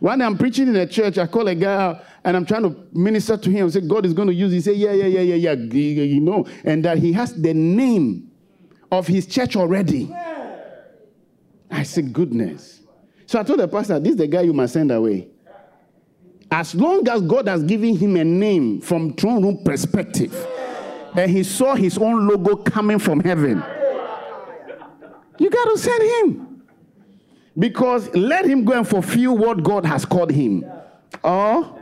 When 0.00 0.22
I'm 0.22 0.38
preaching 0.38 0.68
in 0.68 0.76
a 0.76 0.86
church, 0.86 1.18
I 1.18 1.26
call 1.26 1.48
a 1.48 1.54
guy 1.54 1.74
out 1.74 2.04
and 2.24 2.36
I'm 2.36 2.46
trying 2.46 2.62
to 2.62 2.76
minister 2.92 3.36
to 3.36 3.50
him. 3.50 3.66
I 3.66 3.70
say, 3.70 3.80
God 3.80 4.06
is 4.06 4.12
going 4.12 4.28
to 4.28 4.34
use. 4.34 4.52
He 4.52 4.60
say, 4.60 4.74
yeah, 4.74 4.92
yeah, 4.92 5.06
yeah, 5.06 5.34
yeah, 5.34 5.52
yeah. 5.52 6.02
You 6.04 6.20
know, 6.20 6.46
and 6.64 6.84
that 6.84 6.98
he 6.98 7.12
has 7.14 7.34
the 7.34 7.54
name 7.54 8.30
of 8.92 9.06
his 9.06 9.26
church 9.26 9.56
already. 9.56 10.14
I 11.70 11.82
said, 11.82 12.12
goodness. 12.12 12.80
So 13.26 13.38
I 13.38 13.42
told 13.42 13.58
the 13.58 13.68
pastor, 13.68 13.98
this 13.98 14.12
is 14.12 14.16
the 14.16 14.26
guy 14.26 14.42
you 14.42 14.52
must 14.52 14.72
send 14.72 14.90
away. 14.90 15.28
As 16.50 16.74
long 16.74 17.06
as 17.08 17.20
God 17.22 17.46
has 17.46 17.62
given 17.62 17.94
him 17.96 18.16
a 18.16 18.24
name 18.24 18.80
from 18.80 19.12
throne 19.14 19.42
room 19.42 19.62
perspective, 19.64 20.34
and 21.14 21.30
he 21.30 21.42
saw 21.42 21.74
his 21.74 21.98
own 21.98 22.26
logo 22.26 22.56
coming 22.56 22.98
from 22.98 23.20
heaven, 23.20 23.62
you 25.38 25.50
got 25.50 25.64
to 25.64 25.78
send 25.78 26.02
him. 26.02 26.47
Because 27.58 28.14
let 28.14 28.44
him 28.44 28.64
go 28.64 28.74
and 28.74 28.86
fulfill 28.88 29.36
what 29.36 29.62
God 29.62 29.84
has 29.84 30.04
called 30.04 30.30
him. 30.30 30.64
Oh, 31.24 31.78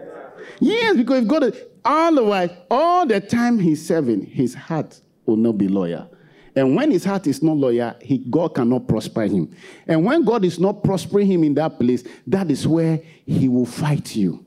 Yes, 0.60 0.96
because 0.96 1.22
if 1.22 1.28
God, 1.28 1.56
otherwise, 1.84 2.50
all 2.70 3.06
the 3.06 3.20
time 3.20 3.58
he's 3.58 3.86
serving, 3.86 4.26
his 4.26 4.54
heart 4.54 5.00
will 5.24 5.36
not 5.36 5.58
be 5.58 5.68
loyal. 5.68 6.10
And 6.54 6.74
when 6.74 6.90
his 6.90 7.04
heart 7.04 7.26
is 7.26 7.42
not 7.42 7.56
loyal, 7.56 7.94
he, 8.00 8.18
God 8.18 8.54
cannot 8.54 8.88
prosper 8.88 9.22
him. 9.22 9.54
And 9.86 10.04
when 10.04 10.24
God 10.24 10.44
is 10.44 10.58
not 10.58 10.82
prospering 10.82 11.26
him 11.26 11.44
in 11.44 11.54
that 11.54 11.78
place, 11.78 12.02
that 12.26 12.50
is 12.50 12.66
where 12.66 13.02
he 13.26 13.48
will 13.48 13.66
fight 13.66 14.16
you. 14.16 14.44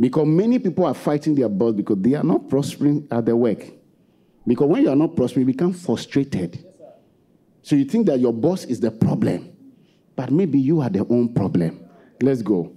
Because 0.00 0.26
many 0.26 0.58
people 0.58 0.86
are 0.86 0.94
fighting 0.94 1.34
their 1.34 1.48
boss 1.48 1.74
because 1.74 1.98
they 2.00 2.14
are 2.14 2.24
not 2.24 2.48
prospering 2.48 3.06
at 3.10 3.26
their 3.26 3.36
work. 3.36 3.64
Because 4.46 4.66
when 4.66 4.82
you 4.82 4.90
are 4.90 4.96
not 4.96 5.14
prospering, 5.14 5.46
you 5.46 5.52
become 5.52 5.72
frustrated. 5.72 6.56
Yes, 6.56 6.92
so 7.62 7.76
you 7.76 7.84
think 7.84 8.06
that 8.06 8.18
your 8.18 8.32
boss 8.32 8.64
is 8.64 8.80
the 8.80 8.90
problem, 8.90 9.53
but 10.16 10.30
maybe 10.30 10.58
you 10.58 10.80
are 10.80 10.90
the 10.90 11.06
own 11.08 11.32
problem. 11.32 11.80
Let's 12.20 12.42
go. 12.42 12.72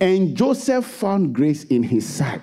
And 0.00 0.36
Joseph 0.36 0.84
found 0.84 1.34
grace 1.34 1.64
in 1.64 1.82
his 1.82 2.06
sight. 2.06 2.42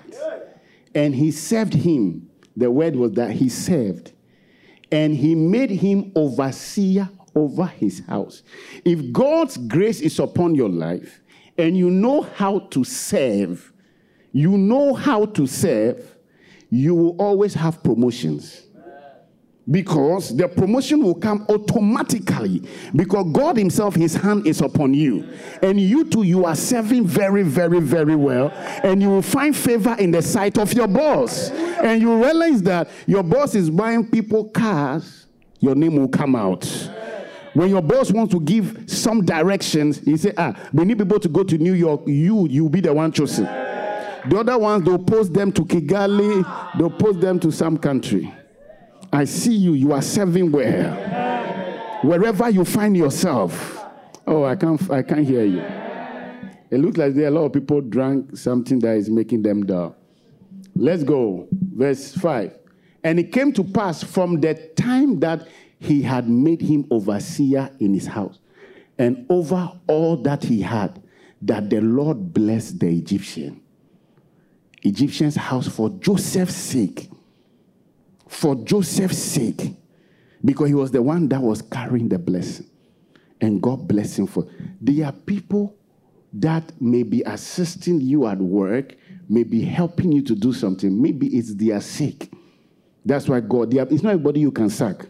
And 0.94 1.14
he 1.14 1.30
served 1.30 1.74
him. 1.74 2.28
The 2.56 2.70
word 2.70 2.96
was 2.96 3.12
that 3.12 3.32
he 3.32 3.48
served. 3.48 4.12
And 4.90 5.14
he 5.14 5.34
made 5.34 5.70
him 5.70 6.12
overseer 6.14 7.08
over 7.34 7.66
his 7.66 8.02
house. 8.06 8.42
If 8.84 9.12
God's 9.12 9.56
grace 9.56 10.00
is 10.00 10.18
upon 10.18 10.54
your 10.54 10.68
life 10.68 11.22
and 11.56 11.76
you 11.76 11.90
know 11.90 12.22
how 12.22 12.60
to 12.70 12.84
serve, 12.84 13.72
you 14.32 14.58
know 14.58 14.94
how 14.94 15.26
to 15.26 15.46
serve, 15.46 16.16
you 16.68 16.94
will 16.94 17.16
always 17.18 17.54
have 17.54 17.82
promotions 17.82 18.62
because 19.70 20.36
the 20.36 20.48
promotion 20.48 21.02
will 21.02 21.14
come 21.14 21.46
automatically 21.48 22.62
because 22.96 23.26
God 23.32 23.56
Himself, 23.56 23.94
His 23.94 24.14
hand 24.14 24.46
is 24.46 24.60
upon 24.60 24.92
you. 24.94 25.28
And 25.62 25.80
you 25.80 26.04
too, 26.04 26.24
you 26.24 26.44
are 26.44 26.56
serving 26.56 27.06
very, 27.06 27.42
very, 27.42 27.80
very 27.80 28.16
well. 28.16 28.50
And 28.82 29.00
you 29.00 29.08
will 29.08 29.22
find 29.22 29.56
favor 29.56 29.94
in 29.98 30.10
the 30.10 30.22
sight 30.22 30.58
of 30.58 30.72
your 30.72 30.88
boss. 30.88 31.50
And 31.50 32.02
you 32.02 32.22
realize 32.22 32.62
that 32.64 32.90
your 33.06 33.22
boss 33.22 33.54
is 33.54 33.70
buying 33.70 34.10
people 34.10 34.48
cars, 34.50 35.26
your 35.60 35.74
name 35.74 35.96
will 35.96 36.08
come 36.08 36.34
out. 36.34 36.64
When 37.54 37.68
your 37.68 37.82
boss 37.82 38.10
wants 38.10 38.32
to 38.32 38.40
give 38.40 38.84
some 38.86 39.24
directions, 39.24 39.98
he 39.98 40.16
say, 40.16 40.32
ah, 40.38 40.58
we 40.72 40.84
need 40.84 40.98
people 40.98 41.20
to 41.20 41.28
go 41.28 41.44
to 41.44 41.58
New 41.58 41.74
York. 41.74 42.02
You, 42.06 42.48
you'll 42.48 42.70
be 42.70 42.80
the 42.80 42.92
one 42.92 43.12
chosen. 43.12 43.44
The 43.44 44.38
other 44.38 44.56
ones, 44.56 44.84
they'll 44.84 44.98
post 44.98 45.34
them 45.34 45.52
to 45.52 45.64
Kigali, 45.64 46.78
they'll 46.78 46.90
post 46.90 47.20
them 47.20 47.38
to 47.40 47.50
some 47.50 47.76
country. 47.76 48.32
I 49.12 49.24
see 49.24 49.54
you. 49.54 49.74
You 49.74 49.92
are 49.92 50.02
serving 50.02 50.50
well. 50.50 52.00
Wherever 52.02 52.48
you 52.48 52.64
find 52.64 52.96
yourself. 52.96 53.78
Oh, 54.26 54.44
I 54.44 54.56
can't, 54.56 54.90
I 54.90 55.02
can't 55.02 55.26
hear 55.26 55.44
you. 55.44 55.60
It 56.70 56.78
looks 56.78 56.96
like 56.96 57.14
there 57.14 57.24
are 57.24 57.28
a 57.28 57.30
lot 57.30 57.44
of 57.44 57.52
people 57.52 57.82
drank 57.82 58.36
something 58.36 58.78
that 58.78 58.96
is 58.96 59.10
making 59.10 59.42
them 59.42 59.66
dull. 59.66 59.94
Let's 60.74 61.04
go. 61.04 61.46
Verse 61.52 62.14
5. 62.14 62.58
And 63.04 63.18
it 63.18 63.32
came 63.32 63.52
to 63.52 63.64
pass 63.64 64.02
from 64.02 64.40
the 64.40 64.54
time 64.76 65.20
that 65.20 65.46
he 65.78 66.00
had 66.02 66.28
made 66.28 66.62
him 66.62 66.86
overseer 66.90 67.70
in 67.80 67.92
his 67.92 68.06
house 68.06 68.38
and 68.98 69.26
over 69.28 69.72
all 69.88 70.16
that 70.22 70.44
he 70.44 70.62
had, 70.62 71.02
that 71.42 71.68
the 71.68 71.80
Lord 71.80 72.32
blessed 72.32 72.78
the 72.78 72.88
Egyptian. 72.88 73.60
Egyptian's 74.82 75.36
house 75.36 75.68
for 75.68 75.90
Joseph's 75.90 76.54
sake 76.54 77.10
for 78.32 78.54
Joseph's 78.56 79.18
sake, 79.18 79.76
because 80.44 80.68
he 80.68 80.74
was 80.74 80.90
the 80.90 81.02
one 81.02 81.28
that 81.28 81.40
was 81.40 81.62
carrying 81.62 82.08
the 82.08 82.18
blessing. 82.18 82.66
And 83.40 83.60
God 83.60 83.86
bless 83.86 84.18
him 84.18 84.26
for. 84.26 84.46
There 84.80 85.06
are 85.06 85.12
people 85.12 85.76
that 86.32 86.72
may 86.80 87.02
be 87.02 87.22
assisting 87.22 88.00
you 88.00 88.26
at 88.26 88.38
work, 88.38 88.94
may 89.28 89.42
be 89.44 89.62
helping 89.62 90.12
you 90.12 90.22
to 90.22 90.34
do 90.34 90.52
something. 90.52 91.00
Maybe 91.00 91.26
it's 91.28 91.54
their 91.54 91.80
sake. 91.80 92.32
That's 93.04 93.28
why 93.28 93.40
God, 93.40 93.76
are, 93.76 93.86
it's 93.90 94.02
not 94.02 94.10
everybody 94.10 94.40
you 94.40 94.52
can 94.52 94.70
sack. 94.70 95.06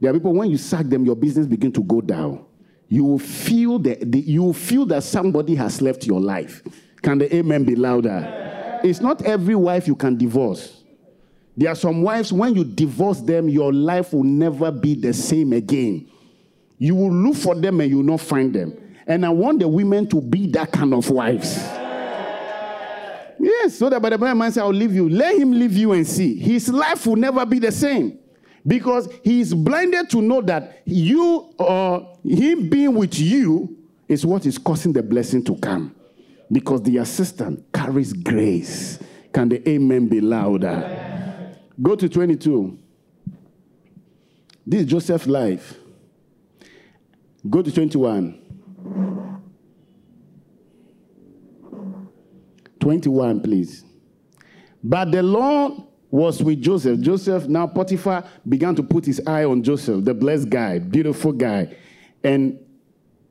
There 0.00 0.10
are 0.10 0.14
people, 0.14 0.34
when 0.34 0.50
you 0.50 0.58
sack 0.58 0.86
them, 0.86 1.04
your 1.04 1.16
business 1.16 1.46
begin 1.46 1.72
to 1.72 1.82
go 1.82 2.00
down. 2.00 2.44
you 2.92 3.04
will 3.04 3.18
feel 3.18 3.78
that 3.78 4.14
you 4.14 4.42
will 4.42 4.52
feel 4.52 4.84
that 4.84 5.02
somebody 5.02 5.54
has 5.54 5.80
left 5.80 6.06
your 6.06 6.20
life. 6.20 6.62
Can 7.00 7.16
the 7.16 7.34
amen 7.34 7.64
be 7.64 7.74
louder? 7.74 8.80
It's 8.84 9.00
not 9.00 9.22
every 9.22 9.54
wife 9.54 9.86
you 9.88 9.96
can 9.96 10.18
divorce. 10.18 10.81
There 11.56 11.70
are 11.70 11.74
some 11.74 12.02
wives, 12.02 12.32
when 12.32 12.54
you 12.54 12.64
divorce 12.64 13.20
them, 13.20 13.48
your 13.48 13.72
life 13.72 14.12
will 14.12 14.24
never 14.24 14.70
be 14.70 14.94
the 14.94 15.12
same 15.12 15.52
again. 15.52 16.08
You 16.78 16.94
will 16.94 17.12
look 17.12 17.36
for 17.36 17.54
them 17.54 17.80
and 17.80 17.90
you 17.90 17.98
will 17.98 18.04
not 18.04 18.20
find 18.20 18.54
them. 18.54 18.76
And 19.06 19.26
I 19.26 19.28
want 19.28 19.60
the 19.60 19.68
women 19.68 20.08
to 20.08 20.20
be 20.20 20.46
that 20.52 20.72
kind 20.72 20.94
of 20.94 21.08
wives. 21.10 21.56
Yes, 23.38 23.76
so 23.76 23.90
that 23.90 24.00
by 24.00 24.10
the 24.10 24.18
man 24.18 24.52
says, 24.52 24.58
I'll 24.58 24.70
leave 24.70 24.94
you, 24.94 25.08
let 25.08 25.36
him 25.36 25.52
leave 25.52 25.76
you 25.76 25.92
and 25.92 26.06
see. 26.06 26.38
His 26.38 26.68
life 26.68 27.06
will 27.06 27.16
never 27.16 27.44
be 27.44 27.58
the 27.58 27.72
same. 27.72 28.18
Because 28.64 29.08
he 29.24 29.40
is 29.40 29.52
blinded 29.52 30.08
to 30.10 30.22
know 30.22 30.40
that 30.42 30.82
you 30.84 31.52
or 31.58 32.18
him 32.24 32.70
being 32.70 32.94
with 32.94 33.18
you 33.18 33.76
is 34.06 34.24
what 34.24 34.46
is 34.46 34.58
causing 34.58 34.92
the 34.92 35.02
blessing 35.02 35.44
to 35.44 35.56
come. 35.56 35.94
Because 36.50 36.82
the 36.82 36.98
assistant 36.98 37.72
carries 37.72 38.12
grace. 38.12 39.00
Can 39.32 39.48
the 39.48 39.68
amen 39.68 40.06
be 40.08 40.20
louder? 40.20 41.11
Go 41.80 41.96
to 41.96 42.08
22. 42.08 42.78
This 44.66 44.82
is 44.82 44.86
Joseph's 44.86 45.26
life. 45.26 45.78
Go 47.48 47.62
to 47.62 47.72
21. 47.72 48.40
21, 52.78 53.40
please. 53.40 53.84
But 54.82 55.12
the 55.12 55.22
Lord 55.22 55.74
was 56.10 56.42
with 56.42 56.60
Joseph. 56.60 57.00
Joseph, 57.00 57.48
now 57.48 57.66
Potiphar 57.66 58.24
began 58.48 58.74
to 58.74 58.82
put 58.82 59.06
his 59.06 59.20
eye 59.26 59.44
on 59.44 59.62
Joseph, 59.62 60.04
the 60.04 60.12
blessed 60.12 60.50
guy, 60.50 60.78
beautiful 60.78 61.32
guy. 61.32 61.74
And 62.22 62.58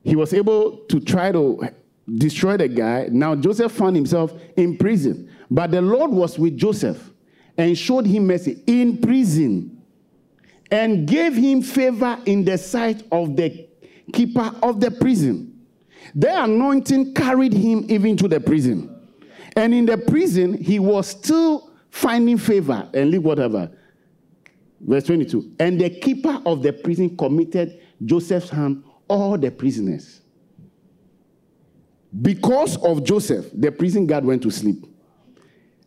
he 0.02 0.16
was 0.16 0.34
able 0.34 0.78
to 0.88 1.00
try 1.00 1.32
to 1.32 1.68
destroy 2.16 2.56
the 2.56 2.68
guy. 2.68 3.08
Now 3.10 3.36
Joseph 3.36 3.72
found 3.72 3.94
himself 3.94 4.32
in 4.56 4.76
prison. 4.76 5.30
But 5.50 5.70
the 5.70 5.80
Lord 5.80 6.10
was 6.10 6.38
with 6.38 6.56
Joseph 6.56 7.11
and 7.56 7.76
showed 7.76 8.06
him 8.06 8.26
mercy 8.26 8.62
in 8.66 8.98
prison 8.98 9.82
and 10.70 11.06
gave 11.06 11.34
him 11.34 11.62
favor 11.62 12.18
in 12.24 12.44
the 12.44 12.56
sight 12.56 13.02
of 13.12 13.36
the 13.36 13.68
keeper 14.12 14.54
of 14.62 14.80
the 14.80 14.90
prison. 14.90 15.48
The 16.14 16.44
anointing 16.44 17.14
carried 17.14 17.52
him 17.52 17.86
even 17.88 18.16
to 18.18 18.28
the 18.28 18.40
prison. 18.40 18.88
And 19.54 19.74
in 19.74 19.86
the 19.86 19.98
prison, 19.98 20.54
he 20.54 20.78
was 20.78 21.06
still 21.06 21.70
finding 21.90 22.38
favor 22.38 22.88
and 22.94 23.10
leave 23.10 23.22
whatever. 23.22 23.70
Verse 24.80 25.04
22. 25.04 25.52
And 25.60 25.80
the 25.80 25.90
keeper 25.90 26.40
of 26.44 26.62
the 26.62 26.72
prison 26.72 27.16
committed 27.16 27.80
Joseph's 28.04 28.50
hand 28.50 28.82
all 29.08 29.36
the 29.38 29.50
prisoners. 29.50 30.22
Because 32.20 32.76
of 32.78 33.04
Joseph, 33.04 33.50
the 33.54 33.70
prison 33.70 34.06
guard 34.06 34.24
went 34.24 34.42
to 34.42 34.50
sleep. 34.50 34.86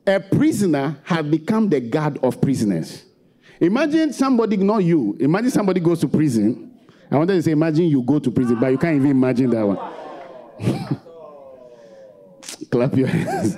A 0.08 0.20
prisoner 0.20 0.98
had 1.04 1.32
become 1.32 1.70
the 1.70 1.80
guard 1.80 2.20
of 2.24 2.40
prisoners. 2.40 3.06
Imagine 3.60 4.14
somebody, 4.14 4.58
not 4.58 4.80
you, 4.80 5.18
imagine 5.20 5.52
somebody 5.52 5.80
goes 5.80 6.00
to 6.02 6.08
prison. 6.08 6.78
I 7.10 7.18
wanted 7.18 7.36
to 7.36 7.44
say, 7.44 7.52
imagine 7.52 7.86
you 7.86 8.02
go 8.02 8.20
to 8.20 8.32
prison, 8.32 8.60
but 8.60 8.68
you 8.68 8.78
can't 8.78 8.98
even 8.98 9.12
imagine 9.12 9.50
that 9.52 9.66
one. 9.66 9.78
Clap 12.72 12.96
your 12.96 13.08
hands. 13.08 13.56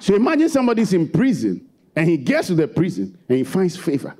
So 0.00 0.16
imagine 0.16 0.48
somebody's 0.48 0.92
in 0.92 1.08
prison 1.08 1.68
and 1.94 2.08
he 2.08 2.16
gets 2.16 2.48
to 2.48 2.54
the 2.54 2.66
prison 2.66 3.16
and 3.28 3.38
he 3.38 3.44
finds 3.44 3.76
favor. 3.76 4.16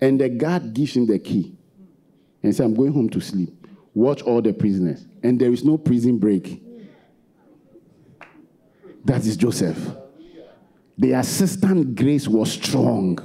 And 0.00 0.20
the 0.20 0.28
guard 0.28 0.74
gives 0.74 0.96
him 0.96 1.06
the 1.06 1.18
key 1.18 1.56
and 2.42 2.54
says, 2.54 2.64
I'm 2.64 2.74
going 2.74 2.92
home 2.92 3.08
to 3.10 3.20
sleep. 3.20 3.66
Watch 3.94 4.22
all 4.22 4.42
the 4.42 4.52
prisoners. 4.52 5.06
And 5.22 5.40
there 5.40 5.52
is 5.52 5.64
no 5.64 5.78
prison 5.78 6.18
break. 6.18 6.62
That 9.04 9.24
is 9.26 9.36
Joseph. 9.36 9.78
The 10.96 11.12
assistant 11.12 11.94
grace 11.96 12.28
was 12.28 12.52
strong. 12.52 13.18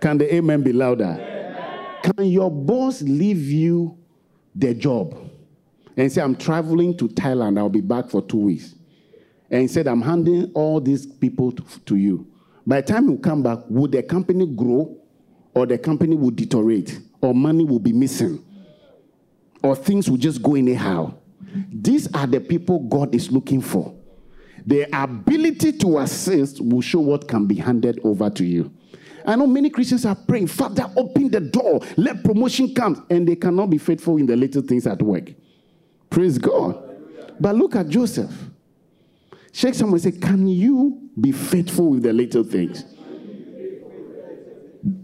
Can 0.00 0.18
the 0.18 0.34
amen 0.34 0.62
be 0.62 0.72
louder? 0.72 2.00
Can 2.02 2.26
your 2.26 2.50
boss 2.50 3.02
leave 3.02 3.42
you 3.42 3.98
the 4.54 4.74
job 4.74 5.16
and 5.96 6.10
say, 6.10 6.22
I'm 6.22 6.34
traveling 6.36 6.96
to 6.96 7.08
Thailand, 7.08 7.58
I'll 7.58 7.68
be 7.68 7.80
back 7.80 8.10
for 8.10 8.22
two 8.22 8.38
weeks? 8.38 8.74
and 9.52 9.60
he 9.60 9.68
said, 9.68 9.86
I'm 9.86 10.00
handing 10.00 10.50
all 10.54 10.80
these 10.80 11.04
people 11.06 11.52
to, 11.52 11.62
to 11.80 11.96
you. 11.96 12.26
By 12.66 12.80
the 12.80 12.90
time 12.90 13.10
you 13.10 13.18
come 13.18 13.42
back, 13.42 13.58
would 13.68 13.92
the 13.92 14.02
company 14.02 14.46
grow 14.46 14.96
or 15.54 15.66
the 15.66 15.76
company 15.76 16.16
will 16.16 16.30
deteriorate 16.30 16.98
or 17.20 17.34
money 17.34 17.62
will 17.62 17.78
be 17.78 17.92
missing 17.92 18.42
or 19.62 19.76
things 19.76 20.10
will 20.10 20.16
just 20.16 20.42
go 20.42 20.54
anyhow? 20.54 21.12
These 21.70 22.12
are 22.14 22.26
the 22.26 22.40
people 22.40 22.80
God 22.80 23.14
is 23.14 23.30
looking 23.30 23.60
for. 23.60 23.94
The 24.66 24.86
ability 24.92 25.72
to 25.78 25.98
assist 25.98 26.60
will 26.60 26.80
show 26.80 27.00
what 27.00 27.26
can 27.26 27.46
be 27.46 27.56
handed 27.56 28.00
over 28.04 28.30
to 28.30 28.44
you. 28.44 28.72
I 29.24 29.36
know 29.36 29.46
many 29.46 29.70
Christians 29.70 30.04
are 30.04 30.14
praying, 30.16 30.48
Father, 30.48 30.90
open 30.96 31.30
the 31.30 31.40
door, 31.40 31.80
let 31.96 32.24
promotion 32.24 32.74
come, 32.74 33.06
and 33.08 33.26
they 33.26 33.36
cannot 33.36 33.70
be 33.70 33.78
faithful 33.78 34.16
in 34.16 34.26
the 34.26 34.36
little 34.36 34.62
things 34.62 34.86
at 34.86 35.00
work. 35.00 35.32
Praise 36.10 36.38
God. 36.38 36.82
But 37.40 37.56
look 37.56 37.76
at 37.76 37.88
Joseph. 37.88 38.32
Shake 39.52 39.74
someone 39.74 40.00
and 40.00 40.14
say, 40.14 40.18
Can 40.18 40.46
you 40.46 41.10
be 41.20 41.32
faithful 41.32 41.90
with 41.90 42.02
the 42.02 42.12
little 42.12 42.44
things? 42.44 42.84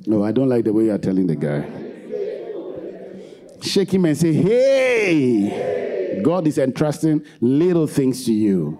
No, 0.06 0.24
I 0.24 0.32
don't 0.32 0.48
like 0.48 0.64
the 0.64 0.72
way 0.72 0.86
you're 0.86 0.98
telling 0.98 1.26
the 1.26 1.36
guy. 1.36 1.66
Shake 3.60 3.92
him 3.92 4.04
and 4.06 4.16
say, 4.16 4.32
Hey, 4.32 6.20
God 6.22 6.46
is 6.46 6.58
entrusting 6.58 7.24
little 7.40 7.86
things 7.86 8.24
to 8.24 8.32
you. 8.32 8.78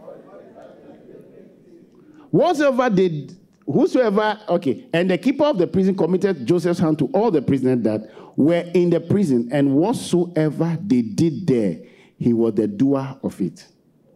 Whatsoever 2.31 2.91
did, 2.91 3.37
whosoever, 3.67 4.39
okay, 4.49 4.87
and 4.93 5.11
the 5.11 5.19
keeper 5.19 5.45
of 5.45 5.59
the 5.59 5.67
prison 5.67 5.97
committed 5.97 6.47
Joseph's 6.47 6.79
hand 6.79 6.99
to 6.99 7.07
all 7.15 7.31
the 7.31 7.43
prisoners 7.43 7.83
that 7.83 8.11
were 8.37 8.65
in 8.75 8.91
the 8.91 9.01
prison, 9.01 9.49
and 9.53 9.75
whatsoever 9.75 10.79
they 10.81 11.03
did 11.03 11.47
there, 11.47 11.81
he 12.19 12.33
was 12.33 12.55
the 12.55 12.67
doer 12.67 13.19
of 13.23 13.41
it. 13.41 13.67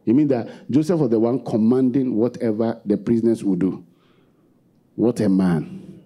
You 0.04 0.14
mean 0.14 0.28
that 0.28 0.70
Joseph 0.70 0.98
was 1.00 1.10
the 1.10 1.18
one 1.18 1.44
commanding 1.44 2.16
whatever 2.16 2.80
the 2.84 2.96
prisoners 2.96 3.44
would 3.44 3.60
do? 3.60 3.84
What 4.96 5.20
a 5.20 5.28
man. 5.28 6.02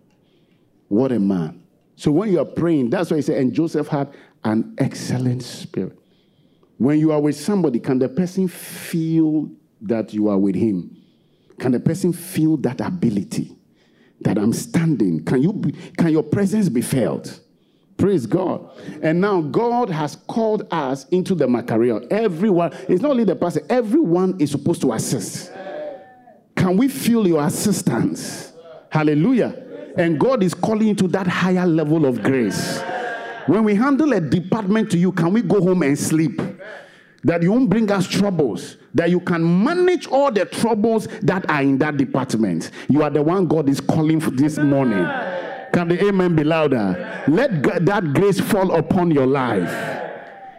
What 0.88 1.12
a 1.12 1.18
man. 1.18 1.62
So 1.96 2.10
when 2.10 2.30
you 2.30 2.38
are 2.40 2.44
praying, 2.44 2.90
that's 2.90 3.10
why 3.10 3.16
he 3.16 3.22
said, 3.22 3.38
and 3.38 3.52
Joseph 3.52 3.88
had 3.88 4.12
an 4.44 4.74
excellent 4.78 5.42
spirit. 5.42 5.98
When 6.78 6.98
you 6.98 7.10
are 7.10 7.20
with 7.20 7.36
somebody, 7.36 7.80
can 7.80 7.98
the 7.98 8.08
person 8.08 8.48
feel 8.48 9.50
that 9.80 10.12
you 10.12 10.28
are 10.28 10.38
with 10.38 10.54
him? 10.54 10.95
Can 11.58 11.72
the 11.72 11.80
person 11.80 12.12
feel 12.12 12.56
that 12.58 12.80
ability 12.80 13.56
that 14.20 14.38
I'm 14.38 14.52
standing? 14.52 15.24
Can 15.24 15.42
you 15.42 15.52
be, 15.52 15.72
can 15.96 16.10
your 16.10 16.22
presence 16.22 16.68
be 16.68 16.82
felt? 16.82 17.40
Praise 17.96 18.26
God. 18.26 18.70
And 19.02 19.20
now 19.20 19.40
God 19.40 19.88
has 19.88 20.16
called 20.16 20.66
us 20.70 21.06
into 21.08 21.34
the 21.34 21.46
Macaria. 21.46 22.06
Everyone, 22.10 22.72
it's 22.88 23.00
not 23.00 23.12
only 23.12 23.24
the 23.24 23.36
pastor, 23.36 23.62
everyone 23.70 24.38
is 24.38 24.50
supposed 24.50 24.82
to 24.82 24.92
assist. 24.92 25.50
Can 26.54 26.76
we 26.76 26.88
feel 26.88 27.26
your 27.26 27.44
assistance? 27.44 28.52
Hallelujah. 28.90 29.62
And 29.96 30.20
God 30.20 30.42
is 30.42 30.52
calling 30.52 30.88
you 30.88 30.94
to 30.96 31.08
that 31.08 31.26
higher 31.26 31.66
level 31.66 32.04
of 32.04 32.22
grace. 32.22 32.82
When 33.46 33.64
we 33.64 33.74
handle 33.74 34.12
a 34.12 34.20
department 34.20 34.90
to 34.90 34.98
you, 34.98 35.12
can 35.12 35.32
we 35.32 35.40
go 35.40 35.60
home 35.60 35.82
and 35.82 35.98
sleep? 35.98 36.40
That 37.24 37.42
you 37.42 37.50
won't 37.52 37.68
bring 37.68 37.90
us 37.90 38.06
troubles, 38.06 38.76
that 38.94 39.10
you 39.10 39.20
can 39.20 39.64
manage 39.64 40.06
all 40.06 40.30
the 40.30 40.44
troubles 40.44 41.08
that 41.22 41.48
are 41.50 41.62
in 41.62 41.78
that 41.78 41.96
department. 41.96 42.70
You 42.88 43.02
are 43.02 43.10
the 43.10 43.22
one 43.22 43.46
God 43.46 43.68
is 43.68 43.80
calling 43.80 44.20
for 44.20 44.30
this 44.30 44.58
morning. 44.58 45.04
Can 45.72 45.88
the 45.88 46.06
amen 46.06 46.36
be 46.36 46.44
louder? 46.44 47.24
Let 47.28 47.62
that 47.86 48.12
grace 48.14 48.40
fall 48.40 48.74
upon 48.74 49.10
your 49.10 49.26
life. 49.26 50.02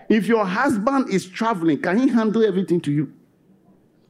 If 0.09 0.27
your 0.27 0.45
husband 0.45 1.09
is 1.13 1.25
traveling, 1.25 1.81
can 1.81 1.97
he 1.97 2.09
handle 2.09 2.45
everything 2.45 2.81
to 2.81 2.91
you? 2.91 3.13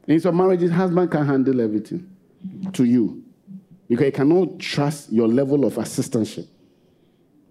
In 0.08 0.20
some 0.20 0.38
marriages, 0.38 0.72
husband 0.72 1.12
can 1.12 1.26
handle 1.26 1.62
everything 1.62 2.10
to 2.74 2.84
you 2.84 3.24
because 3.90 4.06
he 4.06 4.12
cannot 4.12 4.60
trust 4.60 5.12
your 5.12 5.28
level 5.28 5.66
of 5.66 5.78
assistance. 5.78 6.40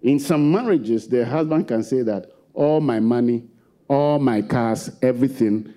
In 0.01 0.19
some 0.19 0.51
marriages, 0.51 1.07
the 1.07 1.25
husband 1.25 1.67
can 1.67 1.83
say 1.83 2.01
that 2.03 2.31
all 2.53 2.79
my 2.79 2.99
money, 2.99 3.43
all 3.87 4.19
my 4.19 4.41
cars, 4.41 4.91
everything, 5.01 5.73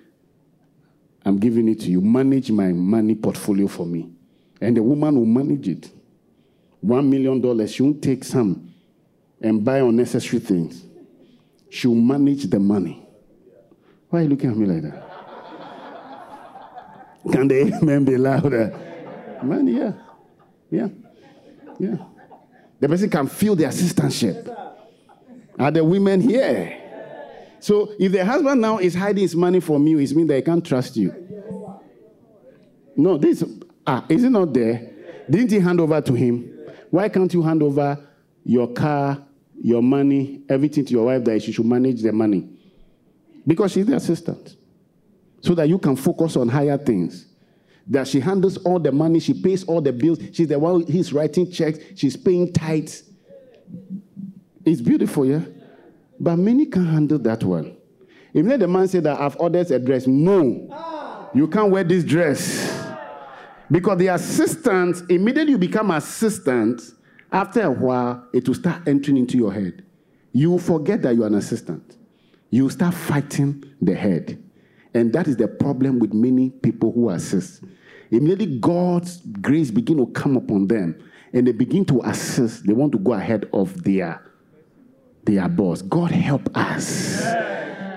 I'm 1.25 1.37
giving 1.37 1.67
it 1.67 1.79
to 1.81 1.91
you. 1.91 2.01
Manage 2.01 2.51
my 2.51 2.71
money 2.71 3.15
portfolio 3.15 3.67
for 3.67 3.85
me. 3.85 4.11
And 4.59 4.75
the 4.77 4.83
woman 4.83 5.15
will 5.15 5.25
manage 5.25 5.67
it 5.67 5.91
one 6.81 7.07
million 7.09 7.39
dollars, 7.39 7.73
she 7.73 7.83
won't 7.83 8.01
take 8.01 8.23
some 8.23 8.73
and 9.39 9.63
buy 9.63 9.77
unnecessary 9.77 10.39
things. 10.39 10.83
She'll 11.69 11.95
manage 11.95 12.45
the 12.45 12.59
money. 12.59 13.07
Why 14.09 14.19
are 14.19 14.23
you 14.23 14.29
looking 14.29 14.49
at 14.49 14.57
me 14.57 14.65
like 14.65 14.81
that? 14.81 15.07
Can 17.31 17.47
the 17.47 17.61
amen 17.61 18.03
be 18.03 18.17
louder? 18.17 19.37
Man, 19.43 19.67
yeah. 19.67 19.93
Yeah. 20.69 20.87
Yeah. 21.79 21.95
The 22.79 22.89
person 22.89 23.09
can 23.09 23.27
feel 23.27 23.55
the 23.55 23.63
assistantship. 23.65 24.47
Are 25.57 25.71
the 25.71 25.83
women 25.83 26.19
here? 26.21 26.80
So 27.61 27.93
if 27.99 28.11
the 28.11 28.25
husband 28.25 28.59
now 28.59 28.79
is 28.79 28.95
hiding 28.95 29.21
his 29.21 29.35
money 29.35 29.59
from 29.59 29.85
you, 29.85 29.99
it 29.99 30.11
means 30.15 30.27
that 30.29 30.35
he 30.35 30.41
can't 30.41 30.65
trust 30.65 30.97
you. 30.97 31.13
No, 32.97 33.17
this 33.17 33.43
ah, 33.85 34.03
is 34.09 34.23
it 34.23 34.31
not 34.31 34.51
there? 34.51 34.91
Didn't 35.29 35.51
he 35.51 35.59
hand 35.59 35.79
over 35.79 36.01
to 36.01 36.13
him? 36.13 36.51
Why 36.89 37.07
can't 37.07 37.31
you 37.31 37.43
hand 37.43 37.61
over 37.61 37.99
your 38.43 38.67
car, 38.73 39.23
your 39.61 39.83
money, 39.83 40.41
everything 40.49 40.85
to 40.85 40.91
your 40.91 41.05
wife 41.05 41.23
that 41.23 41.43
she 41.43 41.51
should 41.51 41.67
manage 41.67 42.01
the 42.01 42.11
money? 42.11 42.49
Because 43.45 43.73
she's 43.73 43.85
the 43.85 43.95
assistant. 43.95 44.55
So 45.41 45.53
that 45.53 45.69
you 45.69 45.77
can 45.77 45.95
focus 45.95 46.35
on 46.37 46.49
higher 46.49 46.79
things. 46.79 47.27
That 47.87 48.07
she 48.07 48.19
handles 48.19 48.57
all 48.57 48.79
the 48.79 48.91
money, 48.91 49.19
she 49.19 49.39
pays 49.39 49.63
all 49.65 49.81
the 49.81 49.93
bills, 49.93 50.17
she's 50.33 50.47
the 50.47 50.57
one 50.57 50.85
he's 50.87 51.13
writing 51.13 51.51
checks, 51.51 51.77
she's 51.95 52.17
paying 52.17 52.51
tithes. 52.51 53.03
It's 54.65 54.81
beautiful, 54.81 55.27
yeah? 55.27 55.41
But 56.21 56.37
many 56.37 56.67
can't 56.67 56.87
handle 56.87 57.17
that 57.19 57.43
one. 57.43 57.75
If 58.31 58.45
let 58.45 58.59
the 58.59 58.67
man 58.67 58.87
say 58.87 58.99
that 58.99 59.19
I've 59.19 59.35
ordered 59.39 59.71
a 59.71 59.79
dress, 59.79 60.05
no, 60.05 61.29
you 61.33 61.47
can't 61.47 61.71
wear 61.71 61.83
this 61.83 62.03
dress. 62.03 62.69
Because 63.71 63.97
the 63.97 64.07
assistant, 64.07 65.09
immediately 65.09 65.53
you 65.53 65.57
become 65.57 65.89
assistant, 65.89 66.81
after 67.31 67.61
a 67.61 67.71
while, 67.71 68.27
it 68.33 68.47
will 68.47 68.53
start 68.53 68.87
entering 68.87 69.17
into 69.17 69.35
your 69.35 69.51
head. 69.51 69.83
You 70.31 70.59
forget 70.59 71.01
that 71.01 71.15
you're 71.15 71.25
an 71.25 71.33
assistant. 71.35 71.97
You 72.51 72.69
start 72.69 72.93
fighting 72.93 73.63
the 73.81 73.95
head. 73.95 74.43
And 74.93 75.11
that 75.13 75.27
is 75.27 75.37
the 75.37 75.47
problem 75.47 75.97
with 75.97 76.13
many 76.13 76.51
people 76.51 76.91
who 76.91 77.09
assist. 77.09 77.63
Immediately 78.11 78.59
God's 78.59 79.17
grace 79.41 79.71
begin 79.71 79.97
to 79.97 80.05
come 80.07 80.37
upon 80.37 80.67
them 80.67 81.01
and 81.33 81.47
they 81.47 81.53
begin 81.53 81.83
to 81.85 82.01
assist. 82.03 82.67
They 82.67 82.73
want 82.73 82.91
to 82.91 82.99
go 82.99 83.13
ahead 83.13 83.49
of 83.53 83.83
their, 83.83 84.21
their 85.25 85.47
boss. 85.47 85.81
God 85.81 86.11
help 86.11 86.55
us. 86.55 87.21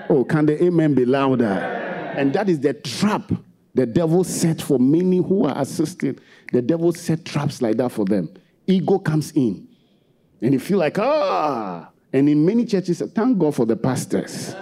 Oh, 0.09 0.25
can 0.27 0.45
the 0.45 0.63
amen 0.63 0.93
be 0.93 1.05
louder? 1.05 1.43
And 2.17 2.33
that 2.33 2.49
is 2.49 2.59
the 2.59 2.73
trap 2.73 3.31
the 3.75 3.85
devil 3.85 4.23
set 4.23 4.61
for 4.61 4.79
many 4.79 5.17
who 5.17 5.45
are 5.45 5.61
assisting. 5.61 6.17
The 6.53 6.61
devil 6.61 6.93
set 6.93 7.25
traps 7.25 7.61
like 7.61 7.75
that 7.77 7.91
for 7.91 8.05
them. 8.05 8.33
Ego 8.65 8.99
comes 8.99 9.31
in. 9.31 9.67
And 10.41 10.53
you 10.53 10.59
feel 10.59 10.77
like, 10.77 10.97
ah. 10.97 11.89
And 12.13 12.29
in 12.29 12.45
many 12.45 12.65
churches, 12.65 13.03
thank 13.13 13.37
God 13.37 13.53
for 13.53 13.65
the 13.65 13.75
pastors. 13.75 14.55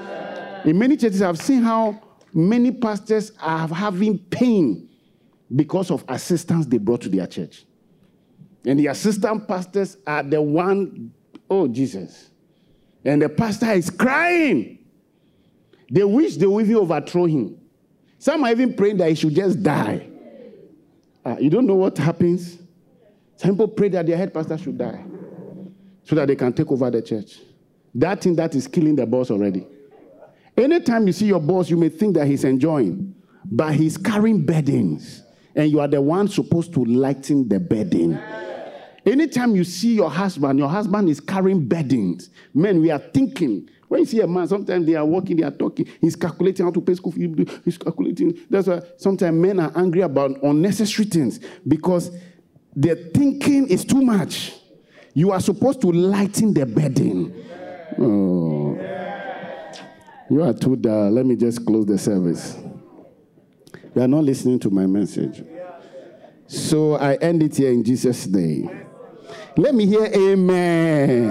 In 0.66 0.80
many 0.80 0.98
churches, 0.98 1.22
I've 1.22 1.38
seen 1.38 1.62
how 1.62 2.02
many 2.34 2.72
pastors 2.72 3.32
are 3.40 3.68
having 3.68 4.18
pain 4.18 4.90
because 5.56 5.92
of 5.92 6.04
assistants 6.08 6.66
they 6.66 6.80
brought 6.80 7.02
to 7.02 7.10
their 7.10 7.28
church. 7.28 7.66
And 8.66 8.80
the 8.80 8.88
assistant 8.88 9.48
pastors 9.48 9.98
are 10.08 10.24
the 10.24 10.42
one, 10.42 11.14
oh 11.50 11.68
Jesus. 11.68 12.32
And 13.06 13.22
the 13.22 13.30
pastor 13.30 13.72
is 13.72 13.90
crying. 13.90 14.80
They 15.92 16.04
wish 16.04 16.38
they 16.38 16.46
would 16.46 16.66
even 16.66 16.78
overthrow 16.78 17.26
him. 17.26 17.60
Some 18.18 18.44
are 18.44 18.52
even 18.52 18.74
praying 18.74 18.98
that 18.98 19.10
he 19.10 19.16
should 19.16 19.36
just 19.36 19.62
die. 19.62 20.08
Uh, 21.26 21.36
you 21.40 21.50
don't 21.50 21.66
know 21.66 21.76
what 21.76 21.98
happens. 21.98 22.58
Some 23.36 23.52
people 23.52 23.68
pray 23.68 23.90
that 23.90 24.06
their 24.06 24.18
head 24.18 24.34
pastor 24.34 24.58
should 24.58 24.78
die 24.78 25.04
so 26.04 26.16
that 26.16 26.28
they 26.28 26.36
can 26.36 26.54
take 26.54 26.72
over 26.72 26.90
the 26.90 27.02
church. 27.02 27.40
That 27.96 28.22
thing 28.22 28.36
that 28.36 28.56
is 28.56 28.68
killing 28.68 28.96
the 28.96 29.06
boss 29.06 29.30
already. 29.30 29.68
Anytime 30.58 31.08
you 31.08 31.14
see 31.14 31.26
your 31.26 31.40
boss, 31.40 31.70
you 31.70 31.78
may 31.78 31.90
think 31.90 32.16
that 32.16 32.28
he's 32.28 32.44
enjoying, 32.44 33.16
but 33.46 33.74
he's 33.74 33.98
carrying 33.98 34.46
burdens, 34.46 35.24
and 35.56 35.70
you 35.70 35.80
are 35.80 35.88
the 35.88 36.02
one 36.02 36.28
supposed 36.28 36.74
to 36.74 36.86
lighten 36.86 37.48
the 37.48 37.60
burden. 37.60 38.20
Anytime 39.06 39.56
you 39.56 39.64
see 39.64 39.96
your 39.96 40.10
husband, 40.10 40.60
your 40.60 40.70
husband 40.70 41.10
is 41.10 41.20
carrying 41.20 41.68
burdens. 41.68 42.30
Men, 42.54 42.82
we 42.82 42.90
are 42.90 43.00
thinking. 43.00 43.70
When 43.88 44.02
you 44.02 44.06
see 44.06 44.22
a 44.22 44.28
man, 44.28 44.48
sometimes 44.48 44.86
they 44.86 44.96
are 44.96 45.06
walking, 45.06 45.38
they 45.38 45.44
are 45.44 45.52
talking. 45.52 45.88
He's 46.00 46.16
calculating 46.16 46.66
how 46.66 46.72
to 46.72 46.82
pay 46.82 46.96
school 46.96 47.12
fees. 47.12 47.30
He's 47.66 47.78
calculating. 47.78 48.40
That's 48.50 48.68
why 48.68 48.82
sometimes 48.98 49.36
men 49.40 49.60
are 49.60 49.72
angry 49.76 50.02
about 50.02 50.42
unnecessary 50.42 51.06
things 51.06 51.40
because 51.68 52.12
their 52.76 52.96
thinking 52.96 53.68
is 53.68 53.86
too 53.86 54.02
much. 54.02 54.54
You 55.14 55.32
are 55.32 55.40
supposed 55.40 55.82
to 55.82 55.92
lighten 55.92 56.54
the 56.54 56.66
burden. 56.66 57.46
Oh. 58.00 58.80
You 60.30 60.42
are 60.42 60.54
too 60.54 60.76
dull. 60.76 61.12
Let 61.12 61.26
me 61.26 61.36
just 61.36 61.64
close 61.66 61.86
the 61.86 61.98
service. 61.98 62.58
You 63.94 64.02
are 64.02 64.08
not 64.08 64.24
listening 64.24 64.58
to 64.60 64.72
my 64.72 64.88
message. 64.88 65.44
So 66.48 66.96
I 66.96 67.16
end 67.16 67.44
it 67.44 67.58
here 67.58 67.72
in 67.72 67.84
Jesus' 67.84 68.26
name. 68.26 68.83
Let 69.56 69.76
me 69.76 69.86
hear 69.86 70.06
amen. 70.06 71.28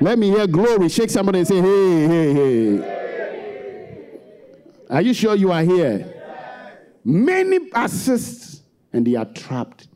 Let 0.00 0.18
me 0.18 0.30
hear 0.30 0.46
glory. 0.46 0.88
Shake 0.88 1.10
somebody 1.10 1.40
and 1.40 1.48
say, 1.48 1.60
hey, 1.60 2.06
hey, 2.06 2.32
hey. 2.34 2.98
Are 4.90 5.02
you 5.02 5.14
sure 5.14 5.34
you 5.34 5.50
are 5.50 5.62
here? 5.62 6.12
Many 7.04 7.70
assist 7.74 8.62
and 8.92 9.06
they 9.06 9.14
are 9.16 9.24
trapped. 9.24 9.88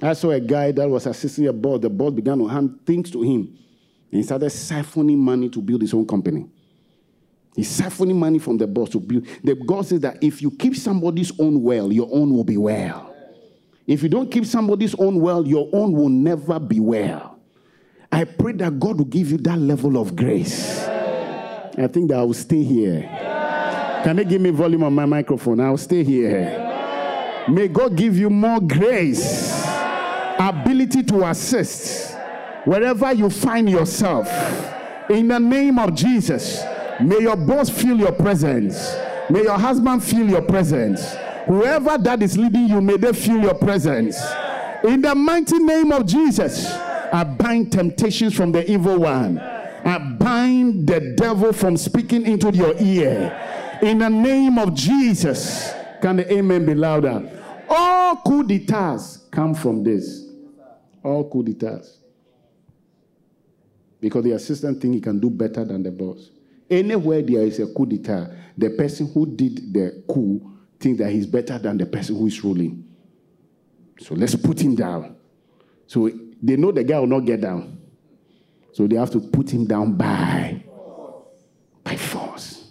I 0.00 0.12
saw 0.14 0.30
a 0.30 0.40
guy 0.40 0.72
that 0.72 0.88
was 0.88 1.06
assisting 1.06 1.46
a 1.48 1.52
boss. 1.52 1.80
The 1.80 1.90
boss 1.90 2.12
began 2.12 2.38
to 2.38 2.46
hand 2.46 2.80
things 2.86 3.10
to 3.10 3.22
him. 3.22 3.58
And 4.10 4.20
he 4.20 4.22
started 4.22 4.50
siphoning 4.50 5.18
money 5.18 5.48
to 5.50 5.60
build 5.60 5.82
his 5.82 5.92
own 5.92 6.06
company. 6.06 6.48
He's 7.54 7.80
siphoning 7.80 8.16
money 8.16 8.38
from 8.38 8.56
the 8.58 8.66
boss 8.66 8.90
to 8.90 9.00
build. 9.00 9.26
The 9.42 9.54
God 9.54 9.86
says 9.86 10.00
that 10.00 10.22
if 10.22 10.40
you 10.40 10.50
keep 10.52 10.76
somebody's 10.76 11.32
own 11.38 11.62
well, 11.62 11.92
your 11.92 12.08
own 12.10 12.32
will 12.32 12.44
be 12.44 12.56
well. 12.56 13.14
If 13.88 14.02
you 14.02 14.10
don't 14.10 14.30
keep 14.30 14.44
somebody's 14.44 14.94
own 14.96 15.18
well, 15.18 15.46
your 15.46 15.70
own 15.72 15.92
will 15.92 16.10
never 16.10 16.60
be 16.60 16.78
well. 16.78 17.38
I 18.12 18.24
pray 18.24 18.52
that 18.52 18.78
God 18.78 18.98
will 18.98 19.06
give 19.06 19.30
you 19.30 19.38
that 19.38 19.58
level 19.58 19.96
of 19.96 20.14
grace. 20.14 20.86
I 20.86 21.86
think 21.86 22.10
that 22.10 22.18
I 22.18 22.22
will 22.22 22.34
stay 22.34 22.62
here. 22.62 23.00
Can 24.04 24.16
they 24.16 24.26
give 24.26 24.42
me 24.42 24.50
volume 24.50 24.84
on 24.84 24.92
my 24.92 25.06
microphone? 25.06 25.60
I'll 25.60 25.78
stay 25.78 26.04
here. 26.04 27.46
May 27.48 27.68
God 27.68 27.96
give 27.96 28.18
you 28.18 28.28
more 28.28 28.60
grace, 28.60 29.64
ability 30.38 31.02
to 31.04 31.26
assist 31.26 32.14
wherever 32.66 33.10
you 33.14 33.30
find 33.30 33.70
yourself. 33.70 34.28
In 35.08 35.28
the 35.28 35.40
name 35.40 35.78
of 35.78 35.94
Jesus, 35.94 36.62
may 37.00 37.20
your 37.20 37.36
boss 37.36 37.70
feel 37.70 37.96
your 37.96 38.12
presence. 38.12 38.94
May 39.30 39.44
your 39.44 39.58
husband 39.58 40.04
feel 40.04 40.28
your 40.28 40.42
presence. 40.42 41.16
Whoever 41.48 41.96
that 41.96 42.22
is 42.22 42.36
leading 42.36 42.68
you, 42.68 42.80
may 42.82 42.98
they 42.98 43.12
feel 43.14 43.40
your 43.40 43.54
presence. 43.54 44.22
In 44.84 45.00
the 45.00 45.14
mighty 45.14 45.58
name 45.58 45.92
of 45.92 46.06
Jesus, 46.06 46.70
I 46.70 47.24
bind 47.24 47.72
temptations 47.72 48.34
from 48.34 48.52
the 48.52 48.70
evil 48.70 48.98
one. 48.98 49.38
I 49.38 49.98
bind 49.98 50.86
the 50.86 51.14
devil 51.16 51.54
from 51.54 51.78
speaking 51.78 52.26
into 52.26 52.52
your 52.52 52.74
ear. 52.78 53.78
In 53.82 53.98
the 53.98 54.10
name 54.10 54.58
of 54.58 54.74
Jesus, 54.74 55.72
can 56.02 56.16
the 56.16 56.30
amen 56.30 56.66
be 56.66 56.74
louder? 56.74 57.30
All 57.68 58.16
coup 58.16 58.44
d'etats 58.44 59.18
come 59.30 59.54
from 59.54 59.82
this. 59.82 60.26
All 61.02 61.30
coup 61.30 61.42
d'etats. 61.42 61.96
Because 64.00 64.24
the 64.24 64.32
assistant 64.32 64.80
think 64.82 64.94
he 64.94 65.00
can 65.00 65.18
do 65.18 65.30
better 65.30 65.64
than 65.64 65.82
the 65.82 65.90
boss. 65.90 66.30
Anywhere 66.70 67.22
there 67.22 67.42
is 67.42 67.58
a 67.58 67.66
coup 67.66 67.86
d'etat, 67.86 68.30
the 68.56 68.68
person 68.70 69.10
who 69.12 69.24
did 69.24 69.72
the 69.72 70.04
coup 70.06 70.57
thinks 70.80 70.98
that 70.98 71.10
he's 71.10 71.26
better 71.26 71.58
than 71.58 71.78
the 71.78 71.86
person 71.86 72.16
who 72.16 72.26
is 72.26 72.42
ruling. 72.42 72.84
So 74.00 74.14
let's 74.14 74.34
put 74.36 74.60
him 74.60 74.74
down. 74.74 75.16
So 75.86 76.10
they 76.42 76.56
know 76.56 76.70
the 76.70 76.84
guy 76.84 76.98
will 77.00 77.06
not 77.06 77.20
get 77.20 77.40
down. 77.40 77.78
So 78.72 78.86
they 78.86 78.96
have 78.96 79.10
to 79.10 79.20
put 79.20 79.50
him 79.50 79.66
down 79.66 79.94
by, 79.94 80.62
by 81.82 81.96
force. 81.96 82.70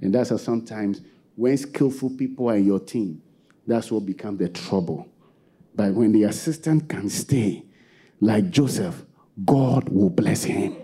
And 0.00 0.14
that's 0.14 0.30
how 0.30 0.36
sometimes 0.36 1.00
when 1.34 1.56
skillful 1.56 2.10
people 2.10 2.50
are 2.50 2.56
in 2.56 2.66
your 2.66 2.78
team, 2.78 3.22
that's 3.66 3.90
what 3.90 4.06
becomes 4.06 4.38
the 4.38 4.48
trouble. 4.48 5.08
But 5.74 5.92
when 5.94 6.12
the 6.12 6.24
assistant 6.24 6.88
can 6.88 7.08
stay, 7.08 7.64
like 8.20 8.50
Joseph, 8.50 9.04
God 9.44 9.88
will 9.88 10.10
bless 10.10 10.44
him. 10.44 10.76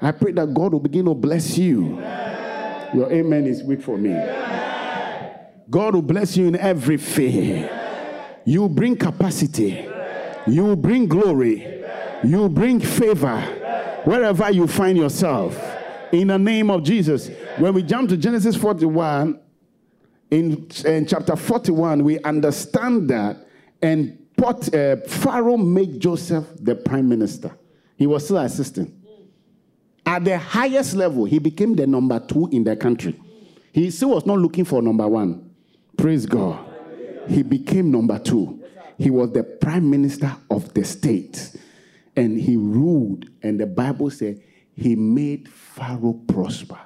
I 0.00 0.12
pray 0.12 0.32
that 0.32 0.52
God 0.52 0.72
will 0.72 0.80
begin 0.80 1.06
to 1.06 1.14
bless 1.14 1.56
you. 1.58 1.98
Your 2.94 3.10
amen 3.10 3.46
is 3.46 3.62
weak 3.62 3.82
for 3.82 3.96
me. 3.96 4.10
God 5.72 5.94
will 5.94 6.02
bless 6.02 6.36
you 6.36 6.48
in 6.48 6.56
every 6.56 6.98
fear. 6.98 8.42
You 8.44 8.68
bring 8.68 8.94
capacity. 8.94 9.88
You 10.46 10.76
bring 10.76 11.06
glory. 11.06 11.82
You 12.22 12.50
bring 12.50 12.78
favor 12.78 13.40
wherever 14.04 14.50
you 14.50 14.66
find 14.66 14.98
yourself. 14.98 15.58
In 16.12 16.28
the 16.28 16.38
name 16.38 16.70
of 16.70 16.82
Jesus. 16.82 17.30
When 17.56 17.72
we 17.72 17.82
jump 17.82 18.10
to 18.10 18.18
Genesis 18.18 18.54
41, 18.54 19.40
in, 20.30 20.68
in 20.84 21.06
chapter 21.06 21.36
41, 21.36 22.04
we 22.04 22.20
understand 22.20 23.08
that, 23.08 23.38
and 23.80 24.18
uh, 24.44 24.96
Pharaoh 25.06 25.56
made 25.56 26.00
Joseph 26.00 26.44
the 26.60 26.74
prime 26.74 27.08
minister. 27.08 27.56
He 27.96 28.06
was 28.06 28.26
still 28.26 28.38
assistant. 28.38 28.94
At 30.04 30.24
the 30.26 30.36
highest 30.36 30.94
level, 30.94 31.24
he 31.24 31.38
became 31.38 31.74
the 31.76 31.86
number 31.86 32.20
two 32.20 32.50
in 32.52 32.62
the 32.62 32.76
country. 32.76 33.18
He 33.72 33.90
still 33.90 34.10
was 34.10 34.26
not 34.26 34.38
looking 34.38 34.66
for 34.66 34.82
number 34.82 35.08
one. 35.08 35.51
Praise 36.02 36.26
God. 36.26 36.58
He 37.28 37.44
became 37.44 37.92
number 37.92 38.18
two. 38.18 38.60
He 38.98 39.08
was 39.08 39.30
the 39.30 39.44
prime 39.44 39.88
minister 39.88 40.34
of 40.50 40.74
the 40.74 40.82
state. 40.84 41.56
and 42.16 42.36
he 42.40 42.56
ruled. 42.56 43.26
And 43.40 43.60
the 43.60 43.66
Bible 43.66 44.10
said 44.10 44.42
he 44.74 44.96
made 44.96 45.48
Pharaoh 45.48 46.20
prosper. 46.26 46.80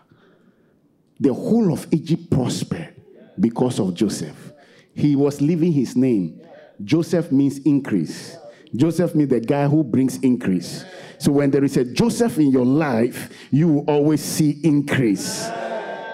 The 1.19 1.33
whole 1.33 1.73
of 1.73 1.87
Egypt 1.93 2.31
prospered 2.31 2.95
because 3.41 3.81
of 3.81 3.95
Joseph. 3.95 4.53
He 4.95 5.17
was 5.17 5.41
leaving 5.41 5.73
his 5.73 5.97
name. 5.97 6.39
Joseph 6.85 7.33
means 7.33 7.59
increase. 7.61 8.37
Joseph 8.75 9.15
means 9.15 9.31
the 9.31 9.41
guy 9.41 9.67
who 9.67 9.83
brings 9.83 10.19
increase. 10.19 10.85
So 11.17 11.33
when 11.33 11.51
there 11.51 11.65
is 11.65 11.79
a 11.79 11.85
Joseph 11.87 12.37
in 12.37 12.51
your 12.51 12.67
life, 12.67 13.33
you 13.51 13.69
will 13.69 13.85
always 13.89 14.21
see 14.21 14.61
increase. 14.63 15.47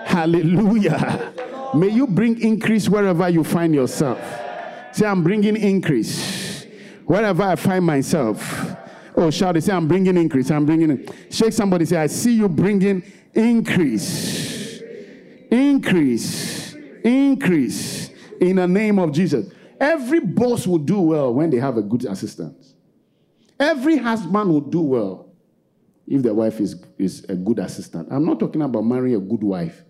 Hallelujah. 0.05 1.32
May 1.75 1.89
you 1.89 2.07
bring 2.07 2.41
increase 2.41 2.89
wherever 2.89 3.29
you 3.29 3.45
find 3.45 3.75
yourself. 3.75 4.19
Say, 4.93 5.07
I'm 5.07 5.23
bringing 5.23 5.57
increase. 5.57 6.67
Wherever 7.07 7.43
I 7.43 7.57
find 7.57 7.85
myself. 7.85 8.77
Oh, 9.17 9.31
shout 9.31 9.57
it. 9.57 9.65
Say, 9.65 9.73
I'm 9.73 9.89
bringing 9.89 10.17
increase. 10.17 10.51
I'm 10.51 10.67
bringing 10.67 10.91
it. 10.91 11.15
Shake 11.31 11.53
somebody. 11.53 11.87
Say, 11.87 11.97
I 11.97 12.07
see 12.07 12.35
you 12.35 12.49
bringing 12.49 13.03
increase. 13.33 14.83
Increase. 15.51 16.75
Increase. 17.05 18.11
In 18.41 18.57
the 18.57 18.69
name 18.69 18.99
of 18.99 19.13
Jesus. 19.13 19.51
Every 19.81 20.21
boss 20.21 20.67
will 20.67 20.79
do 20.79 21.01
well 21.01 21.33
when 21.33 21.51
they 21.51 21.59
have 21.59 21.77
a 21.77 21.83
good 21.83 22.05
assistant. 22.05 22.57
Every 23.59 23.97
husband 23.97 24.51
will 24.51 24.61
do 24.61 24.81
well 24.81 25.33
if 26.07 26.23
the 26.23 26.35
wife 26.35 26.61
is, 26.61 26.85
is 26.99 27.25
a 27.29 27.35
good 27.35 27.59
assistant. 27.59 28.09
I'm 28.11 28.27
not 28.27 28.39
talking 28.39 28.63
about 28.63 28.83
marrying 28.83 29.17
a 29.17 29.21
good 29.21 29.43
wife. 29.43 29.83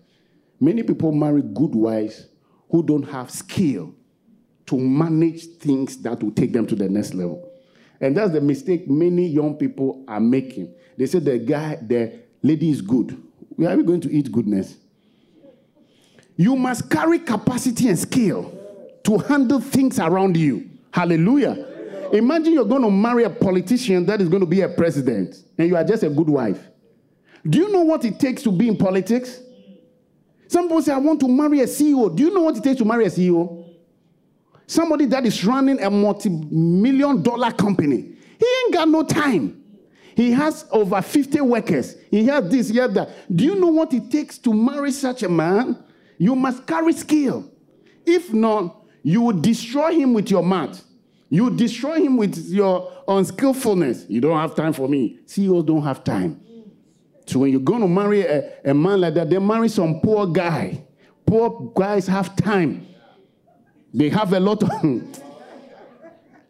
Many 0.63 0.83
people 0.83 1.11
marry 1.11 1.41
good 1.41 1.75
wives 1.75 2.25
who 2.69 2.83
don't 2.83 3.03
have 3.03 3.29
skill 3.29 3.93
to 4.65 4.77
manage 4.77 5.45
things 5.57 5.97
that 6.03 6.23
will 6.23 6.31
take 6.31 6.53
them 6.53 6.65
to 6.67 6.73
the 6.73 6.87
next 6.87 7.13
level. 7.13 7.51
And 7.99 8.15
that's 8.15 8.31
the 8.31 8.39
mistake 8.39 8.87
many 8.89 9.27
young 9.27 9.55
people 9.57 10.05
are 10.07 10.21
making. 10.21 10.73
They 10.97 11.05
say 11.05 11.19
the 11.19 11.37
guy, 11.37 11.79
the 11.81 12.17
lady 12.41 12.69
is 12.69 12.81
good. 12.81 13.21
Where 13.57 13.71
are 13.71 13.75
we 13.75 13.83
going 13.83 13.99
to 14.01 14.09
eat 14.09 14.31
goodness? 14.31 14.77
You 16.37 16.55
must 16.55 16.89
carry 16.89 17.19
capacity 17.19 17.89
and 17.89 17.99
skill 17.99 18.57
to 19.03 19.17
handle 19.17 19.59
things 19.59 19.99
around 19.99 20.37
you. 20.37 20.69
Hallelujah. 20.93 22.09
Imagine 22.13 22.53
you're 22.53 22.63
going 22.63 22.83
to 22.83 22.91
marry 22.91 23.25
a 23.25 23.29
politician 23.29 24.05
that 24.05 24.21
is 24.21 24.29
going 24.29 24.39
to 24.39 24.47
be 24.47 24.61
a 24.61 24.69
president 24.69 25.35
and 25.57 25.67
you 25.67 25.75
are 25.75 25.83
just 25.83 26.03
a 26.03 26.09
good 26.09 26.29
wife. 26.29 26.69
Do 27.45 27.57
you 27.57 27.69
know 27.69 27.81
what 27.81 28.05
it 28.05 28.17
takes 28.17 28.43
to 28.43 28.51
be 28.53 28.69
in 28.69 28.77
politics? 28.77 29.41
Some 30.53 30.65
people 30.67 30.83
say, 30.83 30.93
I 30.93 30.99
want 30.99 31.19
to 31.21 31.27
marry 31.27 31.61
a 31.61 31.65
CEO. 31.65 32.15
Do 32.15 32.21
you 32.21 32.31
know 32.31 32.41
what 32.41 32.55
it 32.55 32.63
takes 32.63 32.77
to 32.77 32.85
marry 32.85 33.05
a 33.05 33.09
CEO? 33.09 33.65
Somebody 34.67 35.07
that 35.07 35.25
is 35.25 35.43
running 35.43 35.81
a 35.81 35.89
multi 35.89 36.29
million 36.29 37.23
dollar 37.23 37.51
company. 37.51 38.13
He 38.39 38.45
ain't 38.65 38.73
got 38.75 38.87
no 38.87 39.01
time. 39.01 39.63
He 40.15 40.31
has 40.33 40.67
over 40.69 41.01
50 41.01 41.41
workers. 41.41 41.95
He 42.11 42.27
has 42.27 42.47
this, 42.51 42.69
he 42.69 42.77
has 42.77 42.93
that. 42.93 43.09
Do 43.35 43.43
you 43.43 43.55
know 43.55 43.69
what 43.69 43.95
it 43.95 44.11
takes 44.11 44.37
to 44.37 44.53
marry 44.53 44.91
such 44.91 45.23
a 45.23 45.27
man? 45.29 45.83
You 46.19 46.35
must 46.35 46.67
carry 46.67 46.93
skill. 46.93 47.49
If 48.05 48.31
not, 48.31 48.85
you 49.01 49.21
will 49.21 49.41
destroy 49.41 49.93
him 49.93 50.13
with 50.13 50.29
your 50.29 50.43
mouth. 50.43 50.79
You 51.31 51.49
destroy 51.49 51.95
him 51.95 52.15
with 52.15 52.37
your 52.37 52.91
unskillfulness. 53.07 54.05
You 54.07 54.21
don't 54.21 54.37
have 54.37 54.53
time 54.53 54.73
for 54.73 54.87
me. 54.87 55.17
CEOs 55.25 55.63
don't 55.65 55.81
have 55.81 56.03
time. 56.03 56.39
So 57.25 57.39
when 57.39 57.51
you're 57.51 57.61
going 57.61 57.81
to 57.81 57.87
marry 57.87 58.21
a, 58.21 58.59
a 58.65 58.73
man 58.73 59.01
like 59.01 59.13
that, 59.15 59.29
they 59.29 59.39
marry 59.39 59.69
some 59.69 60.01
poor 60.01 60.27
guy. 60.27 60.83
Poor 61.25 61.71
guys 61.75 62.07
have 62.07 62.35
time. 62.35 62.87
They 63.93 64.09
have 64.09 64.33
a 64.33 64.39
lot 64.39 64.63
of. 64.63 64.69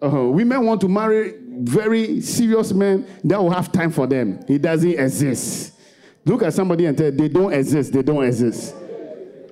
uh, 0.01 0.29
women 0.29 0.65
want 0.65 0.81
to 0.81 0.87
marry 0.87 1.35
very 1.59 2.21
serious 2.21 2.73
men 2.73 3.07
that 3.23 3.41
will 3.41 3.51
have 3.51 3.71
time 3.71 3.91
for 3.91 4.07
them. 4.07 4.43
It 4.47 4.61
doesn't 4.61 4.99
exist. 4.99 5.73
Look 6.25 6.43
at 6.43 6.53
somebody 6.53 6.85
and 6.85 6.97
tell 6.97 7.11
they 7.11 7.27
don't 7.27 7.53
exist. 7.53 7.93
They 7.93 8.01
don't 8.01 8.23
exist. 8.23 8.75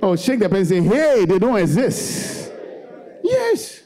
Oh, 0.02 0.16
shake 0.16 0.40
the 0.40 0.50
pen 0.50 0.60
and 0.60 0.68
say, 0.68 0.82
hey, 0.82 1.26
they 1.26 1.38
don't 1.38 1.58
exist. 1.58 2.52
Yes. 3.24 3.84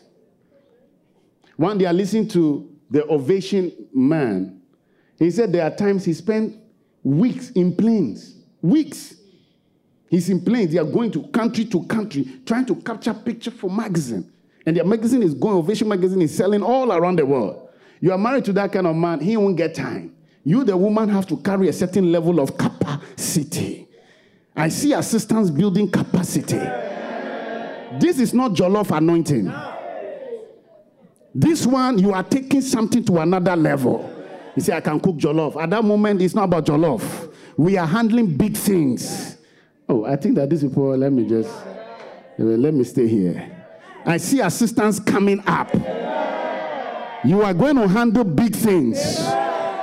One 1.58 1.78
day 1.78 1.86
I 1.86 1.92
listened 1.92 2.32
to 2.32 2.72
the 2.90 3.06
ovation 3.08 3.72
man. 3.94 4.62
He 5.18 5.32
said 5.32 5.52
there 5.52 5.64
are 5.64 5.76
times 5.76 6.06
he 6.06 6.14
spent 6.14 6.58
weeks 7.06 7.52
in 7.52 7.74
planes. 7.76 8.36
Weeks. 8.62 9.16
He's 10.10 10.30
in 10.30 10.44
planes. 10.44 10.74
They 10.74 10.80
are 10.80 10.84
going 10.84 11.12
to 11.12 11.24
country 11.28 11.66
to 11.66 11.84
country, 11.86 12.42
trying 12.46 12.66
to 12.66 12.76
capture 12.76 13.14
picture 13.14 13.52
for 13.52 13.70
magazine. 13.70 14.32
And 14.66 14.76
their 14.76 14.84
magazine 14.84 15.22
is 15.22 15.36
going, 15.36 15.56
Ovation 15.56 15.88
magazine 15.88 16.22
is 16.24 16.36
selling 16.36 16.64
all 16.64 16.92
around 16.92 17.20
the 17.20 17.26
world. 17.26 17.70
You 18.02 18.12
are 18.12 18.18
married 18.18 18.46
to 18.46 18.54
that 18.54 18.74
kind 18.74 18.88
of 18.88 18.96
man, 18.96 19.20
he 19.20 19.38
won't 19.38 19.56
get 19.56 19.76
time. 19.76 20.16
You, 20.44 20.64
the 20.64 20.76
woman, 20.76 21.10
have 21.10 21.28
to 21.28 21.38
carry 21.38 21.70
a 21.70 21.74
certain 21.74 22.12
level 22.12 22.40
of 22.40 22.58
capacity. 22.58 23.88
I 24.56 24.70
see 24.70 24.94
assistants 24.94 25.50
building 25.50 25.90
capacity. 25.90 26.58
This 28.00 28.20
is 28.20 28.34
not 28.34 28.52
Jollof 28.52 28.96
anointing. 28.96 29.54
This 31.34 31.66
one, 31.68 32.00
you 32.00 32.14
are 32.14 32.24
taking 32.24 32.62
something 32.62 33.04
to 33.06 33.20
another 33.20 33.56
level. 33.56 34.15
You 34.56 34.62
say, 34.62 34.74
I 34.74 34.82
can 34.82 35.00
cook 35.00 35.18
Jollof. 35.18 35.62
At 35.62 35.70
that 35.72 35.84
moment, 35.84 36.22
it's 36.22 36.34
not 36.34 36.46
about 36.46 36.66
Jollof. 36.66 37.34
We 37.58 37.78
are 37.78 37.86
handling 37.86 38.36
big 38.36 38.56
things. 38.56 39.38
Oh, 39.88 40.06
I 40.06 40.16
think 40.16 40.36
that 40.36 40.50
these 40.50 40.64
people, 40.64 40.96
let 40.98 41.12
me 41.12 41.28
just, 41.28 41.54
let 42.38 42.74
me 42.74 42.84
stay 42.84 43.08
here. 43.08 43.52
I 44.06 44.18
see 44.18 44.40
assistants 44.40 45.00
coming 45.00 45.44
up. 45.46 45.74
You 47.26 47.42
are 47.42 47.54
going 47.54 47.76
to 47.76 47.88
handle 47.88 48.24
big 48.24 48.56
things. 48.56 49.00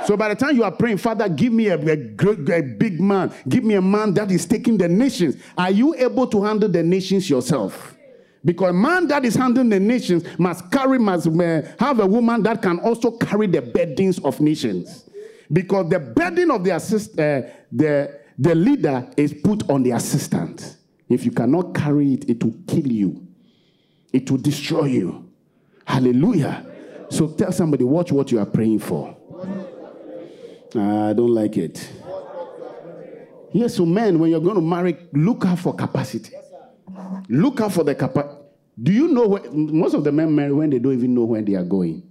So 0.05 0.17
by 0.17 0.29
the 0.29 0.35
time 0.35 0.55
you 0.55 0.63
are 0.63 0.71
praying, 0.71 0.97
Father, 0.97 1.29
give 1.29 1.53
me 1.53 1.67
a, 1.67 1.77
a, 1.77 1.93
a, 1.93 2.61
big 2.61 2.99
man. 2.99 3.33
Give 3.47 3.63
me 3.63 3.75
a 3.75 3.81
man 3.81 4.13
that 4.15 4.31
is 4.31 4.45
taking 4.45 4.77
the 4.77 4.87
nations. 4.87 5.35
Are 5.57 5.71
you 5.71 5.95
able 5.95 6.27
to 6.27 6.43
handle 6.43 6.69
the 6.69 6.83
nations 6.83 7.29
yourself? 7.29 7.92
Because 8.45 8.71
a 8.71 8.73
man 8.73 9.07
that 9.07 9.23
is 9.23 9.35
handling 9.35 9.69
the 9.69 9.79
nations 9.79 10.23
must 10.37 10.69
carry, 10.69 10.99
must 10.99 11.27
uh, 11.27 11.61
have 11.79 11.99
a 11.99 12.05
woman 12.05 12.43
that 12.43 12.61
can 12.61 12.79
also 12.79 13.11
carry 13.11 13.47
the 13.47 13.61
burdens 13.61 14.19
of 14.19 14.41
nations. 14.41 15.09
Because 15.51 15.89
the 15.89 15.99
burden 15.99 16.51
of 16.51 16.63
the 16.63 16.75
assist, 16.75 17.17
uh, 17.19 17.41
the 17.71 18.19
the 18.37 18.55
leader 18.55 19.07
is 19.15 19.33
put 19.33 19.69
on 19.69 19.83
the 19.83 19.91
assistant. 19.91 20.77
If 21.07 21.25
you 21.25 21.31
cannot 21.31 21.75
carry 21.75 22.13
it, 22.13 22.29
it 22.29 22.43
will 22.43 22.55
kill 22.67 22.87
you, 22.87 23.27
it 24.11 24.29
will 24.29 24.39
destroy 24.39 24.85
you. 24.85 25.29
Hallelujah. 25.85 26.65
So 27.09 27.27
tell 27.27 27.51
somebody, 27.51 27.83
watch 27.83 28.11
what 28.11 28.31
you 28.31 28.39
are 28.39 28.45
praying 28.45 28.79
for. 28.79 29.15
Uh, 30.75 31.09
I 31.09 31.13
don't 31.13 31.33
like 31.33 31.57
it. 31.57 31.87
Yes, 33.51 33.75
so 33.75 33.85
men, 33.85 34.17
when 34.17 34.31
you're 34.31 34.39
going 34.39 34.55
to 34.55 34.61
marry, 34.61 34.97
look 35.13 35.45
out 35.45 35.59
for 35.59 35.75
capacity. 35.75 36.33
Look 37.29 37.61
out 37.61 37.71
for 37.73 37.83
the 37.83 37.93
capacity. 37.93 38.32
Do 38.81 38.91
you 38.91 39.07
know 39.07 39.27
where 39.27 39.51
most 39.51 39.93
of 39.93 40.03
the 40.03 40.11
men 40.11 40.33
marry 40.33 40.51
when 40.51 40.69
they 40.69 40.79
don't 40.79 40.93
even 40.93 41.13
know 41.13 41.25
where 41.25 41.41
they 41.41 41.55
are 41.55 41.63
going? 41.63 42.03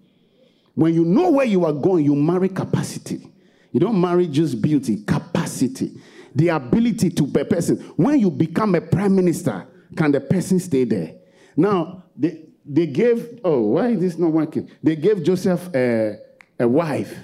When 0.74 0.94
you 0.94 1.04
know 1.04 1.30
where 1.30 1.46
you 1.46 1.64
are 1.64 1.72
going, 1.72 2.04
you 2.04 2.14
marry 2.14 2.48
capacity. 2.48 3.28
You 3.72 3.80
don't 3.80 4.00
marry 4.00 4.26
just 4.26 4.60
beauty, 4.62 5.02
capacity 5.04 5.92
the 6.34 6.48
ability 6.48 7.10
to 7.10 7.26
be 7.26 7.40
a 7.40 7.44
person. 7.44 7.78
When 7.96 8.18
you 8.18 8.30
become 8.30 8.74
a 8.74 8.80
prime 8.80 9.14
minister, 9.14 9.66
can 9.96 10.12
the 10.12 10.20
person 10.20 10.58
stay 10.58 10.84
there? 10.84 11.14
Now, 11.56 12.04
they, 12.16 12.44
they 12.64 12.86
gave, 12.86 13.40
oh, 13.44 13.60
why 13.60 13.88
is 13.88 14.00
this 14.00 14.18
not 14.18 14.32
working? 14.32 14.70
They 14.82 14.96
gave 14.96 15.22
Joseph 15.22 15.68
a, 15.74 16.18
a 16.58 16.66
wife. 16.66 17.14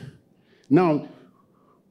Now, 0.69 1.09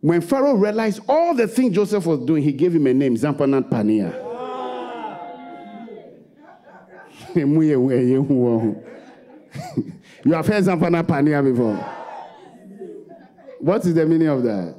when 0.01 0.21
Pharaoh 0.21 0.53
realized 0.53 1.01
all 1.07 1.33
the 1.33 1.47
things 1.47 1.73
Joseph 1.73 2.05
was 2.05 2.19
doing, 2.19 2.43
he 2.43 2.51
gave 2.51 2.75
him 2.75 2.85
a 2.85 2.93
name, 2.93 3.15
Zampanat 3.15 3.69
Paneah. 3.69 4.26
You 10.23 10.33
have 10.33 10.47
heard 10.47 10.63
Zampanat 10.63 11.07
Paneah 11.07 11.43
before. 11.43 11.77
What 13.59 13.85
is 13.85 13.93
the 13.93 14.05
meaning 14.05 14.27
of 14.27 14.43
that? 14.43 14.75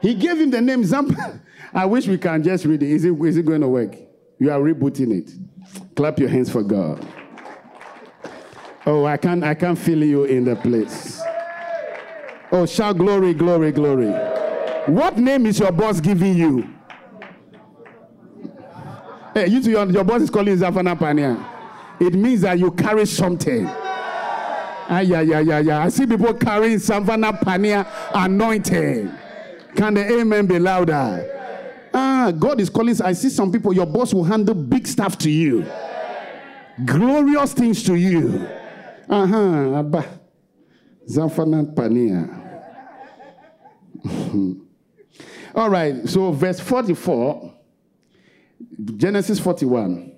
He 0.00 0.14
gave 0.14 0.40
him 0.40 0.50
the 0.50 0.60
name 0.60 0.84
Zampa. 0.84 1.40
I 1.74 1.84
wish 1.84 2.06
we 2.06 2.16
can 2.16 2.42
just 2.42 2.64
read 2.64 2.82
it. 2.82 2.90
Is 2.90 3.04
it, 3.04 3.12
is 3.12 3.36
it 3.36 3.44
going 3.44 3.60
to 3.60 3.68
work? 3.68 3.94
You 4.38 4.50
are 4.50 4.60
rebooting 4.60 5.18
it. 5.18 5.32
Clap 5.96 6.18
your 6.18 6.28
hands 6.28 6.50
for 6.50 6.62
God. 6.62 7.06
Oh, 8.86 9.04
I 9.04 9.16
can 9.16 9.42
I 9.44 9.54
can 9.54 9.76
feel 9.76 10.02
you 10.02 10.24
in 10.24 10.44
the 10.44 10.56
place. 10.56 11.20
Oh, 12.50 12.64
shout 12.64 12.96
glory, 12.96 13.34
glory, 13.34 13.72
glory. 13.72 14.10
What 14.86 15.18
name 15.18 15.44
is 15.44 15.58
your 15.58 15.72
boss 15.72 16.00
giving 16.00 16.34
you? 16.34 16.77
Hey, 19.38 19.46
you 19.50 19.62
two, 19.62 19.70
your, 19.70 19.88
your 19.88 20.02
boss 20.02 20.22
is 20.22 20.30
calling 20.30 20.56
Zafana 20.56 20.98
Pania. 20.98 21.38
It 22.00 22.12
means 22.14 22.40
that 22.40 22.58
you 22.58 22.72
carry 22.72 23.06
something. 23.06 23.68
Ah, 23.68 24.98
yeah, 24.98 25.20
yeah, 25.20 25.38
yeah, 25.38 25.60
yeah. 25.60 25.84
I 25.84 25.90
see 25.90 26.08
people 26.08 26.34
carrying 26.34 26.80
Savannah 26.80 27.32
Pania 27.32 27.86
anointing. 28.12 29.12
Can 29.76 29.94
the 29.94 30.18
amen 30.18 30.46
be 30.46 30.58
louder? 30.58 31.88
Ah, 31.94 32.32
God 32.36 32.60
is 32.60 32.68
calling. 32.68 33.00
I 33.00 33.12
see 33.12 33.28
some 33.28 33.52
people, 33.52 33.72
your 33.72 33.86
boss 33.86 34.12
will 34.12 34.24
handle 34.24 34.56
big 34.56 34.88
stuff 34.88 35.16
to 35.18 35.30
you, 35.30 35.64
glorious 36.84 37.52
things 37.52 37.84
to 37.84 37.94
you. 37.94 38.44
Uh 39.08 39.24
huh. 39.24 40.02
Zaphnath 41.08 41.76
Paneah. 41.76 42.28
All 45.54 45.70
right, 45.70 46.08
so 46.08 46.32
verse 46.32 46.58
44, 46.58 47.54
Genesis 48.96 49.38
41. 49.38 50.12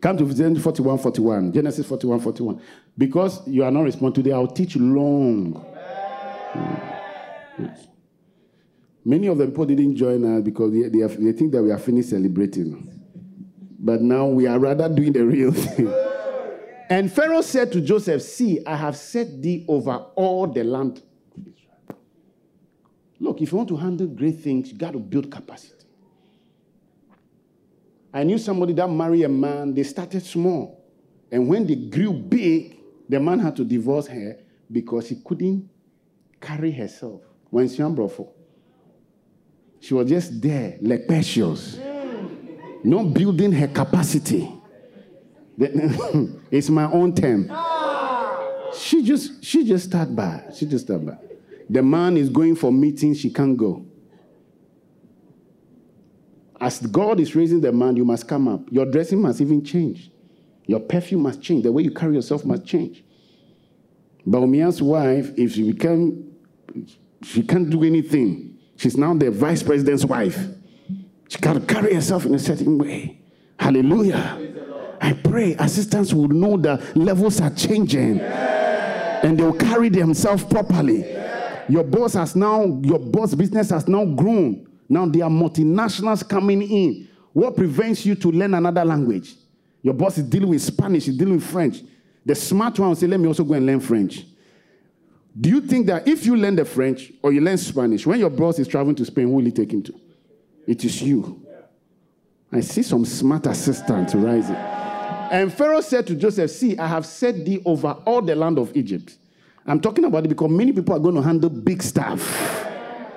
Come 0.00 0.18
to 0.18 0.34
Genesis 0.34 0.62
41, 0.62 0.98
41. 0.98 1.52
Genesis 1.52 1.86
41, 1.86 2.20
41. 2.20 2.62
Because 2.96 3.46
you 3.48 3.64
are 3.64 3.70
not 3.70 3.82
responding 3.82 4.22
today, 4.22 4.34
I'll 4.34 4.46
teach 4.46 4.76
long. 4.76 5.52
Hmm. 6.52 7.62
Yes. 7.62 7.86
Many 9.04 9.26
of 9.26 9.38
the 9.38 9.46
people 9.46 9.66
didn't 9.66 9.96
join 9.96 10.24
us 10.24 10.42
because 10.42 10.72
they, 10.72 10.88
they, 10.88 10.98
have, 11.00 11.22
they 11.22 11.32
think 11.32 11.52
that 11.52 11.62
we 11.62 11.70
are 11.70 11.78
finished 11.78 12.10
celebrating. 12.10 12.90
But 13.78 14.00
now 14.00 14.26
we 14.26 14.46
are 14.46 14.58
rather 14.58 14.88
doing 14.88 15.12
the 15.12 15.24
real 15.24 15.52
thing. 15.52 15.92
And 16.88 17.10
Pharaoh 17.12 17.42
said 17.42 17.72
to 17.72 17.80
Joseph, 17.80 18.22
See, 18.22 18.64
I 18.66 18.76
have 18.76 18.96
set 18.96 19.42
thee 19.42 19.64
over 19.68 19.92
all 20.14 20.46
the 20.46 20.64
land. 20.64 21.02
Look, 23.20 23.40
if 23.40 23.52
you 23.52 23.58
want 23.58 23.68
to 23.70 23.76
handle 23.76 24.06
great 24.06 24.40
things, 24.40 24.70
you 24.70 24.78
got 24.78 24.92
to 24.92 24.98
build 24.98 25.30
capacity. 25.30 25.83
I 28.14 28.22
knew 28.22 28.38
somebody 28.38 28.72
that 28.74 28.88
married 28.88 29.24
a 29.24 29.28
man, 29.28 29.74
they 29.74 29.82
started 29.82 30.24
small. 30.24 30.80
And 31.32 31.48
when 31.48 31.66
they 31.66 31.74
grew 31.74 32.12
big, 32.12 32.78
the 33.08 33.18
man 33.18 33.40
had 33.40 33.56
to 33.56 33.64
divorce 33.64 34.06
her 34.06 34.38
because 34.70 35.08
he 35.08 35.16
couldn't 35.16 35.68
carry 36.40 36.70
herself. 36.70 37.22
When 37.50 37.68
she 37.68 37.82
she 39.80 39.94
was 39.94 40.08
just 40.08 40.40
there, 40.40 40.78
like 40.80 41.08
precious, 41.08 41.76
not 42.84 43.12
building 43.12 43.50
her 43.50 43.66
capacity. 43.66 44.48
it's 45.58 46.70
my 46.70 46.90
own 46.90 47.14
term. 47.14 47.50
She 48.76 49.02
just 49.02 49.44
she 49.44 49.66
just 49.66 49.86
start 49.86 50.14
by. 50.14 50.44
She 50.56 50.66
just 50.66 50.84
start 50.84 51.04
by. 51.04 51.18
The 51.68 51.82
man 51.82 52.16
is 52.16 52.28
going 52.28 52.54
for 52.54 52.72
meetings, 52.72 53.18
she 53.20 53.30
can't 53.30 53.56
go. 53.56 53.84
As 56.60 56.80
God 56.80 57.20
is 57.20 57.34
raising 57.34 57.60
the 57.60 57.72
man, 57.72 57.96
you 57.96 58.04
must 58.04 58.28
come 58.28 58.48
up. 58.48 58.62
Your 58.70 58.86
dressing 58.86 59.20
must 59.20 59.40
even 59.40 59.64
change. 59.64 60.10
Your 60.66 60.80
perfume 60.80 61.22
must 61.22 61.42
change. 61.42 61.64
The 61.64 61.72
way 61.72 61.82
you 61.82 61.90
carry 61.90 62.14
yourself 62.14 62.44
must 62.44 62.64
change. 62.64 63.04
Bawumia's 64.26 64.80
wife, 64.80 65.32
if 65.36 65.52
she 65.52 65.72
become, 65.72 66.32
she 67.22 67.42
can't 67.42 67.68
do 67.68 67.84
anything. 67.84 68.58
She's 68.76 68.96
now 68.96 69.14
the 69.14 69.30
vice 69.30 69.62
president's 69.62 70.04
wife. 70.04 70.38
She 71.28 71.38
to 71.38 71.60
carry 71.60 71.94
herself 71.94 72.26
in 72.26 72.34
a 72.34 72.38
certain 72.38 72.78
way. 72.78 73.20
Hallelujah. 73.58 74.96
I 75.00 75.12
pray 75.12 75.54
assistants 75.54 76.12
will 76.12 76.28
know 76.28 76.56
the 76.56 76.82
levels 76.94 77.40
are 77.40 77.50
changing 77.50 78.20
and 78.20 79.38
they'll 79.38 79.52
carry 79.54 79.88
themselves 79.88 80.44
properly. 80.44 81.04
Your 81.68 81.84
boss 81.84 82.14
has 82.14 82.36
now, 82.36 82.64
your 82.82 82.98
boss 82.98 83.34
business 83.34 83.70
has 83.70 83.88
now 83.88 84.04
grown. 84.04 84.66
Now 84.88 85.06
there 85.06 85.24
are 85.24 85.30
multinationals 85.30 86.28
coming 86.28 86.62
in. 86.62 87.08
What 87.32 87.56
prevents 87.56 88.04
you 88.06 88.14
to 88.16 88.30
learn 88.30 88.54
another 88.54 88.84
language? 88.84 89.34
Your 89.82 89.94
boss 89.94 90.18
is 90.18 90.24
dealing 90.24 90.48
with 90.50 90.62
Spanish, 90.62 91.06
he's 91.06 91.16
dealing 91.16 91.34
with 91.34 91.44
French. 91.44 91.82
The 92.24 92.34
smart 92.34 92.78
one 92.78 92.88
will 92.90 92.96
say, 92.96 93.06
Let 93.06 93.20
me 93.20 93.28
also 93.28 93.44
go 93.44 93.54
and 93.54 93.66
learn 93.66 93.80
French. 93.80 94.24
Do 95.38 95.48
you 95.48 95.60
think 95.60 95.86
that 95.88 96.06
if 96.06 96.24
you 96.24 96.36
learn 96.36 96.56
the 96.56 96.64
French 96.64 97.12
or 97.22 97.32
you 97.32 97.40
learn 97.40 97.58
Spanish, 97.58 98.06
when 98.06 98.20
your 98.20 98.30
boss 98.30 98.58
is 98.58 98.68
traveling 98.68 98.94
to 98.96 99.04
Spain, 99.04 99.26
who 99.26 99.34
will 99.34 99.44
he 99.44 99.50
take 99.50 99.72
him 99.72 99.82
to? 99.82 100.00
It 100.66 100.84
is 100.84 101.02
you. 101.02 101.44
I 102.52 102.60
see 102.60 102.82
some 102.82 103.04
smart 103.04 103.46
assistants 103.46 104.14
rising. 104.14 104.54
And 104.54 105.52
Pharaoh 105.52 105.80
said 105.80 106.06
to 106.06 106.14
Joseph, 106.14 106.50
See, 106.50 106.78
I 106.78 106.86
have 106.86 107.04
set 107.04 107.44
thee 107.44 107.60
over 107.64 107.88
all 108.06 108.22
the 108.22 108.36
land 108.36 108.58
of 108.58 108.74
Egypt. 108.76 109.16
I'm 109.66 109.80
talking 109.80 110.04
about 110.04 110.24
it 110.24 110.28
because 110.28 110.50
many 110.50 110.72
people 110.72 110.94
are 110.94 111.00
going 111.00 111.16
to 111.16 111.22
handle 111.22 111.50
big 111.50 111.82
stuff. 111.82 112.22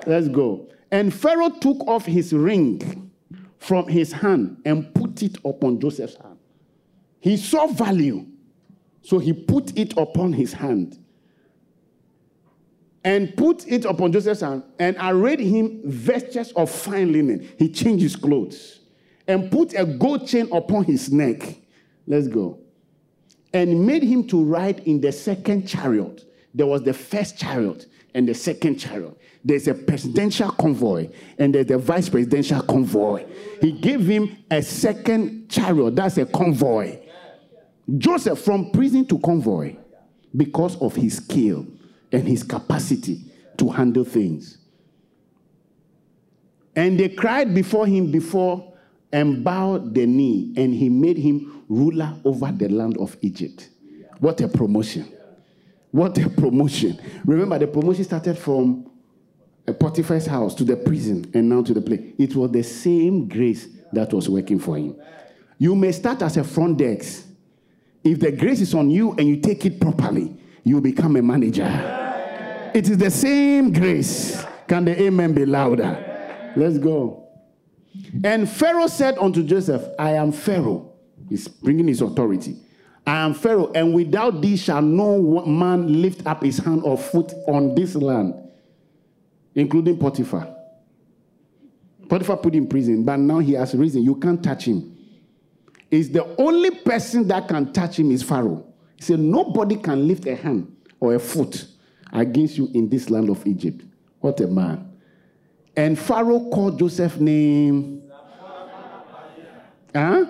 Let's 0.06 0.28
go. 0.28 0.68
And 0.90 1.12
Pharaoh 1.12 1.50
took 1.50 1.86
off 1.86 2.06
his 2.06 2.32
ring 2.32 3.10
from 3.58 3.88
his 3.88 4.12
hand 4.12 4.62
and 4.64 4.94
put 4.94 5.22
it 5.22 5.36
upon 5.44 5.80
Joseph's 5.80 6.16
hand. 6.16 6.38
He 7.20 7.36
saw 7.36 7.66
value, 7.66 8.26
so 9.02 9.18
he 9.18 9.32
put 9.32 9.76
it 9.76 9.96
upon 9.96 10.32
his 10.32 10.52
hand 10.52 10.98
and 13.04 13.36
put 13.36 13.66
it 13.66 13.84
upon 13.84 14.12
Joseph's 14.12 14.40
hand 14.40 14.62
and 14.78 14.96
arrayed 15.00 15.40
him 15.40 15.80
vestures 15.84 16.52
of 16.52 16.70
fine 16.70 17.12
linen. 17.12 17.48
He 17.58 17.70
changed 17.70 18.02
his 18.02 18.16
clothes 18.16 18.80
and 19.26 19.50
put 19.50 19.74
a 19.74 19.84
gold 19.84 20.26
chain 20.26 20.48
upon 20.52 20.84
his 20.84 21.10
neck. 21.12 21.58
Let's 22.06 22.28
go. 22.28 22.58
And 23.52 23.86
made 23.86 24.02
him 24.02 24.26
to 24.28 24.42
ride 24.42 24.80
in 24.80 25.00
the 25.00 25.12
second 25.12 25.66
chariot. 25.66 26.24
There 26.54 26.66
was 26.66 26.82
the 26.82 26.92
first 26.92 27.38
chariot 27.38 27.86
and 28.14 28.28
the 28.28 28.34
second 28.34 28.76
chariot. 28.76 29.16
There's 29.48 29.66
a 29.66 29.72
presidential 29.72 30.50
convoy 30.50 31.08
and 31.38 31.54
there's 31.54 31.70
a 31.70 31.78
vice 31.78 32.10
presidential 32.10 32.60
convoy. 32.60 33.24
He 33.62 33.72
gave 33.72 34.06
him 34.06 34.36
a 34.50 34.60
second 34.60 35.48
chariot. 35.48 35.96
That's 35.96 36.18
a 36.18 36.26
convoy. 36.26 36.98
Joseph 37.96 38.40
from 38.40 38.70
prison 38.72 39.06
to 39.06 39.18
convoy 39.18 39.76
because 40.36 40.76
of 40.82 40.94
his 40.94 41.16
skill 41.16 41.66
and 42.12 42.28
his 42.28 42.42
capacity 42.42 43.24
to 43.56 43.70
handle 43.70 44.04
things. 44.04 44.58
And 46.76 47.00
they 47.00 47.08
cried 47.08 47.54
before 47.54 47.86
him 47.86 48.12
before 48.12 48.74
and 49.10 49.42
bowed 49.42 49.94
the 49.94 50.04
knee, 50.06 50.52
and 50.58 50.74
he 50.74 50.90
made 50.90 51.16
him 51.16 51.64
ruler 51.70 52.14
over 52.22 52.52
the 52.52 52.68
land 52.68 52.98
of 52.98 53.16
Egypt. 53.22 53.70
What 54.18 54.42
a 54.42 54.48
promotion! 54.48 55.10
What 55.90 56.18
a 56.18 56.28
promotion. 56.28 57.00
Remember, 57.24 57.58
the 57.58 57.66
promotion 57.66 58.04
started 58.04 58.36
from 58.36 58.87
Potiphar's 59.72 60.26
house 60.26 60.54
to 60.56 60.64
the 60.64 60.76
prison 60.76 61.30
and 61.34 61.48
now 61.48 61.62
to 61.62 61.74
the 61.74 61.80
place. 61.80 62.14
It 62.18 62.34
was 62.34 62.50
the 62.50 62.62
same 62.62 63.28
grace 63.28 63.68
that 63.92 64.12
was 64.12 64.28
working 64.28 64.58
for 64.58 64.76
him. 64.76 64.96
You 65.58 65.74
may 65.74 65.92
start 65.92 66.22
as 66.22 66.36
a 66.36 66.44
front 66.44 66.78
desk. 66.78 67.26
If 68.04 68.20
the 68.20 68.32
grace 68.32 68.60
is 68.60 68.74
on 68.74 68.90
you 68.90 69.12
and 69.12 69.26
you 69.26 69.38
take 69.38 69.66
it 69.66 69.80
properly, 69.80 70.36
you 70.64 70.80
become 70.80 71.16
a 71.16 71.22
manager. 71.22 72.70
It 72.74 72.88
is 72.88 72.98
the 72.98 73.10
same 73.10 73.72
grace. 73.72 74.44
Can 74.66 74.84
the 74.84 75.02
amen 75.02 75.32
be 75.32 75.46
louder? 75.46 76.52
Let's 76.54 76.78
go. 76.78 77.26
And 78.22 78.48
Pharaoh 78.48 78.86
said 78.86 79.18
unto 79.18 79.42
Joseph, 79.42 79.82
I 79.98 80.12
am 80.12 80.32
Pharaoh. 80.32 80.92
He's 81.28 81.48
bringing 81.48 81.88
his 81.88 82.00
authority. 82.00 82.56
I 83.06 83.24
am 83.24 83.32
Pharaoh, 83.34 83.72
and 83.74 83.94
without 83.94 84.42
thee 84.42 84.56
shall 84.56 84.82
no 84.82 85.44
man 85.46 86.02
lift 86.02 86.26
up 86.26 86.42
his 86.42 86.58
hand 86.58 86.82
or 86.84 86.98
foot 86.98 87.32
on 87.46 87.74
this 87.74 87.94
land, 87.94 88.34
including 89.58 89.98
Potiphar. 89.98 90.54
Potiphar 92.08 92.36
put 92.36 92.54
him 92.54 92.62
in 92.62 92.68
prison, 92.68 93.04
but 93.04 93.18
now 93.18 93.40
he 93.40 93.54
has 93.54 93.74
risen. 93.74 94.04
You 94.04 94.14
can't 94.14 94.42
touch 94.42 94.66
him. 94.66 94.96
Is 95.90 96.12
the 96.12 96.24
only 96.40 96.70
person 96.70 97.26
that 97.28 97.48
can 97.48 97.72
touch 97.72 97.98
him 97.98 98.12
is 98.12 98.22
Pharaoh. 98.22 98.64
He 98.96 99.02
said, 99.02 99.18
Nobody 99.18 99.76
can 99.76 100.06
lift 100.06 100.26
a 100.26 100.36
hand 100.36 100.76
or 101.00 101.14
a 101.14 101.18
foot 101.18 101.66
against 102.12 102.56
you 102.56 102.70
in 102.72 102.88
this 102.88 103.10
land 103.10 103.28
of 103.30 103.44
Egypt. 103.46 103.84
What 104.20 104.40
a 104.40 104.46
man. 104.46 104.92
And 105.76 105.98
Pharaoh 105.98 106.48
called 106.50 106.78
Joseph's 106.78 107.18
name. 107.18 108.02
Huh? 109.94 110.24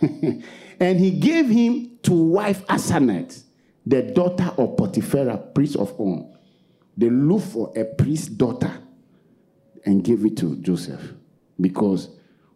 And 0.80 0.98
he 0.98 1.12
gave 1.12 1.48
him 1.48 1.98
to 2.02 2.12
wife 2.12 2.66
Asenath, 2.66 3.44
the 3.86 4.02
daughter 4.02 4.50
of 4.58 4.76
Potiphar, 4.76 5.36
priest 5.54 5.76
of 5.76 5.98
On. 6.00 6.33
They 6.96 7.10
looked 7.10 7.46
for 7.46 7.72
a 7.76 7.84
priest's 7.84 8.28
daughter 8.28 8.72
and 9.84 10.02
gave 10.04 10.24
it 10.24 10.36
to 10.38 10.56
Joseph. 10.56 11.02
Because 11.60 12.10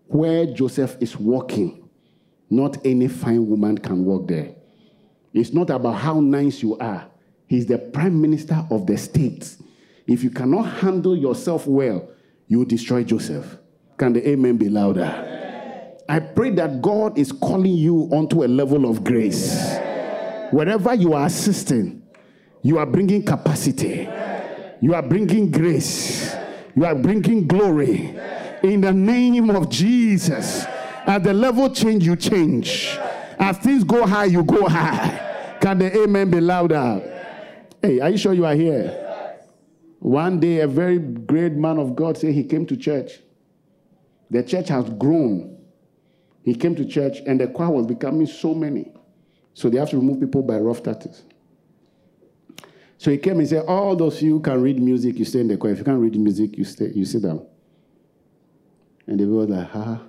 where 0.07 0.47
Joseph 0.47 0.97
is 1.01 1.16
walking, 1.16 1.89
not 2.51 2.78
any 2.84 3.09
fine 3.09 3.49
woman 3.49 3.76
can 3.78 4.05
walk 4.05 4.28
there. 4.28 4.55
It's 5.34 5.53
not 5.53 5.70
about 5.70 5.93
how 5.95 6.20
nice 6.20 6.62
you 6.62 6.78
are. 6.78 7.07
He's 7.47 7.66
the 7.66 7.78
prime 7.78 8.20
minister 8.20 8.66
of 8.70 8.86
the 8.86 8.97
state. 8.97 9.57
If 10.07 10.24
you 10.24 10.30
cannot 10.30 10.62
handle 10.62 11.16
yourself 11.16 11.66
well, 11.66 12.09
you 12.47 12.64
destroy 12.64 13.05
Joseph. 13.05 13.59
Can 13.99 14.14
the 14.14 14.26
amen 14.28 14.57
be 14.57 14.68
louder? 14.68 15.36
I 16.09 16.20
pray 16.20 16.51
that 16.53 16.80
God 16.80 17.18
is 17.18 17.32
calling 17.32 17.74
you 17.74 18.09
onto 18.11 18.43
a 18.43 18.49
level 18.49 18.89
of 18.89 19.05
grace. 19.05 19.53
Wherever 20.51 20.95
you 20.95 21.12
are 21.12 21.26
assisting, 21.26 22.03
you 22.62 22.78
are 22.78 22.86
bringing 22.86 23.22
capacity, 23.22 24.09
you 24.81 24.95
are 24.95 25.03
bringing 25.03 25.51
grace, 25.51 26.35
you 26.74 26.85
are 26.85 26.95
bringing 26.95 27.47
glory. 27.47 28.16
In 28.62 28.81
the 28.81 28.93
name 28.93 29.51
of 29.51 29.68
Jesus, 29.68 30.64
at 31.07 31.22
the 31.22 31.33
level 31.33 31.70
change, 31.70 32.05
you 32.05 32.16
change. 32.16 32.97
As 33.39 33.59
things 33.59 33.85
go 33.85 34.07
high, 34.07 34.24
you 34.24 34.43
go 34.43 34.68
high. 34.68 35.57
Can 35.61 35.79
the 35.79 36.03
amen 36.03 36.31
be 36.31 36.41
louder? 36.41 37.01
Hey, 37.81 38.01
are 38.01 38.11
you 38.11 38.18
sure 38.18 38.33
you 38.33 38.45
are 38.45 38.55
here? 38.55 39.37
One 40.01 40.41
day, 40.41 40.61
a 40.61 40.66
very 40.66 40.99
great 40.99 41.53
man 41.53 41.79
of 41.79 41.95
God 41.95 42.18
said 42.18 42.35
he 42.35 42.45
came 42.45 42.66
to 42.66 42.76
church. 42.76 43.20
The 44.31 44.43
church 44.43 44.68
has 44.68 44.91
grown 44.91 45.59
he 46.49 46.55
came 46.55 46.74
to 46.76 46.85
church 46.87 47.18
and 47.26 47.39
the 47.39 47.47
choir 47.47 47.68
was 47.68 47.85
becoming 47.85 48.26
so 48.26 48.55
many. 48.55 48.91
So 49.53 49.68
they 49.68 49.76
have 49.76 49.91
to 49.91 49.99
remove 49.99 50.18
people 50.18 50.43
by 50.43 50.57
rough 50.57 50.83
tattoos. 50.83 51.24
So 52.99 53.12
he 53.12 53.18
came 53.18 53.38
and 53.38 53.49
said, 53.49 53.64
All 53.66 53.94
those 53.94 54.16
of 54.16 54.22
you 54.22 54.40
can 54.40 54.61
read 54.61 54.80
music, 54.80 55.18
you 55.18 55.24
stay 55.24 55.40
in 55.40 55.49
the 55.49 55.57
choir. 55.57 55.72
If 55.72 55.78
you 55.78 55.84
can't 55.84 56.01
read 56.01 56.16
music, 56.16 56.59
you 56.59 56.64
stay, 56.64 56.90
you 56.94 57.05
sit 57.05 57.22
down. 57.22 57.46
And 59.07 59.18
they 59.18 59.24
were 59.24 59.46
like, 59.46 59.70
ah, 59.72 60.03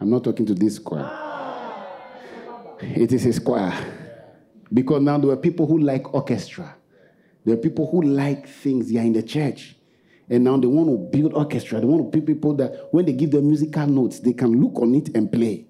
I'm 0.00 0.08
not 0.08 0.22
talking 0.22 0.46
to 0.46 0.54
this 0.54 0.78
choir. 0.78 1.10
It 2.80 3.12
is 3.12 3.22
his 3.22 3.38
choir. 3.38 3.72
Because 4.72 5.02
now 5.02 5.18
there 5.18 5.28
were 5.28 5.36
people 5.36 5.66
who 5.66 5.78
like 5.78 6.14
orchestra. 6.14 6.76
There 7.44 7.54
are 7.54 7.58
people 7.58 7.90
who 7.90 8.02
like 8.02 8.48
things. 8.48 8.92
They 8.92 8.98
are 8.98 9.04
in 9.04 9.12
the 9.12 9.22
church. 9.22 9.74
And 10.28 10.44
now 10.44 10.56
they 10.56 10.68
want 10.68 10.88
to 10.88 10.96
build 10.96 11.34
orchestra. 11.34 11.80
They 11.80 11.86
want 11.86 12.12
to 12.12 12.20
be 12.20 12.24
people 12.34 12.54
that 12.54 12.88
when 12.92 13.06
they 13.06 13.12
give 13.12 13.32
them 13.32 13.48
musical 13.48 13.86
notes, 13.86 14.20
they 14.20 14.32
can 14.32 14.60
look 14.60 14.80
on 14.80 14.94
it 14.94 15.16
and 15.16 15.30
play. 15.30 15.66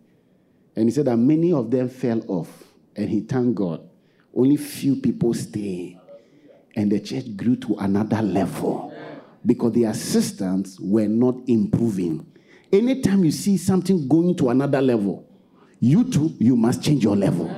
And 0.77 0.87
he 0.87 0.91
said 0.91 1.07
that 1.07 1.17
many 1.17 1.53
of 1.53 1.71
them 1.71 1.89
fell 1.89 2.23
off. 2.29 2.65
And 2.95 3.09
he 3.09 3.21
thanked 3.21 3.55
God. 3.55 3.89
Only 4.35 4.57
few 4.57 4.97
people 4.97 5.33
stay. 5.35 5.99
And 6.75 6.91
the 6.91 7.01
church 7.01 7.37
grew 7.37 7.57
to 7.57 7.77
another 7.77 8.23
level 8.23 8.95
because 9.45 9.73
the 9.73 9.85
assistants 9.85 10.79
were 10.81 11.09
not 11.09 11.37
improving. 11.47 12.27
Anytime 12.73 13.25
you 13.25 13.31
see 13.31 13.57
something 13.57 14.09
going 14.09 14.37
to 14.37 14.49
another 14.49 14.81
level, 14.81 15.29
you 15.81 16.05
too, 16.11 16.35
you 16.39 16.57
must 16.57 16.83
change 16.83 17.05
your 17.05 17.17
level. 17.17 17.55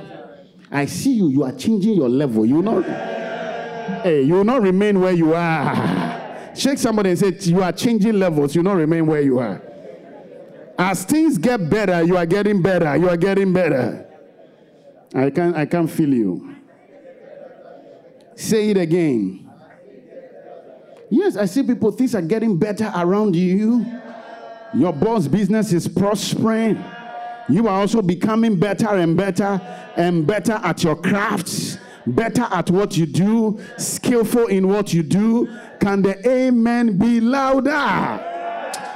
I 0.71 0.85
see 0.87 1.13
you, 1.13 1.29
you 1.29 1.43
are 1.43 1.53
changing 1.53 1.93
your 1.93 2.09
level. 2.09 2.45
You 2.45 2.55
will 2.55 2.81
not, 2.81 2.83
hey, 4.03 4.23
you 4.23 4.33
will 4.33 4.43
not 4.43 4.61
remain 4.61 4.99
where 4.99 5.13
you 5.13 5.33
are. 5.33 6.51
Shake 6.55 6.77
somebody 6.77 7.11
and 7.11 7.19
say, 7.19 7.37
You 7.51 7.61
are 7.61 7.71
changing 7.71 8.19
levels, 8.19 8.55
you 8.55 8.61
will 8.61 8.71
not 8.71 8.77
remain 8.77 9.05
where 9.05 9.21
you 9.21 9.39
are. 9.39 9.61
As 10.77 11.05
things 11.05 11.37
get 11.37 11.69
better, 11.69 12.03
you 12.03 12.17
are 12.17 12.25
getting 12.25 12.61
better. 12.61 12.95
You 12.97 13.09
are 13.09 13.17
getting 13.17 13.53
better. 13.53 14.05
I 15.13 15.29
can 15.29 15.55
I 15.55 15.65
can 15.65 15.87
feel 15.87 16.13
you. 16.13 16.54
Say 18.35 18.69
it 18.71 18.77
again. 18.77 19.49
Yes, 21.09 21.37
I 21.37 21.45
see 21.45 21.63
people, 21.63 21.91
things 21.91 22.15
are 22.15 22.21
getting 22.21 22.57
better 22.57 22.91
around 22.95 23.35
you. 23.35 23.85
Your 24.73 24.91
boss 24.91 25.27
business 25.27 25.71
is 25.71 25.87
prospering. 25.87 26.83
You 27.47 27.67
are 27.67 27.79
also 27.79 28.01
becoming 28.01 28.59
better 28.59 28.89
and 28.89 29.15
better 29.15 29.61
and 29.95 30.25
better 30.25 30.53
at 30.53 30.83
your 30.83 30.95
crafts, 30.95 31.77
better 32.07 32.41
at 32.51 32.69
what 32.71 32.97
you 32.97 33.05
do, 33.05 33.59
skillful 33.77 34.47
in 34.47 34.67
what 34.67 34.93
you 34.93 35.03
do. 35.03 35.47
Can 35.79 36.01
the 36.01 36.27
amen 36.27 36.97
be 36.97 37.21
louder? 37.21 38.23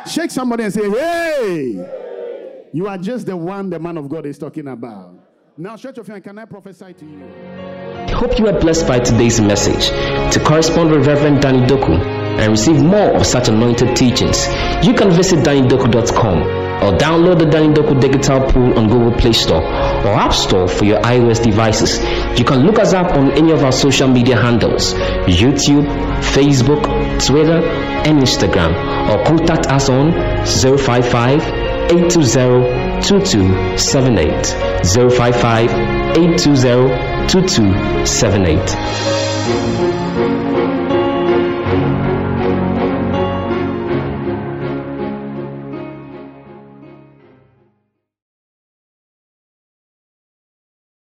Shake 0.07 0.31
somebody 0.31 0.63
and 0.63 0.73
say, 0.73 0.89
Hey, 0.89 2.69
you 2.73 2.87
are 2.87 2.97
just 2.97 3.27
the 3.27 3.37
one 3.37 3.69
the 3.69 3.79
man 3.79 3.97
of 3.97 4.09
God 4.09 4.25
is 4.25 4.37
talking 4.37 4.67
about. 4.67 5.15
Now, 5.57 5.77
Church 5.77 5.97
of 5.97 6.07
hand, 6.07 6.23
can 6.23 6.37
I 6.39 6.45
prophesy 6.45 6.93
to 6.93 7.05
you? 7.05 7.99
Hope 8.20 8.38
you 8.38 8.47
are 8.47 8.59
blessed 8.59 8.86
by 8.86 8.99
today's 8.99 9.39
message. 9.39 9.88
To 10.34 10.41
correspond 10.43 10.91
with 10.91 11.07
Reverend 11.07 11.41
Danny 11.41 11.65
Doku 11.65 11.97
and 12.38 12.51
receive 12.51 12.84
more 12.84 13.15
of 13.15 13.26
such 13.26 13.47
anointed 13.47 13.95
teachings, 13.95 14.45
you 14.86 14.93
can 14.93 15.09
visit 15.09 15.39
dannydoku.com 15.39 16.41
or 16.84 16.97
download 16.97 17.39
the 17.39 17.45
Danny 17.45 17.74
Doku 17.74 17.97
digital 18.01 18.41
pool 18.51 18.78
on 18.78 18.89
Google 18.89 19.13
Play 19.13 19.32
Store 19.32 19.63
or 19.63 20.13
App 20.20 20.34
Store 20.34 20.67
for 20.67 20.84
your 20.84 20.99
iOS 20.99 21.41
devices. 21.41 21.97
You 22.38 22.43
can 22.43 22.65
look 22.65 22.78
us 22.78 22.91
up 22.91 23.13
on 23.13 23.32
any 23.32 23.51
of 23.51 23.63
our 23.63 23.72
social 23.72 24.09
media 24.09 24.36
handles 24.36 24.93
YouTube, 25.24 25.88
Facebook, 26.20 26.84
Twitter, 27.26 27.63
and 28.03 28.20
Instagram, 28.20 28.76
or 29.11 29.24
contact 29.24 29.67
us 29.67 29.88
on 29.88 30.11
055 30.45 31.41
820 31.41 33.01
2278 33.01 34.45
055 34.84 35.72
820 36.17 37.09
2278. 37.30 40.09